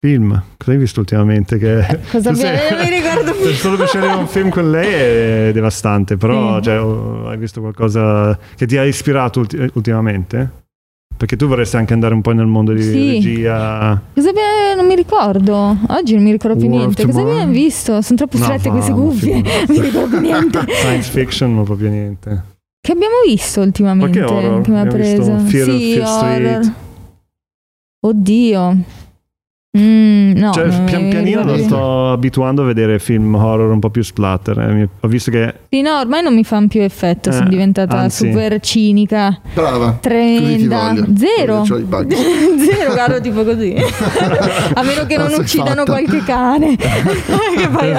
film, 0.00 0.42
cosa 0.56 0.70
hai 0.72 0.76
visto 0.78 1.00
ultimamente? 1.00 1.58
Che, 1.58 2.00
Cosa 2.10 2.30
tu 2.30 2.36
sei- 2.36 2.70
non 2.70 2.80
mi 2.84 2.90
ricordo 2.90 3.32
più. 3.32 3.46
Solo 3.54 3.76
per 3.76 3.88
scegliere 3.88 4.14
un 4.14 4.26
film 4.28 4.48
con 4.50 4.70
lei 4.70 5.48
è 5.48 5.52
devastante, 5.52 6.16
però 6.16 6.56
Sì. 6.56 6.62
cioè, 6.64 6.80
oh, 6.80 7.28
hai 7.28 7.36
visto 7.36 7.60
qualcosa 7.60 8.38
che 8.56 8.66
ti 8.66 8.76
ha 8.76 8.84
ispirato 8.84 9.40
ulti- 9.40 9.70
ultimamente? 9.74 10.66
Perché 11.18 11.34
tu 11.34 11.48
vorresti 11.48 11.74
anche 11.76 11.94
andare 11.94 12.14
un 12.14 12.20
po' 12.20 12.30
nel 12.30 12.46
mondo 12.46 12.72
di 12.72 12.80
Sì. 12.82 12.92
regia. 13.10 14.00
Cosa 14.14 14.28
abbiamo- 14.28 14.74
non 14.76 14.86
mi 14.86 14.94
ricordo, 14.94 15.76
oggi 15.88 16.14
non 16.14 16.22
mi 16.22 16.30
ricordo 16.30 16.56
più 16.56 16.66
of 16.68 16.72
niente. 16.76 17.04
Cosa 17.06 17.20
abbiamo 17.22 17.46
visto? 17.52 18.00
Sono 18.02 18.18
troppo 18.18 18.38
No, 18.38 18.44
strette 18.44 18.68
queste 18.70 18.90
vamo, 18.92 19.02
cuffie, 19.06 19.34
non 19.42 19.64
mi 19.68 19.80
ricordo 19.80 20.20
niente. 20.20 20.60
Science 20.68 21.10
fiction, 21.10 21.54
non 21.56 21.64
proprio 21.64 21.90
niente. 21.90 22.44
Che 22.80 22.92
abbiamo 22.92 23.14
visto 23.26 23.60
ultimamente? 23.62 24.20
Qualche 24.20 24.32
horror, 24.46 24.60
Che 24.62 24.70
mi 24.70 24.78
ha 24.78 24.86
preso? 24.86 25.38
Fear- 25.38 25.68
sì, 25.68 25.92
Fear 25.94 26.06
Street. 26.06 26.46
horror. 26.46 26.72
Oddio. 28.00 28.76
Mm, 29.78 30.32
no, 30.36 30.50
cioè, 30.52 30.66
non 30.66 30.84
pian 30.86 31.08
pianino 31.10 31.44
lo 31.44 31.58
sto 31.58 32.10
abituando 32.10 32.62
a 32.62 32.64
vedere 32.64 32.98
film 32.98 33.34
horror 33.34 33.70
un 33.70 33.78
po' 33.80 33.90
più 33.90 34.02
splatter. 34.02 34.58
eh. 34.58 34.88
Ho 35.00 35.08
visto 35.08 35.30
che 35.30 35.54
Sì, 35.68 35.82
no, 35.82 35.98
ormai 36.00 36.22
non 36.22 36.34
mi 36.34 36.42
fanno 36.42 36.68
più 36.68 36.80
effetto, 36.80 37.30
sono 37.30 37.46
Eh, 37.46 37.50
diventata 37.50 37.98
anzi. 37.98 38.26
super 38.30 38.58
cinica, 38.60 39.38
Brava. 39.52 39.98
Tremenda. 40.00 40.94
Zero. 41.16 41.64
C'ho 41.68 41.76
i 41.76 41.82
bug. 41.82 42.10
Zero, 42.16 42.92
guardo 42.94 43.20
tipo 43.20 43.44
così. 43.44 43.74
A 44.74 44.82
meno 44.82 45.04
che 45.06 45.16
non 45.18 45.28
sei 45.28 45.40
uccidano 45.40 45.84
fatta. 45.84 45.92
qualche 45.92 46.22
cane. 46.24 46.76
che 46.78 47.68
poi 47.70 47.92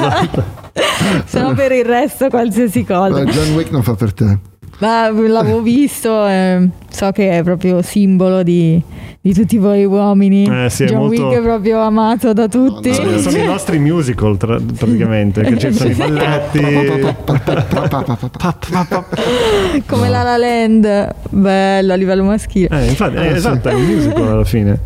Se 1.26 1.40
no 1.40 1.54
per 1.54 1.72
il 1.72 1.86
resto 1.86 2.30
qualsiasi 2.30 2.84
cosa. 2.84 3.24
John 3.26 3.54
Wick 3.54 3.70
non 3.72 3.84
fa 3.84 3.94
per 3.94 4.12
te. 4.14 4.40
Ma 4.80 5.10
l'avevo 5.12 5.62
visto, 5.76 6.26
e 6.28 6.70
so 6.90 7.12
che 7.12 7.38
è 7.38 7.44
proprio 7.44 7.82
simbolo 7.82 8.44
di, 8.44 8.82
di 9.20 9.34
tutti 9.34 9.58
voi 9.58 9.84
uomini. 9.86 10.44
Eh, 10.46 10.70
sì, 10.70 10.84
è 10.84 10.88
John 10.88 11.08
molto- 11.08 11.28
Wick 11.28 11.40
è 11.40 11.42
proprio 11.42 11.80
amato 11.82 12.32
da 12.34 12.48
tutti. 12.48 12.90
No, 12.90 12.94
sono, 12.96 13.12
no, 13.12 13.18
sono 13.18 13.38
i 13.38 13.46
nostri 13.46 13.80
musical 13.80 14.38
tra- 14.38 14.60
praticamente, 14.60 15.42
che 15.42 15.58
ci 15.58 15.74
sono 15.74 15.90
i 15.90 15.94
balletti. 15.94 16.60
Come 19.86 20.10
la 20.10 20.24
La 20.24 20.38
Land, 20.38 21.16
bello 21.30 21.94
a 21.94 21.96
livello 21.96 22.24
maschile. 22.24 22.68
Eh, 22.72 22.88
infatti, 22.88 23.16
eh, 23.16 23.20
Ah, 23.20 23.26
esatto, 23.36 23.70
è 23.70 23.74
un 23.74 23.86
musical 23.86 24.28
alla 24.28 24.46
fine. 24.46 24.80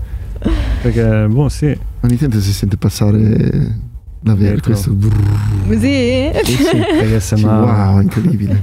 Perché, 0.82 1.26
boh, 1.30 1.50
sì. 1.50 1.76
Ogni 2.02 2.18
tanto 2.18 2.40
si 2.42 2.52
sente 2.52 2.76
passare 2.78 3.92
Dietro. 4.24 4.72
questo 4.72 4.92
brrr. 4.92 5.80
Sì? 5.80 6.32
Sì, 6.44 7.20
sì. 7.20 7.44
Wow, 7.46 8.00
incredibile. 8.00 8.60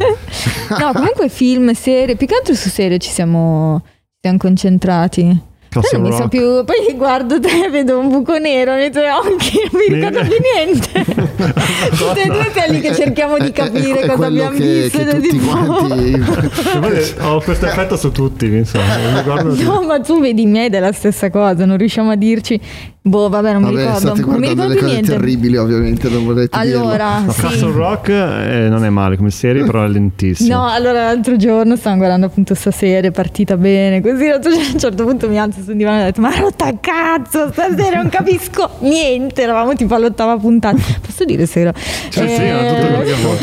No, 0.79 0.93
comunque 0.93 1.29
film, 1.29 1.73
serie, 1.73 2.17
più 2.17 2.27
che 2.27 2.35
altro 2.37 2.55
su 2.55 2.69
serie 2.69 2.99
ci 2.99 3.11
siamo, 3.11 3.83
ci 3.85 4.19
siamo 4.23 4.39
concentrati. 4.39 5.49
Non 5.93 6.03
mi 6.03 6.13
so 6.13 6.27
più, 6.27 6.65
poi 6.65 6.95
guardo 6.97 7.39
te 7.39 7.67
e 7.67 7.71
vedo 7.71 7.99
un 7.99 8.09
buco 8.09 8.37
nero 8.39 8.75
nei 8.75 8.91
tuoi 8.91 9.05
occhi, 9.09 9.61
non 9.71 9.81
mi 9.89 9.95
ricordo 9.95 10.21
più 10.29 10.37
niente. 10.55 11.29
Tutte 11.97 12.23
e 12.23 12.27
due 12.27 12.51
lì 12.69 12.81
che 12.81 12.95
cerchiamo 12.95 13.39
di 13.39 13.47
È- 13.47 13.49
è- 13.49 13.53
capire 13.53 14.01
è 14.01 14.07
cosa 14.09 14.27
abbiamo 14.27 14.57
che, 14.57 14.65
visto. 14.83 14.99
che 14.99 15.05
tutti 15.07 15.29
tipo- 15.29 15.57
quanti 15.57 16.19
poi 16.81 17.15
Ho 17.21 17.41
questo 17.41 17.67
effetto 17.67 17.97
su 17.97 18.11
tutti, 18.11 18.47
mi 18.49 18.65
sa. 18.65 18.79
Mi 18.81 19.17
ricordo 19.19 19.55
No, 19.63 19.83
ma 19.83 20.01
tu 20.01 20.21
vedi 20.21 20.43
i 20.43 20.47
miei 20.47 20.67
ed 20.67 20.75
è 20.75 20.81
la 20.81 20.93
stessa 20.93 21.31
cosa, 21.31 21.65
non 21.65 21.77
riusciamo 21.77 22.11
a 22.11 22.17
dirci. 22.17 22.61
Boh, 23.03 23.31
vabbè, 23.31 23.53
non 23.55 23.63
mi 23.63 23.69
Vabbè, 23.73 23.81
ricordo. 23.81 24.01
state 24.01 24.21
Non 24.21 24.35
mi 24.39 24.49
ricordo 24.49 24.67
le 24.67 24.75
più 24.75 24.81
cose 24.83 24.93
niente. 24.93 25.11
terribili, 25.13 25.57
ovviamente, 25.57 26.09
non 26.11 26.25
volete 26.27 26.55
Allora, 26.59 27.21
No, 27.21 27.33
sì. 27.33 27.41
Castle 27.41 27.73
Rock 27.73 28.09
eh, 28.11 28.67
non 28.69 28.85
è 28.85 28.91
male 28.91 29.17
come 29.17 29.31
serie, 29.31 29.65
però 29.65 29.85
è 29.85 29.89
lentissimo. 29.89 30.55
No, 30.55 30.69
allora 30.69 31.05
l'altro 31.05 31.37
giorno 31.37 31.77
stavamo 31.77 31.97
guardando 32.01 32.27
appunto 32.27 32.55
sta 32.55 32.71
serie, 32.71 33.09
è 33.09 33.13
partita 33.13 33.57
bene, 33.57 34.03
così 34.03 34.27
a 34.29 34.37
un 34.73 34.79
certo 34.79 35.05
punto 35.05 35.29
mi 35.31 35.39
alzo 35.39 35.60
sul 35.63 35.77
divano 35.77 35.99
e 35.99 36.03
ho 36.03 36.05
detto 36.07 36.21
ma 36.21 36.37
rotta 36.39 36.73
cazzo, 36.81 37.51
stasera 37.53 38.01
non 38.01 38.09
capisco 38.09 38.69
niente, 38.81 39.43
eravamo 39.43 39.75
tipo 39.75 39.95
all'ottava 39.95 40.37
puntata. 40.37 40.79
Posso 41.05 41.25
dire 41.25 41.47
se 41.47 41.61
era? 41.61 41.73
Sì, 41.75 42.11
sì, 42.11 42.21
era 42.43 42.75
tutto 42.75 42.87
quello 42.87 43.03
che 43.05 43.15
vuoi. 43.15 43.39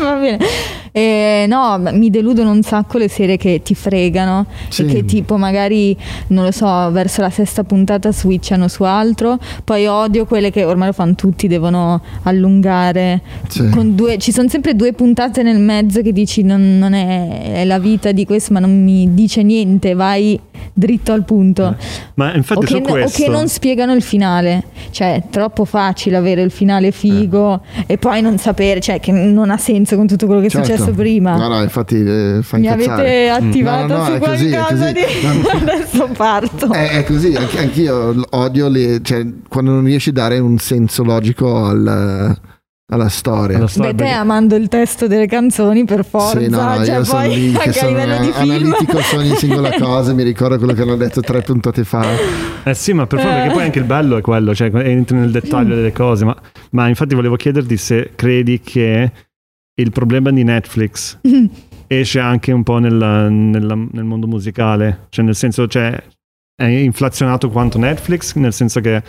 Va 0.00 0.14
bene. 0.14 0.38
Eh, 0.92 1.44
no, 1.48 1.78
mi 1.92 2.10
deludono 2.10 2.50
un 2.50 2.62
sacco 2.62 2.98
le 2.98 3.08
serie 3.08 3.36
che 3.36 3.60
ti 3.62 3.76
fregano 3.76 4.46
Sì. 4.68 4.82
e 4.82 4.86
che 4.86 5.04
tipo 5.04 5.36
magari, 5.36 5.96
non 6.28 6.44
lo 6.44 6.50
so, 6.50 6.90
verso 6.90 7.20
la 7.20 7.30
sesta 7.30 7.62
puntata 7.62 8.10
switchano 8.10 8.66
su 8.66 8.82
altro, 8.82 9.38
poi 9.62 9.86
odio 9.86 10.24
quelle 10.26 10.50
che 10.50 10.64
ormai 10.64 10.88
lo 10.88 10.92
fanno 10.92 11.14
tutti, 11.14 11.46
devono 11.46 12.00
allungare. 12.24 13.20
Sì. 13.48 13.68
Con 13.70 13.94
due, 13.94 14.18
ci 14.18 14.32
sono 14.32 14.48
sempre 14.48 14.74
due 14.74 14.92
puntate 14.92 15.44
nel 15.44 15.60
mezzo 15.60 16.02
che 16.02 16.12
dici 16.12 16.42
non, 16.42 16.78
non 16.78 16.92
è, 16.92 17.60
è 17.60 17.64
la 17.64 17.78
vita 17.78 18.10
di 18.10 18.24
questo, 18.24 18.52
ma 18.52 18.58
non 18.58 18.82
mi 18.82 19.14
dice 19.14 19.44
niente, 19.44 19.94
vai 19.94 20.38
dritto 20.72 21.12
al 21.12 21.24
punto. 21.24 21.59
Ma 22.14 22.32
O 22.32 22.36
infatti 22.36 22.66
che, 22.66 22.74
su 22.74 22.76
o 22.76 22.82
questo... 22.92 23.22
che 23.22 23.28
non 23.28 23.48
spiegano 23.48 23.92
il 23.94 24.02
finale, 24.02 24.64
cioè 24.90 25.14
è 25.16 25.22
troppo 25.30 25.64
facile 25.64 26.16
avere 26.16 26.42
il 26.42 26.50
finale 26.50 26.90
figo 26.90 27.62
e 27.86 27.98
poi 27.98 28.20
non 28.22 28.38
sapere, 28.38 28.80
cioè 28.80 29.00
che 29.00 29.12
non 29.12 29.50
ha 29.50 29.56
senso 29.58 29.96
con 29.96 30.06
tutto 30.06 30.26
quello 30.26 30.40
che 30.40 30.46
è 30.46 30.50
Certo. 30.50 30.66
successo 30.72 30.90
prima. 30.92 31.36
No, 31.36 31.48
no, 31.48 31.62
infatti 31.62 31.96
eh, 31.96 32.38
fa 32.42 32.56
Mi 32.58 32.66
incazzare. 32.66 33.28
avete 33.30 33.46
attivato 33.46 33.86
No, 33.86 33.96
no, 33.96 33.98
no, 33.98 34.04
su 34.06 34.12
è 34.12 34.18
così, 34.18 34.46
è 34.48 34.50
qualcosa 34.58 34.92
così. 34.92 34.92
di... 34.92 35.46
Adesso 35.70 36.08
parto. 36.16 36.72
È, 36.72 36.88
è 36.90 37.04
così, 37.04 37.34
anch'io 37.36 38.14
odio 38.30 38.68
le, 38.68 39.00
cioè, 39.02 39.24
quando 39.48 39.72
non 39.72 39.84
riesci 39.84 40.08
a 40.10 40.12
dare 40.12 40.38
un 40.38 40.58
senso 40.58 41.02
logico 41.02 41.64
al- 41.66 42.36
alla 42.90 43.08
storia. 43.08 43.56
alla 43.56 43.64
Beh, 43.66 43.70
storia, 43.70 43.90
te 43.90 43.96
perché- 43.96 44.12
amando 44.12 44.56
il 44.56 44.68
testo 44.68 45.06
delle 45.06 45.26
canzoni 45.26 45.84
per 45.84 46.04
forza, 46.04 46.38
Sì, 46.40 46.48
no, 46.48 46.62
no, 46.62 46.84
cioè 46.84 46.96
io 46.96 47.04
sono 47.04 47.18
poi 47.20 47.34
lì 47.34 47.52
che 47.52 47.72
sono 47.72 47.88
livello 47.90 48.18
di 48.18 48.32
film. 48.32 48.50
analitico 48.50 49.00
su 49.00 49.16
ogni 49.16 49.34
singola 49.36 49.70
cosa, 49.78 50.12
mi 50.12 50.22
ricordo 50.22 50.58
quello 50.58 50.72
che 50.72 50.82
hanno 50.82 50.96
detto 50.96 51.20
tre 51.20 51.42
puntate 51.42 51.84
fa. 51.84 52.04
Eh 52.64 52.74
sì, 52.74 52.92
ma 52.92 53.06
per 53.06 53.20
favore, 53.20 53.38
perché 53.40 53.54
poi 53.54 53.62
anche 53.64 53.78
il 53.78 53.84
bello 53.84 54.16
è 54.16 54.20
quello, 54.20 54.54
cioè 54.54 54.70
entri 54.74 55.16
nel 55.16 55.30
dettaglio 55.30 55.74
delle 55.74 55.92
cose. 55.92 56.24
Ma, 56.24 56.36
ma 56.72 56.88
infatti 56.88 57.14
volevo 57.14 57.36
chiederti 57.36 57.76
se 57.76 58.10
credi 58.14 58.60
che 58.60 59.12
il 59.80 59.90
problema 59.92 60.30
di 60.30 60.42
Netflix 60.44 61.18
esce 61.86 62.20
anche 62.20 62.52
un 62.52 62.62
po' 62.62 62.78
nella- 62.78 63.28
nella- 63.28 63.78
nel 63.92 64.04
mondo 64.04 64.26
musicale, 64.26 65.06
cioè 65.10 65.24
nel 65.24 65.34
senso, 65.34 65.66
cioè, 65.68 65.96
è 66.54 66.64
inflazionato 66.66 67.48
quanto 67.50 67.78
Netflix, 67.78 68.34
nel 68.34 68.52
senso 68.52 68.80
che 68.80 69.02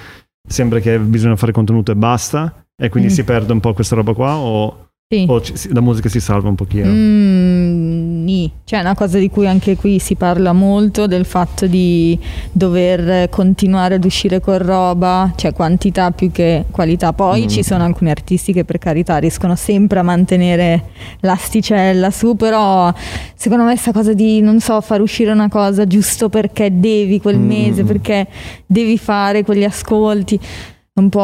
sembra 0.47 0.79
che 0.79 0.97
bisogna 0.99 1.35
fare 1.35 1.51
contenuto 1.51 1.91
e 1.91 1.95
basta, 1.95 2.63
e 2.81 2.89
quindi 2.89 3.09
Mm. 3.09 3.13
si 3.13 3.23
perde 3.23 3.51
un 3.53 3.59
po' 3.59 3.73
questa 3.73 3.95
roba 3.95 4.13
qua, 4.13 4.37
o, 4.37 4.85
Sì. 5.07 5.25
o 5.27 5.41
ci- 5.41 5.53
la 5.73 5.81
musica 5.81 6.07
si 6.09 6.19
salva 6.19 6.47
un 6.49 6.55
pochino. 6.55 6.87
Mm, 6.89 8.23
nì. 8.23 8.51
C'è 8.63 8.79
una 8.79 8.95
cosa 8.95 9.17
di 9.19 9.29
cui 9.29 9.45
anche 9.45 9.75
qui 9.75 9.99
si 9.99 10.15
parla 10.15 10.53
molto, 10.53 11.05
del 11.05 11.25
fatto 11.25 11.67
di 11.67 12.17
dover 12.51 13.29
continuare 13.29 13.95
ad 13.95 14.05
uscire 14.05 14.39
con 14.39 14.57
roba, 14.57 15.33
cioè 15.35 15.51
quantità 15.53 16.11
più 16.11 16.31
che 16.31 16.65
qualità. 16.71 17.11
Poi 17.13 17.43
Mm. 17.43 17.47
ci 17.47 17.61
sono 17.61 17.83
alcuni 17.83 18.09
artisti 18.09 18.53
che 18.53 18.63
per 18.63 18.77
carità 18.77 19.17
riescono 19.17 19.55
sempre 19.55 19.99
a 19.99 20.03
mantenere 20.03 20.85
l'asticella 21.19 22.09
su, 22.09 22.35
però 22.35 22.91
secondo 23.35 23.63
me 23.65 23.71
questa 23.71 23.91
cosa 23.91 24.13
di, 24.13 24.39
non 24.41 24.59
so, 24.61 24.79
far 24.81 25.01
uscire 25.01 25.31
una 25.31 25.49
cosa 25.49 25.85
giusto 25.85 26.29
perché 26.29 26.79
devi 26.79 27.19
quel 27.19 27.37
Mm. 27.37 27.45
mese, 27.47 27.83
perché 27.83 28.27
devi 28.65 28.97
fare 28.97 29.43
quegli 29.43 29.65
ascolti, 29.65 30.35
è 30.35 30.99
un 30.99 31.09
po', 31.09 31.19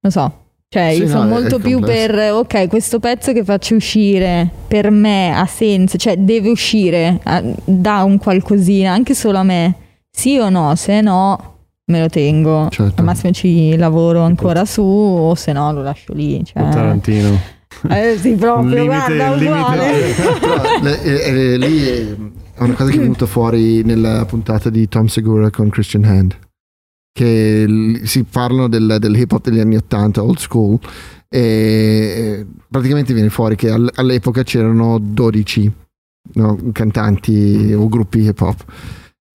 non 0.00 0.10
so, 0.10 0.32
Cioè, 0.74 0.92
Sì, 0.94 1.02
no, 1.02 1.06
sono 1.08 1.24
è- 1.24 1.28
molto 1.28 1.58
più 1.60 1.78
per, 1.78 2.18
ok, 2.32 2.66
questo 2.66 2.98
pezzo 2.98 3.32
che 3.32 3.44
faccio 3.44 3.76
uscire 3.76 4.50
per 4.66 4.90
me 4.90 5.32
ha 5.32 5.46
senso, 5.46 5.96
cioè 5.96 6.16
deve 6.16 6.50
uscire, 6.50 7.20
dà 7.64 8.02
un 8.02 8.18
qualcosina, 8.18 8.90
anche 8.90 9.14
solo 9.14 9.38
a 9.38 9.44
me. 9.44 9.74
Sì 10.10 10.36
o 10.38 10.48
no? 10.50 10.74
Se 10.74 11.00
no, 11.00 11.58
me 11.86 12.00
lo 12.00 12.08
tengo. 12.08 12.66
Certo. 12.72 12.94
Al 12.96 13.04
massimo 13.04 13.32
ci 13.32 13.76
lavoro 13.76 14.22
ancora 14.22 14.64
su, 14.64 14.82
o 14.82 15.32
se 15.36 15.52
no 15.52 15.72
lo 15.72 15.82
lascio 15.82 16.12
lì. 16.12 16.44
Cioè, 16.44 16.68
Tarantino. 16.70 17.38
eh, 17.90 18.16
sì, 18.20 18.32
proprio, 18.32 18.82
limite- 18.82 19.16
guarda, 19.16 19.30
uguale. 19.30 19.92
Eh, 21.04 21.52
eh, 21.52 21.56
lì 21.56 21.84
è 21.86 22.62
una 22.62 22.74
cosa 22.74 22.90
che 22.90 22.96
è 22.96 23.00
venuta 23.00 23.26
fuori 23.26 23.84
nella 23.84 24.24
puntata 24.24 24.70
di 24.70 24.88
Tom 24.88 25.06
Segura 25.06 25.50
con 25.50 25.68
Christian 25.68 26.02
Hand 26.02 26.36
che 27.14 28.00
si 28.02 28.24
parlano 28.24 28.68
del, 28.68 28.96
del 28.98 29.16
hip 29.16 29.30
hop 29.30 29.44
degli 29.44 29.60
anni 29.60 29.76
80 29.76 30.20
old 30.20 30.38
school 30.38 30.80
e 31.28 32.44
praticamente 32.68 33.14
viene 33.14 33.30
fuori 33.30 33.54
che 33.54 33.70
all- 33.70 33.90
all'epoca 33.94 34.42
c'erano 34.42 34.98
12 34.98 35.72
no, 36.32 36.58
cantanti 36.72 37.72
o 37.72 37.88
gruppi 37.88 38.26
hip 38.26 38.40
hop 38.40 38.64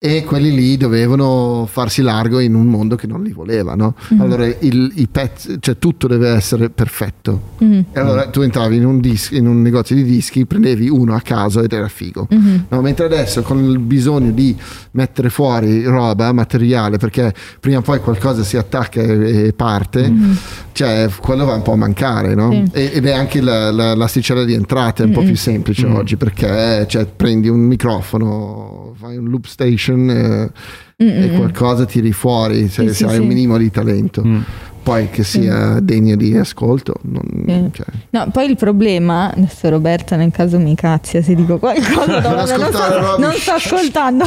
e 0.02 0.24
quelli 0.24 0.50
lì 0.54 0.78
dovevano 0.78 1.66
farsi 1.70 2.00
largo 2.00 2.38
in 2.40 2.54
un 2.54 2.64
mondo 2.68 2.96
che 2.96 3.06
non 3.06 3.22
li 3.22 3.32
voleva 3.32 3.74
no? 3.74 3.94
Mhm. 4.08 4.20
allora 4.22 4.46
il, 4.46 4.90
i 4.94 5.06
pezzi, 5.08 5.58
cioè 5.60 5.76
tutto 5.76 6.06
deve 6.06 6.30
essere 6.30 6.70
perfetto 6.70 7.48
Mhm, 7.58 7.84
e 7.92 8.00
allora 8.00 8.26
tu 8.30 8.40
entravi 8.40 8.76
in 8.76 8.86
un, 8.86 8.98
dis- 9.00 9.28
in 9.32 9.46
un 9.46 9.60
negozio 9.60 9.94
di 9.94 10.02
dischi, 10.02 10.46
prendevi 10.46 10.88
uno 10.88 11.14
a 11.14 11.20
caso 11.20 11.60
ed 11.62 11.74
era 11.74 11.88
figo. 11.88 12.26
mhm. 12.30 12.64
No, 12.70 12.80
mentre 12.80 13.04
adesso 13.04 13.42
con 13.42 13.62
il 13.62 13.78
bisogno 13.78 14.30
di 14.30 14.56
mettere 14.92 15.28
fuori 15.28 15.84
roba, 15.84 16.32
materiale, 16.32 16.96
perché 16.96 17.34
prima 17.60 17.78
o 17.78 17.82
poi 17.82 18.00
qualcosa 18.00 18.42
si 18.42 18.56
attacca 18.56 19.02
e, 19.02 19.48
e 19.48 19.52
parte, 19.52 20.08
Mhm. 20.08 20.36
cioè 20.72 21.10
quello 21.20 21.44
va 21.44 21.52
un 21.56 21.60
po' 21.62 21.72
a 21.72 21.76
mancare, 21.76 22.34
no? 22.34 22.50
Sì. 22.50 22.64
E- 22.72 22.90
ed 22.94 23.04
è 23.04 23.12
anche 23.12 23.42
la, 23.42 23.70
la- 23.70 23.94
l'asticella 23.94 24.44
di 24.44 24.54
entrate 24.54 25.02
è 25.02 25.06
un 25.06 25.12
po' 25.12 25.20
più 25.22 25.36
semplice 25.36 25.86
Mm. 25.86 25.94
oggi, 25.96 26.16
perché 26.16 26.86
cioè, 26.88 27.04
prendi 27.04 27.48
un 27.50 27.60
microfono, 27.60 28.94
fai 28.98 29.18
un 29.18 29.28
loop 29.28 29.44
station 29.44 29.89
eh, 30.10 30.50
e 30.96 31.26
Mhm. 31.28 31.36
qualcosa 31.36 31.86
tiri 31.86 32.12
fuori 32.12 32.68
se, 32.68 32.82
Sì, 32.82 32.88
se 32.88 32.94
sì, 32.94 33.04
hai 33.04 33.14
sì. 33.14 33.20
un 33.20 33.26
minimo 33.26 33.56
di 33.56 33.70
talento. 33.70 34.22
Mm. 34.24 34.40
Poi 34.82 35.10
che 35.10 35.24
sia 35.24 35.78
degno 35.80 36.16
di 36.16 36.36
ascolto. 36.36 36.94
non- 37.02 37.44
Sì. 37.46 37.70
cioè. 37.72 37.86
No, 38.10 38.28
poi 38.32 38.48
il 38.48 38.56
problema, 38.56 39.30
adesso 39.32 39.68
Roberta 39.68 40.16
nel 40.16 40.30
caso 40.30 40.58
mi 40.58 40.74
cazzia 40.74 41.22
se 41.22 41.34
dico 41.34 41.58
qualcosa, 41.58 42.20
Non 42.30 42.46
sto, 42.46 43.16
non 43.18 43.32
sto 43.34 43.50
ascoltando. 43.52 44.24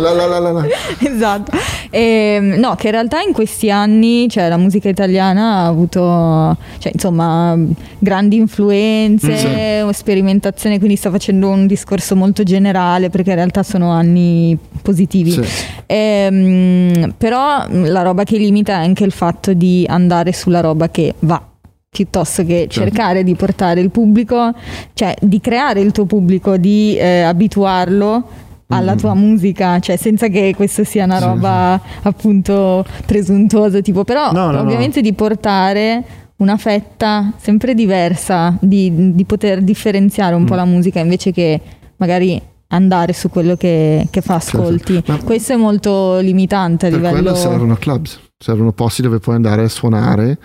La 0.00 0.12
la 0.26 0.38
la 0.38 0.66
esatto. 1.00 1.52
Ehm, 1.90 2.54
no, 2.58 2.74
che 2.76 2.86
in 2.86 2.92
realtà 2.92 3.20
in 3.20 3.32
questi 3.32 3.70
anni 3.70 4.28
cioè, 4.28 4.48
la 4.48 4.56
musica 4.56 4.88
italiana 4.88 5.56
ha 5.56 5.66
avuto 5.66 6.56
cioè, 6.78 6.92
insomma, 6.92 7.56
grandi 7.98 8.36
influenze, 8.36 9.86
sperimentazione, 9.92 10.78
quindi 10.78 10.96
sta 10.96 11.10
facendo 11.10 11.48
un 11.48 11.66
discorso 11.66 12.14
molto 12.16 12.42
generale 12.42 13.10
perché 13.10 13.30
in 13.30 13.36
realtà 13.36 13.62
sono 13.62 13.90
anni 13.90 14.56
positivi. 14.82 15.30
Sì. 15.32 15.44
Ehm, 15.90 17.14
però 17.18 17.66
mh, 17.68 17.88
la 17.90 18.02
roba 18.02 18.22
che 18.24 18.36
limita 18.38 18.74
è 18.74 18.84
anche 18.84 19.04
il 19.04 19.10
fatto 19.12 19.52
di 19.54 19.84
andare 19.88 20.32
sulla 20.32 20.60
roba 20.60 20.88
che 20.88 21.14
va 21.20 21.42
piuttosto 21.90 22.44
che 22.44 22.66
Certo. 22.68 22.74
cercare 22.88 23.24
di 23.24 23.34
portare 23.34 23.80
il 23.80 23.90
pubblico, 23.90 24.52
cioè 24.94 25.14
di 25.20 25.40
creare 25.40 25.80
il 25.80 25.90
tuo 25.90 26.04
pubblico, 26.04 26.56
di 26.56 26.96
eh, 26.96 27.22
abituarlo 27.22 28.22
alla 28.68 28.92
Mhm. 28.92 28.98
tua 28.98 29.14
musica, 29.14 29.80
cioè 29.80 29.96
senza 29.96 30.28
che 30.28 30.52
questo 30.54 30.84
sia 30.84 31.04
una 31.04 31.18
Sì, 31.18 31.24
roba 31.24 31.80
appunto 32.02 32.84
presuntuosa, 33.04 33.80
tipo, 33.80 34.04
però 34.04 34.30
No, 34.30 34.46
no, 34.46 34.50
no. 34.52 34.60
ovviamente 34.60 35.00
di 35.00 35.12
portare 35.12 36.04
una 36.36 36.56
fetta 36.56 37.32
sempre 37.36 37.74
diversa, 37.74 38.56
di, 38.60 39.12
di 39.12 39.24
poter 39.24 39.60
differenziare 39.60 40.36
un 40.36 40.44
po' 40.44 40.54
Mm. 40.54 40.56
la 40.56 40.64
musica 40.64 41.00
invece 41.00 41.32
che 41.32 41.60
magari 41.96 42.40
andare 42.72 43.12
su 43.12 43.28
quello 43.28 43.56
che, 43.56 44.06
che 44.10 44.20
fa 44.20 44.38
Certo. 44.38 44.58
ascolti. 44.62 45.02
Ma- 45.06 45.18
Questo 45.22 45.52
è 45.52 45.56
molto 45.56 46.18
limitante 46.18 46.86
a 46.86 46.90
Per 46.90 46.98
livello... 46.98 47.20
quello 47.20 47.34
servono 47.36 47.76
clubs, 47.76 48.20
servono 48.38 48.72
posti 48.72 49.02
dove 49.02 49.18
puoi 49.18 49.36
andare 49.36 49.62
a 49.64 49.68
suonare 49.68 50.38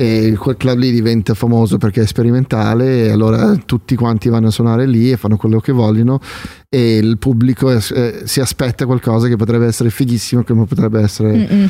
e 0.00 0.36
quel 0.38 0.56
club 0.56 0.78
lì 0.78 0.92
diventa 0.92 1.34
famoso 1.34 1.76
perché 1.76 2.02
è 2.02 2.06
sperimentale 2.06 3.06
e 3.06 3.10
allora 3.10 3.56
tutti 3.66 3.96
quanti 3.96 4.28
vanno 4.28 4.46
a 4.46 4.50
suonare 4.52 4.86
lì 4.86 5.10
e 5.10 5.16
fanno 5.16 5.36
quello 5.36 5.58
che 5.58 5.72
vogliono 5.72 6.20
e 6.68 6.98
il 6.98 7.18
pubblico 7.18 7.68
è- 7.70 7.80
eh, 7.94 8.20
si 8.22 8.38
aspetta 8.40 8.86
qualcosa 8.86 9.26
che 9.26 9.34
potrebbe 9.34 9.66
essere 9.66 9.90
fighissimo 9.90 10.44
come 10.44 10.66
potrebbe 10.66 11.00
essere 11.00 11.32
Mm-mm. 11.32 11.68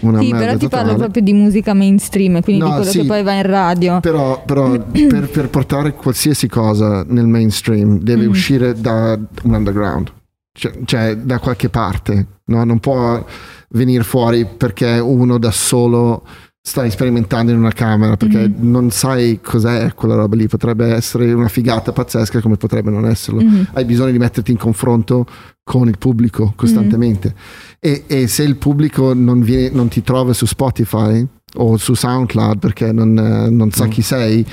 una 0.00 0.20
Sì, 0.20 0.28
però 0.30 0.52
ti 0.52 0.58
totale. 0.60 0.82
parlo 0.84 0.96
proprio 0.98 1.22
di 1.24 1.32
musica 1.32 1.74
mainstream, 1.74 2.40
quindi 2.42 2.62
No, 2.62 2.68
di 2.68 2.74
quello 2.76 2.90
sì. 2.92 3.00
che 3.00 3.06
poi 3.06 3.22
va 3.24 3.32
in 3.32 3.42
radio. 3.42 3.98
Però, 3.98 4.44
però 4.44 4.70
per, 5.08 5.28
per 5.28 5.48
portare 5.50 5.94
qualsiasi 5.94 6.46
cosa 6.46 7.04
nel 7.08 7.26
mainstream 7.26 7.98
deve 7.98 8.22
Mhm. 8.24 8.30
uscire 8.30 8.80
da 8.80 9.18
un 9.42 9.52
underground, 9.52 10.12
cioè, 10.56 10.72
cioè 10.84 11.16
da 11.16 11.40
qualche 11.40 11.70
parte, 11.70 12.26
no? 12.44 12.62
non 12.62 12.78
può 12.78 13.24
venire 13.70 14.04
fuori 14.04 14.46
perché 14.46 15.00
uno 15.00 15.38
da 15.38 15.50
solo 15.50 16.22
sta 16.66 16.88
sperimentando 16.88 17.52
in 17.52 17.58
una 17.58 17.72
camera 17.72 18.16
perché 18.16 18.48
Mhm. 18.48 18.70
non 18.70 18.90
sai 18.90 19.38
cos'è 19.42 19.92
quella 19.92 20.14
roba 20.14 20.34
lì, 20.34 20.48
potrebbe 20.48 20.86
essere 20.94 21.30
una 21.34 21.48
figata 21.48 21.92
pazzesca 21.92 22.40
come 22.40 22.56
potrebbe 22.56 22.90
non 22.90 23.04
esserlo. 23.04 23.42
Mhm. 23.42 23.68
Hai 23.74 23.84
bisogno 23.84 24.12
di 24.12 24.18
metterti 24.18 24.50
in 24.50 24.56
confronto 24.56 25.26
con 25.62 25.88
il 25.88 25.98
pubblico 25.98 26.54
costantemente 26.56 27.34
e, 27.78 28.04
e 28.06 28.26
se 28.28 28.44
il 28.44 28.56
pubblico 28.56 29.12
non, 29.12 29.42
viene- 29.42 29.68
non 29.74 29.88
ti 29.88 30.02
trova 30.02 30.32
su 30.32 30.46
Spotify 30.46 31.26
o 31.56 31.76
su 31.76 31.92
SoundCloud 31.92 32.58
perché 32.58 32.92
non, 32.92 33.12
non 33.12 33.70
sa 33.70 33.86
chi 33.86 34.00
sei 34.00 34.44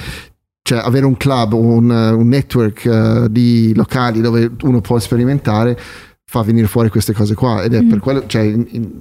cioè 0.64 0.80
avere 0.84 1.06
un 1.06 1.16
club 1.16 1.54
o 1.54 1.60
un, 1.60 1.90
un 1.90 2.28
network 2.28 2.86
eh, 2.86 3.28
di 3.32 3.74
locali 3.74 4.20
dove 4.20 4.52
uno 4.64 4.82
può 4.82 5.00
sperimentare 5.00 5.78
fa 6.26 6.44
venire 6.44 6.68
fuori 6.68 6.90
queste 6.90 7.14
cose 7.14 7.36
qua 7.36 7.64
ed 7.64 7.74
è 7.74 7.82
Mm. 7.82 7.90
per 7.90 8.00
quello 8.00 8.24
cioè, 8.28 8.42
in- 8.42 8.68
in- 8.70 8.92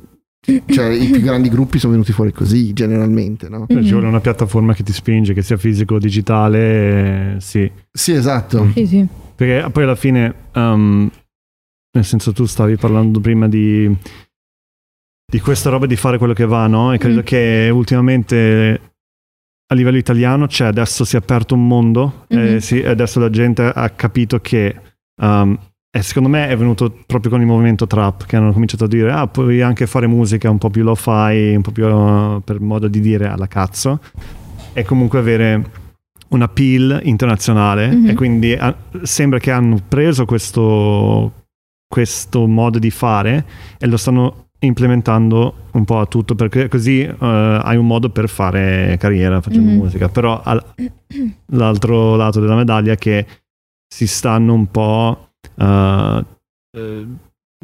cioè, 0.67 0.89
i 0.89 1.11
più 1.11 1.21
grandi 1.21 1.49
gruppi 1.51 1.79
sono 1.79 1.93
venuti 1.93 2.13
fuori 2.13 2.33
così 2.33 2.73
generalmente 2.73 3.49
no? 3.49 3.67
Cioè, 3.69 3.83
Ci 3.83 3.93
vuole 3.93 4.07
una 4.07 4.21
piattaforma 4.21 4.73
che 4.75 4.83
ti 4.83 4.93
spinge, 4.93 5.35
che 5.35 5.43
sia 5.43 5.57
fisico 5.59 5.97
o 5.97 5.99
digitale, 5.99 7.35
eh, 7.37 7.41
sì. 7.41 7.71
sì 7.93 8.13
esatto 8.13 8.71
Sì, 8.75 8.87
sì. 8.87 9.07
Perché 9.35 9.71
poi 9.71 9.83
alla 9.85 9.95
fine, 9.97 10.35
um, 10.55 11.11
nel 11.93 12.05
senso 12.05 12.33
tu 12.33 12.45
stavi 12.47 12.77
parlando 12.77 13.21
prima 13.21 13.49
di, 13.49 13.95
di 15.31 15.41
questa 15.41 15.71
roba 15.71 15.87
di 15.87 15.97
fare 15.97 16.19
quello 16.19 16.33
che 16.35 16.45
va, 16.47 16.67
no? 16.67 16.93
E 16.93 16.99
credo 16.99 17.21
Mm. 17.21 17.25
che 17.25 17.71
ultimamente 17.73 18.81
a 19.71 19.75
livello 19.75 19.97
italiano 19.99 20.47
c'è, 20.47 20.67
adesso 20.67 21.05
si 21.05 21.17
è 21.17 21.19
aperto 21.21 21.55
un 21.55 21.67
mondo, 21.67 22.27
Mhm. 22.31 22.39
e 22.39 22.61
sì, 22.61 22.83
adesso 22.83 23.21
la 23.21 23.31
gente 23.31 23.63
ha 23.63 23.89
capito 23.91 24.41
che... 24.41 24.75
um, 25.23 25.59
e 25.93 26.03
secondo 26.03 26.29
me 26.29 26.47
è 26.49 26.57
venuto 26.57 26.95
proprio 27.07 27.33
con 27.33 27.41
il 27.41 27.47
movimento 27.47 27.87
trap 27.87 28.25
che 28.27 28.37
hanno 28.37 28.53
cominciato 28.53 28.85
a 28.85 28.89
dire 28.89 29.11
ah 29.11 29.27
puoi 29.27 29.61
anche 29.61 29.87
fare 29.89 30.07
musica 30.07 30.49
un 30.49 30.59
po' 30.59 30.71
più 30.71 30.85
lo 30.85 30.95
fai 30.95 31.55
un 31.57 31.63
po' 31.63 31.73
più 31.73 31.85
uh, 31.87 32.41
per 32.45 32.61
modo 32.61 32.87
di 32.87 33.01
dire 33.01 33.27
alla 33.27 33.49
cazzo 33.49 33.99
e 34.73 34.85
comunque 34.85 35.19
avere 35.19 35.71
un 36.29 36.43
appeal 36.43 37.01
internazionale 37.03 37.89
Mhm. 37.89 38.09
e 38.09 38.15
quindi 38.15 38.53
ah, 38.53 38.73
sembra 39.03 39.41
che 39.41 39.51
hanno 39.51 39.81
preso 39.89 40.25
questo, 40.27 41.33
questo 41.89 42.47
modo 42.47 42.79
di 42.79 42.91
fare 42.91 43.45
e 43.79 43.87
lo 43.89 43.97
stanno 43.97 44.47
implementando 44.61 45.55
un 45.73 45.85
po' 45.85 45.99
a 45.99 46.07
tutto 46.07 46.37
perché 46.37 46.69
così 46.69 47.01
eh, 47.01 47.17
hai 47.19 47.77
un 47.77 47.87
modo 47.87 48.11
per 48.11 48.29
fare 48.29 48.97
carriera 49.01 49.41
facendo 49.41 49.71
Mhm. 49.73 49.77
musica 49.77 50.09
però 50.09 50.41
al- 50.45 50.63
l'altro 51.47 52.15
lato 52.15 52.39
della 52.39 52.55
medaglia 52.55 52.93
è 52.93 52.97
che 52.97 53.27
si 53.93 54.07
stanno 54.07 54.53
un 54.55 54.71
po' 54.71 55.30
eh, 55.59 56.25
eh, 56.77 57.07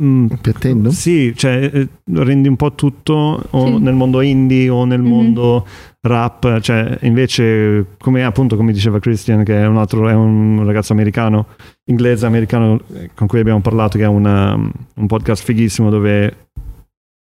mm, 0.02 0.26
Appiattendo? 0.30 0.90
sì, 0.90 1.32
cioè 1.36 1.70
eh, 1.72 1.88
rendi 2.12 2.48
un 2.48 2.56
po' 2.56 2.74
tutto 2.74 3.42
o 3.50 3.66
Sì. 3.66 3.78
nel 3.78 3.94
mondo 3.94 4.20
indie 4.20 4.68
o 4.68 4.84
nel 4.84 5.00
Mhm. 5.00 5.08
mondo 5.08 5.66
rap, 6.02 6.60
cioè 6.60 6.98
invece 7.02 7.86
come 7.98 8.24
appunto 8.24 8.56
come 8.56 8.72
diceva 8.72 9.00
Christian 9.00 9.42
che 9.42 9.60
è 9.60 9.66
un 9.66 9.76
altro 9.78 10.08
è 10.08 10.14
un 10.14 10.62
ragazzo 10.64 10.92
americano, 10.92 11.46
inglese 11.90 12.26
americano 12.26 12.80
eh, 12.94 13.10
con 13.14 13.26
cui 13.26 13.40
abbiamo 13.40 13.60
parlato 13.60 13.98
che 13.98 14.04
ha 14.04 14.08
una- 14.10 14.54
un 14.54 15.06
podcast 15.06 15.42
fighissimo 15.42 15.90
dove 15.90 16.36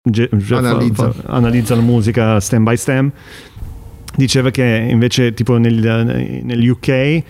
ge- 0.09 0.29
ge- 0.31 0.39
fa- 0.39 0.57
Analizza. 0.57 1.11
fa- 1.11 1.31
analizza 1.33 1.75
la 1.75 1.81
musica 1.81 2.39
stem 2.39 2.63
by 2.63 2.75
stem. 2.77 3.11
Diceva 4.15 4.51
che 4.51 4.87
invece 4.89 5.33
tipo 5.33 5.57
nel- 5.57 6.41
negli 6.43 6.67
UK 6.67 7.23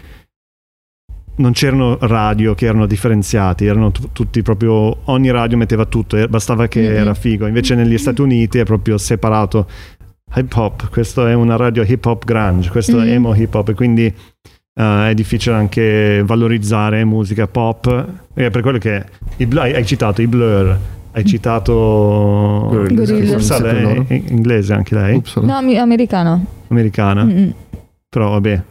non 1.36 1.52
c'erano 1.54 1.98
radio 2.02 2.54
che 2.56 2.66
erano 2.68 2.86
differenziati, 2.86 3.66
erano 3.66 3.92
tu- 3.92 4.10
tutti 4.12 4.42
proprio, 4.42 4.96
ogni 5.06 5.32
radio 5.32 5.58
metteva 5.58 5.86
tutto, 5.86 6.16
e 6.18 6.28
bastava 6.28 6.68
che 6.68 6.82
Mhm. 6.82 6.96
era 6.96 7.14
figo. 7.14 7.48
Invece 7.48 7.76
negli 7.76 7.98
Stati 7.98 8.22
Uniti 8.22 8.60
è 8.60 8.64
proprio 8.66 8.98
separato 8.98 9.68
hip 10.36 10.54
hop, 10.56 10.90
questo 10.90 11.26
è 11.28 11.34
una 11.34 11.56
radio 11.56 11.84
hip 11.84 12.06
hop 12.06 12.26
grunge, 12.26 12.70
questo 12.70 12.98
Mhm. 12.98 13.06
è 13.06 13.12
emo 13.12 13.36
hip 13.36 13.54
hop 13.54 13.70
e 13.70 13.74
quindi 13.74 14.14
eh, 14.76 15.10
è 15.10 15.14
difficile 15.14 15.56
anche 15.56 16.24
valorizzare 16.26 17.04
musica 17.06 17.46
pop. 17.48 18.06
E 18.34 18.50
per 18.50 18.62
quello 18.64 18.80
che 18.80 19.04
i 19.38 19.46
Blur- 19.46 19.66
hai 19.72 19.86
citato 19.86 20.24
i 20.24 20.28
Blur, 20.28 20.76
hai 21.12 21.24
citato 21.26 22.70
lei 23.62 24.04
è 24.08 24.14
inglese 24.30 24.74
anche 24.74 24.96
lei, 24.96 25.16
Uppsala. 25.16 25.46
No, 25.62 25.78
americano. 25.80 26.46
americana, 26.70 27.24
Mm-mm. 27.24 27.54
però 28.10 28.32
vabbè. 28.32 28.62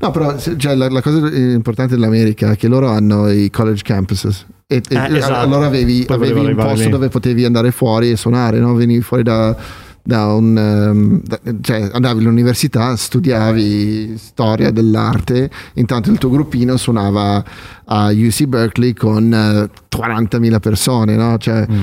No, 0.00 0.10
però 0.10 0.36
cioè, 0.38 0.74
la, 0.74 0.88
la 0.88 1.02
cosa 1.02 1.18
importante 1.34 1.94
dell'America 1.94 2.52
è 2.52 2.56
che 2.56 2.68
loro 2.68 2.88
hanno 2.88 3.28
i 3.30 3.50
college 3.50 3.82
campuses. 3.82 4.46
E, 4.66 4.76
e- 4.88 4.94
Eh, 4.96 5.16
esatto. 5.16 5.34
allora 5.34 5.66
avevi, 5.66 6.04
avevi 6.08 6.40
un 6.40 6.54
posto 6.54 6.84
lì. 6.84 6.90
dove 6.90 7.08
potevi 7.08 7.44
andare 7.44 7.70
fuori 7.70 8.10
e 8.10 8.16
suonare, 8.16 8.58
no? 8.60 8.74
Venivi 8.74 9.00
fuori 9.00 9.22
da, 9.22 9.56
da 10.02 10.26
un 10.34 10.56
ehm, 10.56 11.20
da- 11.24 11.40
cioè 11.62 11.88
andavi 11.92 12.20
all'università, 12.20 12.94
studiavi 12.96 14.16
storia 14.18 14.70
dell'arte, 14.70 15.50
intanto 15.74 16.10
il 16.10 16.18
tuo 16.18 16.30
gruppino 16.30 16.76
suonava 16.76 17.42
a 17.86 18.08
UC 18.10 18.44
Berkeley 18.44 18.92
con 18.92 19.32
eh, 19.32 19.70
40.000 19.96 20.58
persone, 20.60 21.16
no? 21.16 21.38
Cioè, 21.38 21.66
Mm. 21.70 21.82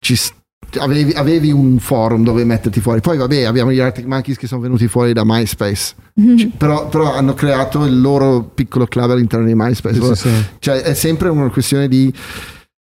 ci 0.00 0.16
s- 0.16 0.32
avevi, 0.78 1.12
avevi 1.12 1.50
un 1.52 1.78
forum 1.78 2.24
dove 2.24 2.44
metterti 2.44 2.80
fuori. 2.80 3.00
Poi 3.00 3.16
vabbè, 3.16 3.42
abbiamo 3.44 3.72
gli 3.72 3.80
Arctic 3.80 4.06
Monkeys 4.06 4.38
che 4.38 4.46
sono 4.46 4.60
venuti 4.60 4.88
fuori 4.88 5.12
da 5.12 5.22
MySpace. 5.24 5.94
C- 6.14 6.48
Però, 6.56 6.88
però 6.88 7.14
hanno 7.14 7.34
creato 7.34 7.84
il 7.84 8.00
loro 8.00 8.42
piccolo 8.54 8.86
club 8.86 9.10
all'interno 9.10 9.46
di 9.46 9.54
MySpace. 9.54 10.00
Sì, 10.00 10.14
sì, 10.14 10.28
sì. 10.28 10.44
Cioè, 10.58 10.82
è 10.82 10.94
sempre 10.94 11.28
una 11.28 11.48
questione 11.50 11.88
di 11.88 12.12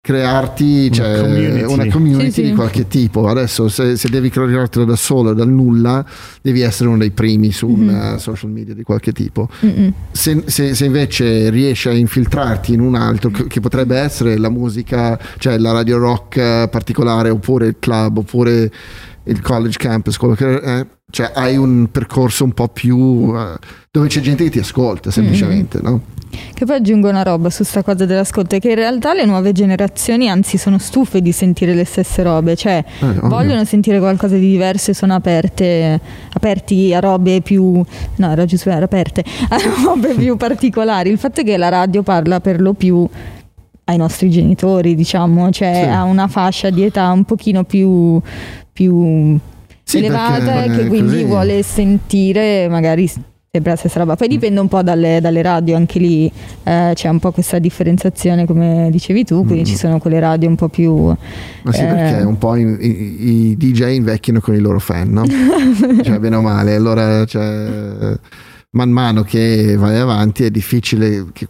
crearti 0.02 0.86
Una 0.86 0.94
cioè, 0.94 1.20
community. 1.20 1.62
una 1.72 1.86
community 1.88 2.24
Sì, 2.30 2.32
sì. 2.32 2.42
di 2.48 2.54
qualche 2.54 2.88
tipo. 2.88 3.28
Adesso, 3.28 3.68
se, 3.68 3.96
se 3.96 4.08
devi 4.08 4.30
creartelo 4.30 4.86
da 4.86 4.96
solo, 4.96 5.34
dal 5.34 5.48
nulla, 5.48 6.04
devi 6.40 6.60
essere 6.62 6.88
uno 6.88 6.98
dei 6.98 7.10
primi 7.10 7.52
su 7.52 7.68
un 7.68 7.80
Mhm. 7.80 8.14
eh, 8.14 8.18
social 8.18 8.50
media 8.50 8.72
di 8.74 8.82
qualche 8.82 9.12
tipo. 9.12 9.48
Se, 10.12 10.42
se- 10.46 10.74
se 10.74 10.84
invece 10.86 11.50
riesci 11.50 11.88
a 11.88 11.92
infiltrarti 11.92 12.72
in 12.72 12.80
un 12.80 12.94
altro, 12.94 13.30
che, 13.30 13.46
che 13.46 13.60
potrebbe 13.60 13.96
essere 13.98 14.38
la 14.38 14.48
musica, 14.48 15.18
cioè 15.38 15.58
la 15.58 15.72
radio 15.72 15.98
rock 15.98 16.36
eh, 16.38 16.68
particolare, 16.70 17.28
oppure 17.28 17.66
il 17.66 17.76
club, 17.78 18.18
oppure 18.18 18.70
il 19.30 19.40
college 19.40 19.78
campus, 19.78 20.16
quello 20.16 20.34
che 20.34 20.60
è, 20.60 20.86
cioè 21.10 21.30
hai 21.34 21.56
un 21.56 21.88
percorso 21.90 22.44
un 22.44 22.52
po' 22.52 22.68
più 22.68 23.32
eh, 23.36 23.56
dove 23.90 24.08
c'è 24.08 24.20
gente 24.20 24.44
che 24.44 24.50
ti 24.50 24.58
ascolta 24.58 25.10
semplicemente, 25.10 25.80
no? 25.82 26.00
Che 26.54 26.64
poi 26.64 26.76
aggiungo 26.76 27.08
una 27.08 27.24
roba 27.24 27.50
su 27.50 27.64
sta 27.64 27.82
cosa 27.82 28.04
dell'ascolto, 28.06 28.54
è 28.54 28.60
che 28.60 28.68
in 28.68 28.76
realtà 28.76 29.14
le 29.14 29.24
nuove 29.24 29.50
generazioni 29.50 30.28
anzi 30.28 30.58
sono 30.58 30.78
stufe 30.78 31.20
di 31.20 31.32
sentire 31.32 31.74
le 31.74 31.84
stesse 31.84 32.22
robe, 32.22 32.54
cioè 32.54 32.84
Eh, 33.00 33.06
vogliono 33.22 33.64
sentire 33.64 33.98
qualcosa 33.98 34.36
di 34.36 34.48
diverso 34.48 34.92
e 34.92 34.94
sono 34.94 35.14
aperte, 35.14 36.00
aperti 36.32 36.94
a 36.94 37.00
robe 37.00 37.40
più, 37.40 37.82
no 38.16 38.30
era 38.30 38.44
giusto, 38.44 38.70
era 38.70 38.84
aperte, 38.84 39.24
a 39.48 39.56
robe 39.84 40.14
più 40.14 40.36
particolari. 40.36 41.10
Il 41.10 41.18
fatto 41.18 41.40
è 41.40 41.44
che 41.44 41.56
la 41.56 41.68
radio 41.68 42.02
parla 42.04 42.40
per 42.40 42.60
lo 42.60 42.74
più 42.74 43.08
ai 43.84 43.96
nostri 43.96 44.30
genitori, 44.30 44.94
diciamo, 44.94 45.50
cioè 45.50 45.80
Sì. 45.82 45.88
a 45.88 46.04
una 46.04 46.28
fascia 46.28 46.70
di 46.70 46.84
età 46.84 47.10
un 47.10 47.24
pochino 47.24 47.64
più, 47.64 48.20
più 48.80 49.38
Sì, 49.82 49.98
elevata 49.98 50.64
e 50.64 50.70
che 50.70 50.86
quindi 50.86 51.10
così- 51.12 51.24
vuole 51.24 51.62
sentire 51.62 52.66
magari 52.70 53.06
sempre 53.06 53.72
la 53.72 53.76
stessa 53.76 53.98
roba. 53.98 54.16
Poi 54.16 54.28
dipende 54.28 54.58
un 54.60 54.68
po' 54.68 54.82
dalle, 54.82 55.20
dalle 55.20 55.42
radio, 55.42 55.76
anche 55.76 55.98
lì 55.98 56.30
eh, 56.62 56.92
c'è 56.94 57.08
un 57.08 57.18
po' 57.18 57.30
questa 57.32 57.58
differenziazione 57.58 58.46
come 58.46 58.88
dicevi 58.90 59.24
tu, 59.24 59.44
quindi 59.44 59.62
Mm. 59.62 59.64
ci 59.72 59.76
sono 59.76 59.98
quelle 59.98 60.18
radio 60.20 60.48
un 60.48 60.54
po' 60.56 60.68
più... 60.68 60.94
Ma 61.08 61.72
sì, 61.72 61.80
Eh. 61.82 61.84
perché 61.86 62.22
un 62.22 62.38
po' 62.38 62.56
i, 62.56 62.62
i- 62.62 63.26
i 63.50 63.56
DJ 63.58 63.96
invecchiano 63.96 64.40
con 64.40 64.54
i 64.54 64.60
loro 64.60 64.78
fan, 64.78 65.10
no? 65.10 65.24
cioè, 66.02 66.18
bene 66.18 66.36
o 66.36 66.40
male. 66.40 66.74
Allora, 66.74 67.24
cioè, 67.26 68.16
man 68.70 68.88
mano 68.90 69.22
che 69.24 69.74
vai 69.76 69.98
avanti 69.98 70.44
è 70.44 70.50
difficile 70.50 71.26
che 71.32 71.46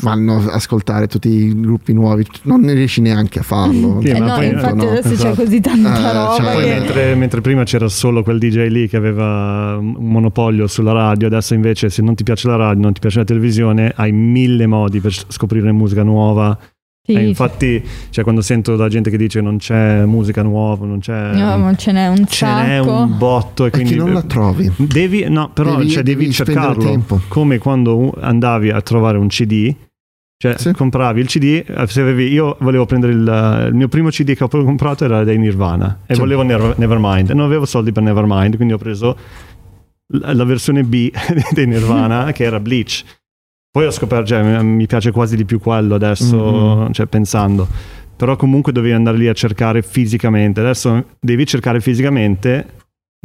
vanno 0.00 0.36
a 0.36 0.52
ascoltare 0.54 1.06
tutti 1.06 1.28
i 1.28 1.60
gruppi 1.60 1.92
nuovi, 1.92 2.24
non 2.42 2.60
ne 2.60 2.72
riesci 2.74 3.00
neanche 3.00 3.38
a 3.40 3.42
farlo. 3.42 4.00
Sì, 4.00 4.08
Eh 4.08 4.18
no, 4.18 4.34
poi- 4.34 4.48
infatti 4.48 4.74
no, 4.76 4.88
adesso 4.90 5.08
c'è 5.08 5.14
esatto. 5.14 5.42
così 5.42 5.60
tanta 5.60 5.98
Eh, 5.98 6.12
roba 6.12 6.34
cioè, 6.36 6.52
Poi 6.54 6.64
che... 6.64 6.68
mentre, 6.70 7.14
mentre 7.14 7.40
prima 7.40 7.64
c'era 7.64 7.88
solo 7.88 8.22
quel 8.22 8.38
DJ 8.38 8.68
lì 8.68 8.88
che 8.88 8.96
aveva 8.96 9.76
un 9.78 9.94
monopolio 10.10 10.66
sulla 10.66 10.92
radio, 10.92 11.26
adesso 11.26 11.54
invece 11.54 11.90
se 11.90 12.02
non 12.02 12.14
ti 12.14 12.22
piace 12.24 12.48
la 12.48 12.56
radio, 12.56 12.82
non 12.82 12.92
ti 12.92 13.00
piace 13.00 13.18
la 13.18 13.24
televisione, 13.24 13.92
hai 13.94 14.12
mille 14.12 14.66
modi 14.66 15.00
per 15.00 15.12
scoprire 15.12 15.70
musica 15.72 16.02
nuova. 16.02 16.56
Sì, 17.06 17.12
E 17.12 17.28
infatti, 17.28 17.82
cioè, 18.10 18.24
quando 18.24 18.40
sento 18.42 18.74
la 18.74 18.88
gente 18.88 19.10
che 19.10 19.16
dice 19.16 19.40
non 19.40 19.58
c'è 19.58 20.04
musica 20.04 20.42
nuova, 20.42 20.84
non 20.86 20.98
c'è... 20.98 21.34
no, 21.34 21.56
ma 21.56 21.74
ce 21.76 21.92
n'è 21.92 22.08
un 22.08 22.26
ce 22.26 22.46
n'è 22.46 22.80
sacco. 22.82 22.90
un 22.92 23.16
botto 23.16 23.64
e 23.64 23.68
E 23.68 23.70
quindi... 23.70 23.94
non 23.94 24.12
la 24.12 24.22
trovi. 24.22 24.70
Devi, 24.76 25.24
no, 25.28 25.50
però 25.50 25.76
Devi- 25.76 25.90
cioè, 25.90 26.02
devi, 26.02 26.22
devi 26.22 26.32
cercarlo 26.32 26.82
tempo. 26.82 27.20
come 27.28 27.58
quando 27.58 28.12
andavi 28.20 28.70
a 28.70 28.80
trovare 28.80 29.18
un 29.18 29.28
CD. 29.28 29.72
Cioè, 30.38 30.58
Sì. 30.58 30.72
compravi 30.72 31.20
il 31.20 31.28
CD. 31.28 31.64
eh, 31.64 31.86
Se 31.86 32.00
avevi, 32.00 32.24
io 32.30 32.56
volevo 32.60 32.84
prendere 32.86 33.12
il, 33.12 33.66
il 33.68 33.74
mio 33.74 33.88
primo 33.88 34.08
CD 34.10 34.34
che 34.34 34.42
ho 34.44 34.48
comprato 34.48 35.04
era 35.04 35.22
dei 35.24 35.38
Nirvana 35.38 36.00
e 36.06 36.14
Sì. 36.14 36.20
volevo 36.20 36.42
Never- 36.42 36.76
Nevermind. 36.76 37.30
E 37.30 37.34
non 37.34 37.44
avevo 37.46 37.64
soldi 37.66 37.92
per 37.92 38.02
Nevermind, 38.02 38.56
quindi 38.56 38.74
ho 38.74 38.78
preso 38.78 39.16
la 40.08 40.44
versione 40.44 40.82
B 40.82 41.10
dei 41.54 41.66
Nirvana 41.66 42.32
che 42.32 42.44
era 42.44 42.58
Bleach. 42.60 43.04
Poi 43.76 43.84
ho 43.84 43.90
scoperto, 43.90 44.26
cioè, 44.28 44.62
mi- 44.62 44.86
piace 44.86 45.10
quasi 45.10 45.36
di 45.36 45.44
più 45.44 45.58
quello 45.60 45.94
adesso, 45.96 46.36
Mhm. 46.86 46.92
cioè, 46.92 47.04
pensando. 47.04 47.68
Però 48.16 48.34
comunque 48.36 48.72
dovevi 48.72 48.94
andare 48.94 49.18
lì 49.18 49.28
a 49.28 49.34
cercare 49.34 49.82
fisicamente. 49.82 50.60
Adesso 50.60 51.04
devi 51.20 51.44
cercare 51.44 51.80
fisicamente 51.82 52.66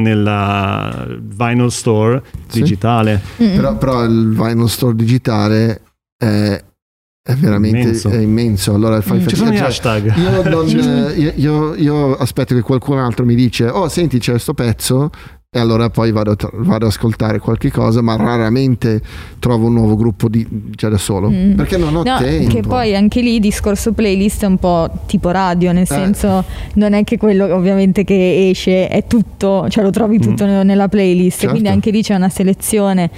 nella 0.02 1.08
vinyl 1.22 1.70
store 1.72 2.22
Sì. 2.48 2.60
digitale. 2.62 3.22
Mm. 3.42 3.56
Però, 3.56 3.78
però 3.78 4.04
il 4.04 4.30
vinyl 4.36 4.68
store 4.68 4.94
digitale 4.96 5.82
è, 6.18 6.62
è 7.24 7.34
veramente 7.36 7.80
Immenso. 7.80 8.10
è 8.10 8.18
immenso. 8.18 8.74
Allora 8.74 9.00
fai 9.00 9.20
Mm. 9.20 9.28
Ci 9.28 9.36
fatica. 9.36 9.38
sono 9.38 9.52
gli 9.52 9.58
cioè, 9.58 9.68
hashtag. 9.68 10.18
io, 10.18 10.44
non, 10.50 10.68
eh, 10.68 11.14
io, 11.18 11.32
io- 11.36 11.76
io 11.76 12.16
aspetto 12.18 12.54
che 12.56 12.62
qualcun 12.62 12.98
altro 12.98 13.24
mi 13.26 13.36
dice 13.36 13.68
oh 13.70 13.88
senti 13.88 14.20
c'è 14.20 14.38
sto 14.38 14.54
pezzo 14.54 15.10
e 15.54 15.60
allora 15.60 15.90
poi 15.90 16.14
vado, 16.14 16.34
vado 16.54 16.76
ad 16.76 16.84
ascoltare 16.84 17.40
qualche 17.40 17.70
cosa 17.72 18.02
ma 18.02 18.16
raramente 18.16 19.02
trovo 19.38 19.68
un 19.68 19.74
nuovo 19.74 19.98
gruppo 19.98 20.30
di, 20.30 20.48
cioè 20.78 20.90
da 20.90 20.98
solo. 20.98 21.30
Mm. 21.30 21.56
perché 21.56 21.76
non 21.76 21.94
ho 21.94 22.04
No, 22.04 22.18
tempo. 22.20 22.48
che 22.56 22.62
poi 22.62 22.96
anche 22.96 23.20
lì 23.20 23.34
il 23.34 23.42
discorso 23.42 23.92
playlist 23.92 24.44
è 24.44 24.46
un 24.46 24.56
po' 24.58 24.90
tipo 25.08 25.30
radio, 25.30 25.74
nel 25.74 25.86
senso 25.88 26.46
non 26.76 26.94
è 26.94 27.04
che 27.04 27.18
quello 27.18 27.54
ovviamente 27.54 28.06
che 28.06 28.48
esce 28.50 28.88
è 28.88 29.06
tutto, 29.08 29.68
cioè 29.68 29.84
lo 29.84 29.90
trovi 29.90 30.20
tutto 30.20 30.46
ne- 30.46 30.64
nella 30.64 30.88
playlist, 30.88 31.40
Certo. 31.40 31.50
quindi 31.50 31.68
anche 31.68 31.92
lì 31.92 32.02
c'è 32.02 32.16
una 32.16 32.30
selezione 32.30 33.10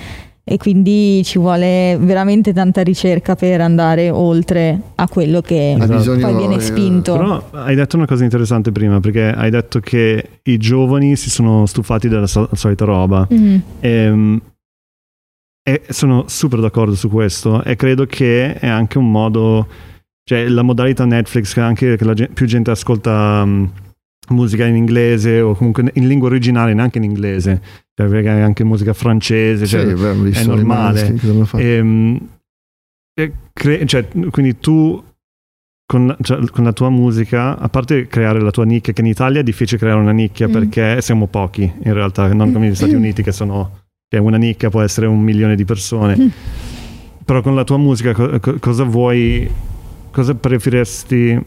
e 0.46 0.58
quindi 0.58 1.22
ci 1.24 1.40
vuole 1.40 1.98
veramente 2.00 2.52
tanta 2.52 2.82
ricerca 2.82 3.36
per 3.36 3.62
andare 3.62 4.10
oltre 4.10 4.78
a 4.96 5.08
quello 5.08 5.40
che 5.42 5.76
Esatto. 5.80 6.20
poi 6.20 6.36
viene 6.36 6.56
eh, 6.56 6.60
spinto. 6.60 7.14
Però 7.16 7.50
hai 7.52 7.76
detto 7.76 7.96
una 7.96 8.06
cosa 8.06 8.24
interessante 8.26 8.72
prima, 8.72 9.00
perché 9.00 9.24
hai 9.32 9.50
detto 9.50 9.80
che 9.80 10.40
i 10.44 10.58
giovani 10.58 11.16
si 11.16 11.30
sono 11.30 11.66
stufati 11.66 12.10
della 12.10 12.28
so- 12.28 12.50
solita 12.54 12.86
roba. 12.86 13.28
Mm. 13.34 13.56
Ehm, 13.80 14.42
E, 15.66 15.82
sono 15.90 16.26
super 16.28 16.60
d'accordo 16.60 16.94
su 16.94 17.08
questo 17.08 17.64
e 17.64 17.78
credo 17.78 18.06
che 18.06 18.54
è 18.60 18.68
anche 18.68 18.98
un 18.98 19.10
modo, 19.10 19.66
cioè 20.26 20.50
la 20.50 20.62
modalità 20.62 21.06
Netflix 21.06 21.54
che 21.54 21.62
anche 21.62 21.96
che 21.96 22.04
la 22.04 22.14
più 22.34 22.46
gente 22.46 22.70
ascolta 22.70 23.46
mm, 23.46 23.66
musica 24.30 24.66
in 24.66 24.76
inglese 24.76 25.42
o 25.42 25.54
comunque 25.56 25.90
in 25.96 26.08
lingua 26.08 26.30
originale, 26.30 26.74
neanche 26.74 26.98
in 26.98 27.04
inglese, 27.04 27.62
cioè, 27.94 28.08
perché 28.08 28.30
anche 28.30 28.64
musica 28.64 28.94
francese, 28.94 29.66
cioè, 29.66 29.88
Sì, 29.88 29.94
beh, 30.02 30.30
è 30.32 30.46
normale. 30.46 31.18
Fatto. 31.18 31.58
Ehm, 31.58 32.30
e 33.14 33.32
cre- 33.54 33.86
cioè, 33.86 34.08
quindi 34.32 34.60
tu 34.60 35.04
con 35.86 36.08
la, 36.08 36.18
cioè, 36.22 36.40
con 36.50 36.64
la 36.64 36.74
tua 36.74 36.90
musica, 36.90 37.58
a 37.60 37.68
parte 37.70 38.08
creare 38.08 38.40
la 38.42 38.50
tua 38.52 38.64
nicchia, 38.66 38.94
che 38.94 39.02
in 39.02 39.08
Italia 39.08 39.42
è 39.42 39.44
difficile 39.44 39.78
creare 39.80 40.00
una 40.00 40.12
nicchia 40.12 40.48
Mm. 40.48 40.52
perché 40.52 41.02
siamo 41.02 41.28
pochi 41.28 41.72
in 41.84 41.94
realtà, 41.94 42.32
non 42.34 42.52
come 42.52 42.66
negli 42.68 42.76
Stati 42.76 42.96
Uniti 42.96 43.22
che 43.22 43.32
sono 43.32 43.82
che 44.08 44.18
una 44.20 44.38
nicchia 44.38 44.70
può 44.70 44.82
essere 44.82 45.06
un 45.08 45.20
milione 45.22 45.56
di 45.56 45.66
persone. 45.66 46.18
Mm. 46.18 46.28
Però 47.26 47.42
con 47.42 47.56
la 47.56 47.64
tua 47.64 47.78
musica 47.78 48.14
co- 48.14 48.40
co- 48.40 48.58
cosa 48.60 48.84
vuoi, 48.84 49.50
cosa 50.12 50.34
preferiresti... 50.36 51.46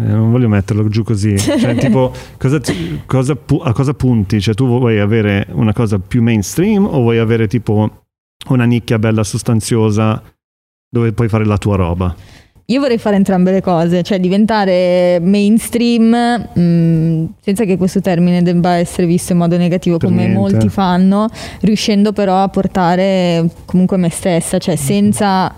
eh, 0.00 0.12
non 0.12 0.30
voglio 0.30 0.48
metterlo 0.48 0.88
giù 0.88 1.02
così, 1.02 1.36
cioè, 1.38 1.74
tipo, 1.76 2.12
cosa 2.38 2.58
ti- 2.60 3.02
cosa 3.06 3.34
pu- 3.36 3.60
a 3.62 3.72
cosa 3.72 3.94
punti? 3.94 4.40
Cioè, 4.40 4.54
tu 4.54 4.66
vuoi 4.66 4.98
avere 4.98 5.46
una 5.52 5.72
cosa 5.72 5.98
più 5.98 6.22
mainstream 6.22 6.84
o 6.86 7.00
vuoi 7.00 7.18
avere 7.18 7.46
tipo 7.46 8.04
una 8.48 8.64
nicchia 8.64 8.98
bella 8.98 9.22
sostanziosa 9.24 10.22
dove 10.88 11.12
puoi 11.12 11.28
fare 11.28 11.44
la 11.44 11.58
tua 11.58 11.76
roba? 11.76 12.14
Io 12.66 12.78
vorrei 12.78 12.98
fare 12.98 13.16
entrambe 13.16 13.50
le 13.50 13.60
cose, 13.62 14.04
cioè 14.04 14.20
diventare 14.20 15.18
mainstream 15.20 16.10
mh, 16.54 17.32
senza 17.40 17.64
che 17.64 17.76
questo 17.76 18.00
termine 18.00 18.42
debba 18.42 18.74
essere 18.74 19.08
visto 19.08 19.32
in 19.32 19.38
modo 19.38 19.56
negativo 19.56 19.96
Per 19.96 20.08
come 20.08 20.22
niente. 20.26 20.38
molti 20.38 20.68
fanno, 20.68 21.28
riuscendo 21.62 22.12
però 22.12 22.40
a 22.44 22.48
portare 22.48 23.50
comunque 23.64 23.96
me 23.96 24.08
stessa, 24.08 24.58
cioè 24.58 24.76
senza 24.76 25.52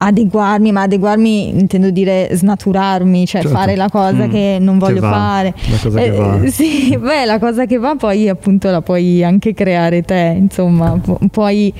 adeguarmi, 0.00 0.70
ma 0.70 0.82
adeguarmi 0.82 1.48
intendo 1.48 1.90
dire 1.90 2.28
snaturarmi, 2.32 3.26
cioè 3.26 3.42
Certo. 3.42 3.56
fare 3.56 3.74
la 3.74 3.88
cosa 3.88 4.26
Mm. 4.26 4.30
che 4.30 4.58
non 4.60 4.78
voglio 4.78 5.00
va. 5.00 5.10
fare. 5.10 5.54
La 5.70 5.76
cosa 5.82 5.98
che 5.98 6.04
Eh, 6.06 6.10
va. 6.10 6.46
Sì, 6.48 6.96
beh, 7.00 7.24
la 7.24 7.38
cosa 7.40 7.66
che 7.66 7.78
va 7.78 7.96
poi 7.96 8.28
appunto 8.28 8.70
la 8.70 8.80
puoi 8.80 9.24
anche 9.24 9.54
creare 9.54 10.02
te, 10.02 10.36
insomma, 10.38 10.92
pu- 11.02 11.18
puoi 11.30 11.72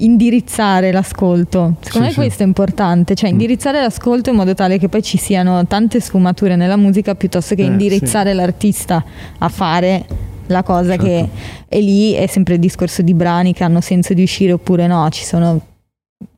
indirizzare 0.00 0.92
l'ascolto. 0.92 1.76
Secondo 1.80 1.90
Sì, 1.90 1.98
me 2.00 2.08
sì. 2.10 2.14
questo 2.16 2.42
è 2.42 2.46
importante, 2.46 3.14
cioè 3.14 3.30
Mm. 3.30 3.32
indirizzare 3.32 3.80
l'ascolto 3.80 4.28
in 4.28 4.36
modo 4.36 4.52
tale 4.54 4.78
che 4.78 4.90
poi 4.90 5.02
ci 5.02 5.16
siano 5.16 5.66
tante 5.66 5.98
sfumature 6.00 6.56
nella 6.56 6.76
musica 6.76 7.14
piuttosto 7.14 7.54
che 7.54 7.62
Eh, 7.62 7.66
indirizzare 7.66 8.34
l'artista 8.34 9.02
a 9.38 9.48
fare 9.48 10.04
la 10.48 10.62
cosa 10.62 10.90
Certo. 10.90 11.04
che 11.04 11.28
e 11.68 11.80
lì 11.80 12.12
è 12.12 12.26
sempre 12.26 12.54
il 12.54 12.60
discorso 12.60 13.00
di 13.00 13.14
brani 13.14 13.54
che 13.54 13.64
hanno 13.64 13.80
senso 13.80 14.12
di 14.12 14.22
uscire 14.22 14.52
oppure 14.52 14.86
no, 14.86 15.08
ci 15.08 15.24
sono 15.24 15.58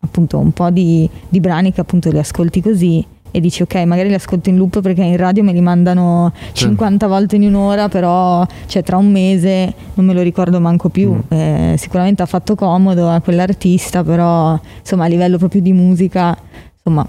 appunto 0.01 0.39
un 0.39 0.53
po' 0.53 0.71
di, 0.71 1.09
di 1.29 1.41
brani 1.41 1.73
che 1.73 1.81
appunto 1.81 2.11
li 2.11 2.19
ascolti 2.19 2.61
così 2.61 3.05
e 3.31 3.41
dici 3.41 3.63
ok 3.63 3.75
magari 3.85 4.09
li 4.09 4.15
ascolto 4.15 4.49
in 4.49 4.57
loop 4.57 4.81
perché 4.81 5.03
in 5.03 5.17
radio 5.19 5.43
me 5.45 5.53
li 5.53 5.61
mandano 5.61 6.33
50 6.53 7.07
volte 7.07 7.37
in 7.37 7.45
un'ora 7.45 7.89
però 7.89 8.45
cioè 8.67 8.83
tra 8.83 8.97
un 8.97 9.11
mese 9.11 9.73
non 9.95 10.07
me 10.07 10.15
lo 10.15 10.23
ricordo 10.23 10.61
manco 10.61 10.89
più 10.89 11.13
Mm. 11.13 11.21
Eh, 11.29 11.75
sicuramente 11.79 12.23
ha 12.23 12.27
fatto 12.27 12.55
comodo 12.55 13.09
a 13.09 13.21
quell'artista 13.21 14.03
però 14.03 14.59
insomma 14.81 15.05
a 15.05 15.09
livello 15.09 15.37
proprio 15.39 15.61
di 15.61 15.73
musica 15.73 16.37
insomma 16.75 17.07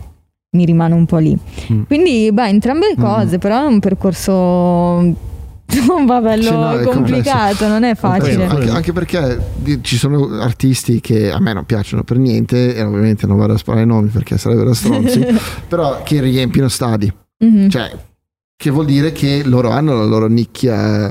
mi 0.52 0.66
rimane 0.66 0.94
un 0.94 1.06
po' 1.06 1.18
lì 1.18 1.36
Mm. 1.72 1.84
quindi 1.84 2.30
beh 2.32 2.50
entrambe 2.50 2.88
le 2.88 3.02
Mm. 3.02 3.04
cose 3.04 3.38
però 3.38 3.64
è 3.64 3.66
un 3.68 3.80
percorso 3.80 5.16
insomma 5.78 6.20
bello 6.22 6.44
Sì, 6.44 6.52
no, 6.52 6.72
è 6.78 6.84
complicato 6.84 7.68
non 7.68 7.84
è 7.84 7.96
facile 7.96 8.46
anche, 8.46 8.70
anche 8.70 8.94
perché 8.94 9.40
ci 9.82 9.98
sono 9.98 10.40
artisti 10.40 11.00
che 11.02 11.32
a 11.32 11.40
me 11.40 11.54
non 11.54 11.66
piacciono 11.66 12.04
per 12.04 12.18
niente 12.18 12.76
e 12.76 12.82
ovviamente 12.84 13.28
non 13.28 13.38
vado 13.38 13.54
a 13.54 13.58
sparare 13.58 13.86
nomi 13.86 14.10
perché 14.10 14.38
sarebbero 14.38 14.74
stronzi 14.76 15.26
però 15.68 16.02
che 16.04 16.20
riempiono 16.22 16.68
stadi 16.68 17.12
Mhm. 17.42 17.70
cioè 17.70 17.90
che 18.56 18.70
vuol 18.70 18.86
dire 18.86 19.14
che 19.14 19.44
loro 19.46 19.70
hanno 19.70 19.94
la 19.96 20.04
loro 20.04 20.28
nicchia 20.28 21.10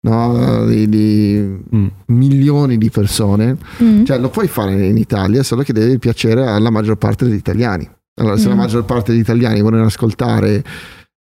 no, 0.00 0.64
di, 0.66 0.88
di 0.88 1.56
Mm. 1.74 1.86
milioni 2.06 2.78
di 2.78 2.90
persone 2.90 3.56
Mm. 3.82 4.04
cioè 4.04 4.18
lo 4.18 4.28
puoi 4.30 4.48
fare 4.48 4.86
in 4.86 4.96
Italia 4.96 5.42
solo 5.42 5.62
che 5.62 5.72
deve 5.72 5.98
piacere 5.98 6.46
alla 6.46 6.70
maggior 6.70 6.96
parte 6.96 7.24
degli 7.26 7.34
italiani 7.36 7.88
allora 8.20 8.36
se 8.36 8.48
la 8.48 8.54
Mm. 8.54 8.58
maggior 8.58 8.84
parte 8.84 9.12
degli 9.12 9.20
italiani 9.20 9.60
vogliono 9.60 9.84
ascoltare 9.84 10.64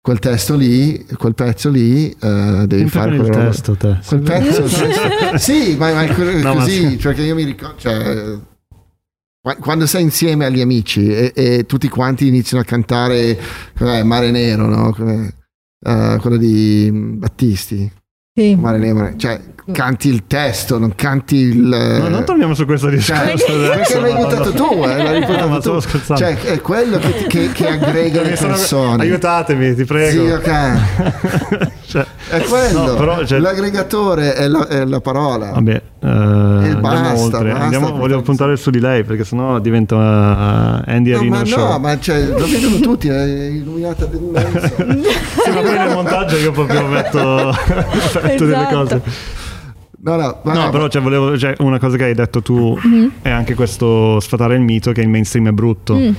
quel 0.01 0.17
testo 0.19 0.55
lì 0.55 1.05
quel 1.17 1.35
pezzo 1.35 1.69
lì 1.69 2.09
eh, 2.09 2.63
devi 2.65 2.89
Sempre 2.89 2.89
fare 2.89 3.17
roba 3.17 3.29
testo 3.45 3.75
te. 3.75 3.99
quel 4.05 4.21
pezzo 4.21 4.67
sì 5.37 5.75
ma, 5.77 5.93
ma 5.93 6.03
è 6.03 6.07
que- 6.13 6.41
No, 6.41 6.55
ma 6.55 6.63
così 6.63 6.89
sì. 6.89 6.95
perché 6.97 7.21
io 7.21 7.35
mi 7.35 7.43
ricordo 7.43 7.77
cioè, 7.77 8.37
qua- 9.39 9.55
quando 9.57 9.85
sei 9.85 10.01
insieme 10.03 10.45
agli 10.45 10.61
amici 10.61 11.07
e, 11.07 11.31
e 11.35 11.65
tutti 11.67 11.87
quanti 11.87 12.27
iniziano 12.27 12.63
a 12.63 12.65
cantare 12.65 13.37
cos'è, 13.77 14.01
Mare 14.03 14.31
Nero 14.31 14.65
no? 14.65 14.95
Eh, 15.83 16.17
quello 16.19 16.37
di 16.37 16.89
Battisti 16.93 17.91
Sì. 18.33 18.55
Mare 18.55 18.77
Nero 18.79 19.13
cioè 19.17 19.39
canti 19.71 20.07
il 20.09 20.23
testo 20.27 20.77
non 20.77 20.93
canti 20.95 21.35
il 21.35 21.57
No, 21.57 22.07
non 22.09 22.23
torniamo 22.25 22.53
su 22.53 22.65
questo 22.65 22.89
discorso. 22.89 23.37
cioè, 23.37 23.69
perché 23.69 23.99
l'hai 23.99 24.13
buttato 24.15 24.51
tu 24.51 24.83
eh, 24.83 24.87
l'hai 25.03 25.19
No, 25.21 25.25
buttato 25.25 25.47
ma 25.47 25.59
tu 25.59 25.79
cioè 26.15 26.37
è 26.37 26.61
quello 26.61 26.97
che, 26.99 27.13
ti- 27.17 27.27
che- 27.27 27.51
che 27.51 27.67
aggrega 27.67 28.21
le 28.21 28.35
persone 28.39 29.01
Aiutatemi, 29.03 29.75
ti 29.75 29.85
prego. 29.85 30.25
Sì, 30.25 30.29
ok. 30.31 30.79
Cioè, 31.87 32.05
è 32.29 32.41
quello 32.43 32.85
No, 32.85 32.93
però, 32.95 33.25
cioè- 33.25 33.39
l'aggregatore 33.39 34.33
è 34.33 34.47
la, 34.47 34.67
è 34.67 34.85
la 34.85 35.01
parola 35.01 35.51
Vabbè, 35.51 35.71
eh, 35.71 36.07
andiamo 36.07 36.79
basta, 36.79 37.21
oltre. 37.21 37.49
basta. 37.49 37.63
Andiamo- 37.63 37.91
volevo 37.97 38.21
puntare 38.21 38.55
su 38.55 38.69
di 38.69 38.79
lei 38.79 39.03
perché 39.03 39.23
sennò 39.25 39.59
diventa 39.59 39.95
uh, 39.95 40.89
Andy 40.89 41.11
No, 41.11 41.17
Arena 41.17 41.37
ma 41.39 41.45
Show. 41.45 41.67
no, 41.71 41.79
ma 41.79 41.99
cioè, 41.99 42.23
lo 42.27 42.45
vedono 42.47 42.79
tutti, 42.79 43.07
è 43.09 43.23
illuminata 43.23 44.05
dell'immenso. 44.05 44.59
Sì, 45.41 45.49
ma 45.49 45.61
poi 45.61 45.77
nel 45.77 45.89
montaggio 45.93 46.35
io 46.37 46.51
proprio 46.51 46.85
metto, 46.85 47.53
metto 48.21 48.45
delle 48.45 48.55
Esatto. 48.57 48.75
cose. 48.75 49.01
No, 50.03 50.15
no, 50.15 50.39
No, 50.43 50.69
però 50.71 50.87
cioè, 50.87 51.01
volevo, 51.01 51.37
cioè, 51.37 51.53
una 51.59 51.77
cosa 51.77 51.95
che 51.97 52.05
hai 52.05 52.13
detto 52.15 52.41
tu 52.41 52.77
Mhm. 52.81 53.11
è 53.21 53.29
anche 53.29 53.53
questo 53.53 54.19
sfatare 54.19 54.55
il 54.55 54.61
mito 54.61 54.91
che 54.91 55.01
il 55.01 55.09
mainstream 55.09 55.49
è 55.49 55.51
brutto. 55.51 55.95
Mm. 55.95 56.11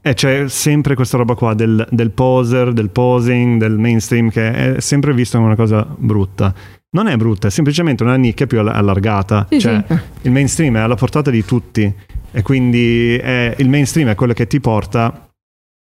E 0.00 0.14
c'è 0.14 0.48
sempre 0.48 0.94
questa 0.94 1.16
roba 1.16 1.34
qua 1.34 1.52
del, 1.54 1.86
del 1.90 2.12
poser, 2.12 2.72
del 2.72 2.90
posing, 2.90 3.58
del 3.60 3.76
mainstream 3.76 4.30
che 4.30 4.76
è 4.76 4.80
sempre 4.80 5.12
visto 5.12 5.36
come 5.36 5.48
una 5.48 5.56
cosa 5.56 5.86
brutta. 5.96 6.54
Non 6.90 7.08
è 7.08 7.16
brutta, 7.16 7.48
è 7.48 7.50
semplicemente 7.50 8.04
una 8.04 8.16
nicchia 8.16 8.46
più 8.46 8.60
all- 8.60 8.68
allargata. 8.68 9.46
Sì, 9.50 9.58
cioè, 9.60 9.84
sì. 9.86 9.98
il 10.22 10.30
mainstream 10.30 10.76
è 10.76 10.80
alla 10.80 10.94
portata 10.94 11.30
di 11.30 11.44
tutti 11.44 11.92
e 12.30 12.42
quindi 12.42 13.16
è- 13.16 13.54
il 13.58 13.68
mainstream 13.68 14.08
è 14.08 14.14
quello 14.14 14.32
che 14.32 14.46
ti 14.46 14.60
porta 14.60 15.28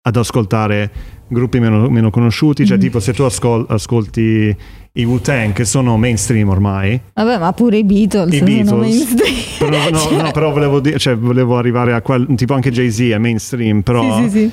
ad 0.07 0.16
ascoltare 0.16 0.91
gruppi 1.28 1.59
meno, 1.59 1.91
meno 1.91 2.11
conosciuti. 2.11 2.64
Cioè, 2.64 2.76
Mm. 2.76 2.80
tipo, 2.80 3.01
se 3.01 3.12
tu 3.12 3.24
ascol- 3.24 3.66
ascolti 3.68 4.57
i 4.97 5.05
Wu-Tang, 5.05 5.53
che 5.53 5.64
sono 5.64 5.97
mainstream 5.97 6.49
ormai, 6.49 7.01
Vabbè, 7.14 7.38
ma 7.38 7.53
pure 7.53 7.78
i 7.78 7.84
Beatles, 7.84 8.32
I 8.32 8.38
sono 8.38 8.51
Beatles. 8.51 8.72
mainstream. 8.80 9.34
però, 9.70 9.90
no, 9.90 9.99
Cioè, 9.99 10.22
no, 10.22 10.30
però 10.30 10.53
volevo, 10.53 10.80
dire, 10.80 10.99
cioè, 10.99 11.16
volevo 11.16 11.57
arrivare 11.59 11.92
a 11.94 12.01
quel 12.03 12.26
tipo 12.34 12.55
anche 12.55 12.70
Jay-Z 12.70 13.01
è 13.01 13.18
mainstream, 13.18 13.82
però 13.82 14.22
Sì, 14.22 14.30
sì, 14.30 14.51